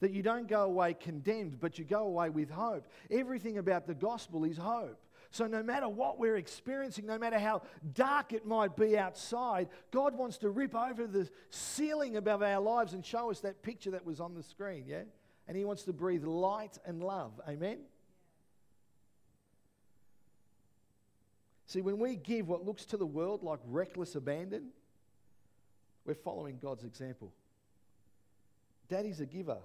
That 0.00 0.10
you 0.10 0.22
don't 0.22 0.48
go 0.48 0.62
away 0.62 0.94
condemned, 0.94 1.60
but 1.60 1.78
you 1.78 1.84
go 1.84 2.04
away 2.04 2.28
with 2.28 2.50
hope. 2.50 2.86
Everything 3.10 3.58
about 3.58 3.86
the 3.86 3.94
gospel 3.94 4.44
is 4.44 4.56
hope. 4.56 4.98
So, 5.30 5.46
no 5.46 5.62
matter 5.62 5.88
what 5.88 6.18
we're 6.18 6.36
experiencing, 6.36 7.06
no 7.06 7.18
matter 7.18 7.38
how 7.38 7.62
dark 7.94 8.34
it 8.34 8.44
might 8.44 8.76
be 8.76 8.98
outside, 8.98 9.68
God 9.90 10.14
wants 10.14 10.36
to 10.38 10.50
rip 10.50 10.74
over 10.74 11.06
the 11.06 11.28
ceiling 11.48 12.16
above 12.16 12.42
our 12.42 12.60
lives 12.60 12.92
and 12.92 13.04
show 13.04 13.30
us 13.30 13.40
that 13.40 13.62
picture 13.62 13.92
that 13.92 14.04
was 14.04 14.20
on 14.20 14.34
the 14.34 14.42
screen, 14.42 14.84
yeah? 14.86 15.04
And 15.48 15.56
He 15.56 15.64
wants 15.64 15.84
to 15.84 15.92
breathe 15.92 16.24
light 16.24 16.76
and 16.84 17.02
love. 17.02 17.40
Amen? 17.48 17.78
See, 21.66 21.80
when 21.80 21.98
we 21.98 22.16
give 22.16 22.48
what 22.48 22.64
looks 22.64 22.84
to 22.86 22.96
the 22.96 23.06
world 23.06 23.42
like 23.42 23.60
reckless 23.66 24.14
abandon, 24.14 24.68
we're 26.04 26.14
following 26.14 26.58
God's 26.60 26.84
example. 26.84 27.32
Daddy's 28.88 29.20
a 29.20 29.26
giver. 29.26 29.58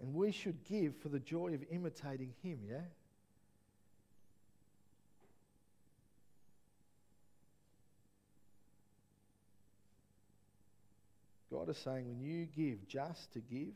And 0.00 0.14
we 0.14 0.30
should 0.30 0.62
give 0.64 0.96
for 0.96 1.08
the 1.08 1.18
joy 1.18 1.54
of 1.54 1.64
imitating 1.70 2.34
him, 2.42 2.58
yeah? 2.68 2.82
God 11.50 11.70
is 11.70 11.78
saying, 11.78 12.06
when 12.06 12.20
you 12.20 12.44
give 12.44 12.86
just 12.86 13.32
to 13.32 13.40
give, 13.40 13.72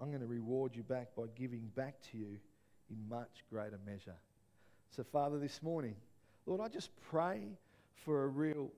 I'm 0.00 0.08
going 0.08 0.20
to 0.20 0.26
reward 0.26 0.74
you 0.74 0.82
back 0.82 1.14
by 1.16 1.24
giving 1.36 1.70
back 1.76 1.94
to 2.10 2.18
you 2.18 2.38
in 2.90 3.08
much 3.08 3.44
greater 3.48 3.78
measure. 3.86 4.16
So, 4.90 5.04
Father, 5.04 5.38
this 5.38 5.62
morning, 5.62 5.94
Lord, 6.46 6.60
I 6.60 6.68
just 6.68 6.90
pray 7.10 7.42
for 8.04 8.24
a 8.24 8.28
real, 8.28 8.70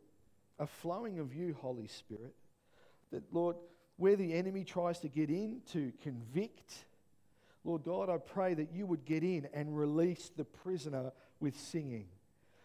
a 0.58 0.66
flowing 0.66 1.18
of 1.18 1.34
you, 1.34 1.56
Holy 1.60 1.86
Spirit. 1.86 2.34
That, 3.10 3.22
Lord, 3.32 3.56
where 3.96 4.16
the 4.16 4.34
enemy 4.34 4.64
tries 4.64 4.98
to 5.00 5.08
get 5.08 5.30
in 5.30 5.60
to 5.72 5.92
convict, 6.02 6.84
Lord 7.64 7.84
God, 7.84 8.10
I 8.10 8.18
pray 8.18 8.54
that 8.54 8.72
you 8.72 8.86
would 8.86 9.04
get 9.04 9.22
in 9.22 9.48
and 9.54 9.76
release 9.76 10.30
the 10.36 10.44
prisoner 10.44 11.12
with 11.38 11.58
singing. 11.58 12.06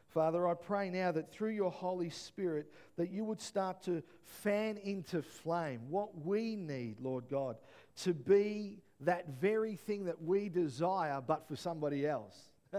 Father, 0.08 0.48
I 0.48 0.54
pray 0.54 0.90
now 0.90 1.12
that 1.12 1.32
through 1.32 1.50
your 1.50 1.72
Holy 1.72 2.10
Spirit 2.10 2.72
that 2.96 3.10
you 3.10 3.26
would 3.26 3.42
start 3.42 3.84
to 3.84 4.02
fan 4.24 4.78
into 4.78 5.22
flame 5.22 5.82
what 5.90 6.26
we 6.26 6.56
need, 6.56 7.02
Lord 7.02 7.26
God, 7.30 7.58
to 8.04 8.14
be 8.14 8.80
that 9.02 9.28
very 9.42 9.76
thing 9.76 10.06
that 10.06 10.22
we 10.22 10.48
desire 10.48 11.22
but 11.26 11.48
for 11.48 11.56
somebody 11.56 12.08
else. 12.08 12.38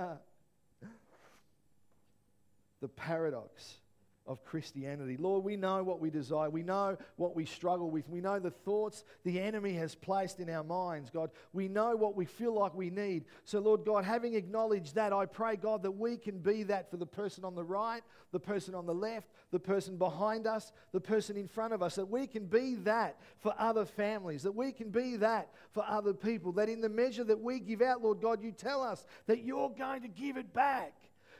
the 2.81 2.89
paradox 2.89 3.79
of 4.27 4.45
Christianity. 4.45 5.16
Lord, 5.16 5.45
we 5.45 5.57
know 5.57 5.83
what 5.85 6.01
we 6.01 6.11
desire. 6.11 6.51
We 6.51 6.62
know 6.62 6.97
what 7.16 7.37
we 7.37 7.45
struggle 7.45 7.91
with. 7.91 8.09
We 8.09 8.20
know 8.20 8.39
the 8.39 8.51
thoughts 8.51 9.05
the 9.24 9.41
enemy 9.41 9.74
has 9.74 9.95
placed 9.95 10.41
in 10.41 10.51
our 10.51 10.64
minds, 10.64 11.11
God. 11.11 11.31
We 11.53 11.68
know 11.68 11.95
what 11.95 12.16
we 12.16 12.24
feel 12.24 12.55
like 12.55 12.74
we 12.74 12.91
need. 12.91 13.27
So, 13.45 13.61
Lord 13.61 13.85
God, 13.85 14.05
having 14.05 14.35
acknowledged 14.35 14.97
that, 14.97 15.12
I 15.12 15.27
pray, 15.27 15.57
God, 15.57 15.83
that 15.85 15.93
we 15.93 16.16
can 16.16 16.39
be 16.39 16.64
that 16.64 16.91
for 16.91 16.97
the 16.97 17.07
person 17.07 17.45
on 17.45 17.55
the 17.55 17.64
right, 17.64 18.03
the 18.33 18.41
person 18.41 18.74
on 18.74 18.87
the 18.87 18.95
left, 18.95 19.29
the 19.53 19.61
person 19.61 19.97
behind 19.97 20.47
us, 20.47 20.72
the 20.93 21.01
person 21.01 21.37
in 21.37 21.47
front 21.47 21.72
of 21.72 21.83
us, 21.83 21.95
that 21.95 22.11
we 22.11 22.27
can 22.27 22.47
be 22.47 22.74
that 22.77 23.20
for 23.39 23.55
other 23.59 23.85
families, 23.85 24.43
that 24.43 24.55
we 24.55 24.72
can 24.72 24.91
be 24.91 25.16
that 25.16 25.51
for 25.70 25.85
other 25.87 26.12
people, 26.12 26.51
that 26.53 26.68
in 26.68 26.81
the 26.81 26.89
measure 26.89 27.24
that 27.24 27.41
we 27.41 27.61
give 27.61 27.81
out, 27.81 28.03
Lord 28.03 28.20
God, 28.20 28.43
you 28.43 28.51
tell 28.51 28.83
us 28.83 29.07
that 29.27 29.45
you're 29.45 29.70
going 29.70 30.03
to 30.03 30.09
give 30.09 30.37
it 30.37 30.53
back. 30.53 30.95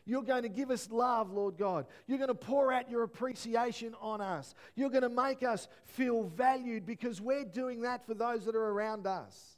You're 0.07 0.23
going 0.23 0.45
to 0.45 0.49
give 0.49 0.71
us 0.71 0.89
love, 0.91 1.33
Lord 1.33 1.59
God. 1.59 1.87
You're 2.07 2.19
going 2.19 2.29
to 2.29 2.35
pour 2.35 2.73
out 2.73 2.89
your 2.89 3.03
appreciation 3.03 3.95
on 4.01 4.21
us. 4.21 4.55
You're 4.77 4.91
going 4.91 5.03
to 5.03 5.09
make 5.09 5.43
us 5.43 5.67
feel 5.85 6.23
valued 6.25 6.87
because 6.87 7.21
we're 7.21 7.45
doing 7.45 7.83
that 7.83 8.07
for 8.07 8.15
those 8.15 8.45
that 8.45 8.55
are 8.55 8.71
around 8.71 9.07
us. 9.07 9.57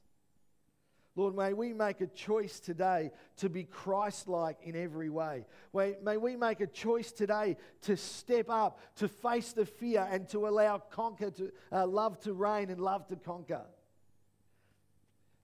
Lord, 1.16 1.34
may 1.34 1.52
we 1.52 1.72
make 1.72 2.00
a 2.00 2.06
choice 2.06 2.60
today 2.60 3.10
to 3.38 3.48
be 3.48 3.64
Christ 3.64 4.28
like 4.28 4.56
in 4.62 4.76
every 4.76 5.10
way. 5.10 5.46
May 5.74 6.16
we 6.16 6.36
make 6.36 6.60
a 6.60 6.66
choice 6.66 7.10
today 7.10 7.56
to 7.82 7.96
step 7.96 8.48
up, 8.48 8.80
to 8.96 9.08
face 9.08 9.52
the 9.52 9.66
fear, 9.66 10.06
and 10.10 10.28
to 10.28 10.46
allow 10.46 10.78
conquer 10.78 11.32
to, 11.32 11.50
uh, 11.72 11.86
love 11.88 12.20
to 12.20 12.32
reign 12.32 12.70
and 12.70 12.80
love 12.80 13.08
to 13.08 13.16
conquer. 13.16 13.64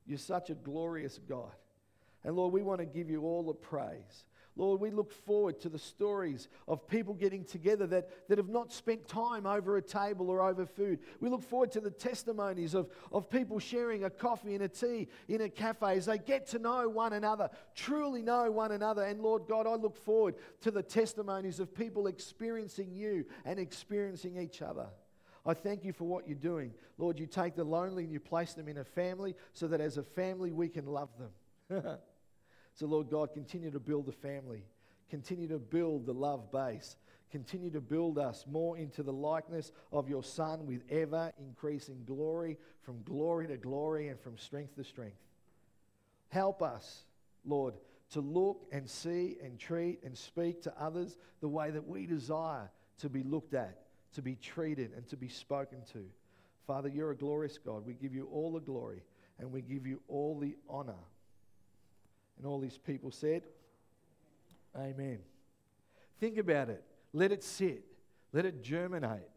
You're 0.06 0.18
such 0.18 0.48
a 0.50 0.54
glorious 0.54 1.18
God. 1.28 1.50
And 2.22 2.36
Lord, 2.36 2.52
we 2.52 2.62
want 2.62 2.78
to 2.78 2.86
give 2.86 3.10
you 3.10 3.22
all 3.22 3.42
the 3.42 3.52
praise. 3.52 4.26
Lord, 4.56 4.80
we 4.80 4.90
look 4.90 5.10
forward 5.10 5.58
to 5.60 5.68
the 5.68 5.78
stories 5.78 6.48
of 6.68 6.86
people 6.86 7.12
getting 7.12 7.44
together 7.44 7.88
that, 7.88 8.28
that 8.28 8.38
have 8.38 8.48
not 8.48 8.72
spent 8.72 9.08
time 9.08 9.46
over 9.46 9.76
a 9.76 9.82
table 9.82 10.30
or 10.30 10.40
over 10.40 10.64
food. 10.64 11.00
We 11.20 11.28
look 11.28 11.42
forward 11.42 11.72
to 11.72 11.80
the 11.80 11.90
testimonies 11.90 12.74
of, 12.74 12.88
of 13.10 13.28
people 13.28 13.58
sharing 13.58 14.04
a 14.04 14.10
coffee 14.10 14.54
and 14.54 14.62
a 14.62 14.68
tea 14.68 15.08
in 15.26 15.40
a 15.40 15.48
cafe 15.48 15.96
as 15.96 16.06
they 16.06 16.18
get 16.18 16.46
to 16.48 16.60
know 16.60 16.88
one 16.88 17.14
another, 17.14 17.50
truly 17.74 18.22
know 18.22 18.48
one 18.52 18.70
another. 18.70 19.02
And 19.02 19.20
Lord 19.20 19.48
God, 19.48 19.66
I 19.66 19.74
look 19.74 19.96
forward 19.96 20.36
to 20.60 20.70
the 20.70 20.82
testimonies 20.82 21.58
of 21.58 21.74
people 21.74 22.06
experiencing 22.06 22.94
you 22.94 23.26
and 23.44 23.58
experiencing 23.58 24.36
each 24.36 24.62
other. 24.62 24.86
I 25.44 25.54
thank 25.54 25.84
you 25.84 25.92
for 25.92 26.04
what 26.04 26.28
you're 26.28 26.38
doing. 26.38 26.72
Lord, 26.96 27.18
you 27.18 27.26
take 27.26 27.56
the 27.56 27.64
lonely 27.64 28.04
and 28.04 28.12
you 28.12 28.20
place 28.20 28.54
them 28.54 28.68
in 28.68 28.78
a 28.78 28.84
family 28.84 29.34
so 29.52 29.66
that 29.66 29.80
as 29.80 29.98
a 29.98 30.02
family 30.02 30.52
we 30.52 30.68
can 30.68 30.86
love 30.86 31.10
them. 31.18 31.98
So, 32.74 32.86
Lord 32.86 33.08
God, 33.08 33.32
continue 33.32 33.70
to 33.70 33.78
build 33.78 34.06
the 34.06 34.12
family, 34.12 34.64
continue 35.08 35.48
to 35.48 35.58
build 35.58 36.06
the 36.06 36.14
love 36.14 36.50
base, 36.50 36.96
continue 37.30 37.70
to 37.70 37.80
build 37.80 38.18
us 38.18 38.44
more 38.50 38.76
into 38.76 39.02
the 39.02 39.12
likeness 39.12 39.72
of 39.92 40.08
your 40.08 40.24
Son 40.24 40.66
with 40.66 40.82
ever 40.90 41.32
increasing 41.38 42.02
glory, 42.04 42.58
from 42.82 43.02
glory 43.02 43.46
to 43.46 43.56
glory 43.56 44.08
and 44.08 44.20
from 44.20 44.36
strength 44.36 44.74
to 44.76 44.84
strength. 44.84 45.16
Help 46.28 46.62
us, 46.62 47.04
Lord, 47.44 47.74
to 48.10 48.20
look 48.20 48.66
and 48.72 48.88
see 48.90 49.36
and 49.42 49.58
treat 49.58 50.02
and 50.02 50.16
speak 50.16 50.62
to 50.62 50.74
others 50.78 51.16
the 51.40 51.48
way 51.48 51.70
that 51.70 51.86
we 51.86 52.06
desire 52.06 52.70
to 52.98 53.08
be 53.08 53.22
looked 53.22 53.54
at, 53.54 53.82
to 54.14 54.22
be 54.22 54.34
treated, 54.36 54.92
and 54.96 55.06
to 55.08 55.16
be 55.16 55.28
spoken 55.28 55.78
to. 55.92 56.04
Father, 56.66 56.88
you're 56.88 57.10
a 57.10 57.16
glorious 57.16 57.58
God. 57.58 57.86
We 57.86 57.94
give 57.94 58.14
you 58.14 58.28
all 58.32 58.52
the 58.52 58.60
glory 58.60 59.02
and 59.38 59.50
we 59.52 59.62
give 59.62 59.86
you 59.86 60.00
all 60.08 60.38
the 60.38 60.56
honor. 60.68 60.94
And 62.38 62.46
all 62.46 62.58
these 62.58 62.78
people 62.78 63.10
said, 63.10 63.42
Amen. 64.76 65.18
Think 66.18 66.38
about 66.38 66.68
it. 66.68 66.82
Let 67.12 67.32
it 67.32 67.44
sit. 67.44 67.84
Let 68.32 68.44
it 68.44 68.62
germinate. 68.62 69.28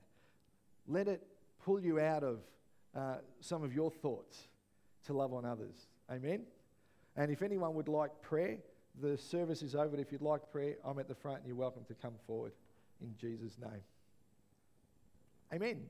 Let 0.88 1.08
it 1.08 1.22
pull 1.64 1.80
you 1.80 2.00
out 2.00 2.24
of 2.24 2.40
uh, 2.96 3.18
some 3.40 3.64
of 3.64 3.74
your 3.74 3.92
thoughts 3.92 4.48
to 5.06 5.14
love 5.14 5.34
on 5.34 5.46
others. 5.46 5.88
Amen. 6.10 6.44
And 7.16 7.32
if 7.32 7.42
anyone 7.42 7.76
would 7.76 7.88
like 7.88 8.22
prayer, 8.22 8.58
the 9.00 9.18
service 9.18 9.62
is 9.62 9.76
over. 9.76 9.98
If 9.98 10.12
you'd 10.12 10.22
like 10.22 10.52
prayer, 10.52 10.76
I'm 10.84 10.98
at 11.00 11.08
the 11.08 11.16
front 11.16 11.40
and 11.40 11.48
you're 11.48 11.56
welcome 11.56 11.84
to 11.88 11.94
come 11.94 12.14
forward 12.26 12.54
in 13.02 13.14
Jesus' 13.20 13.58
name. 13.60 13.82
Amen. 15.54 15.82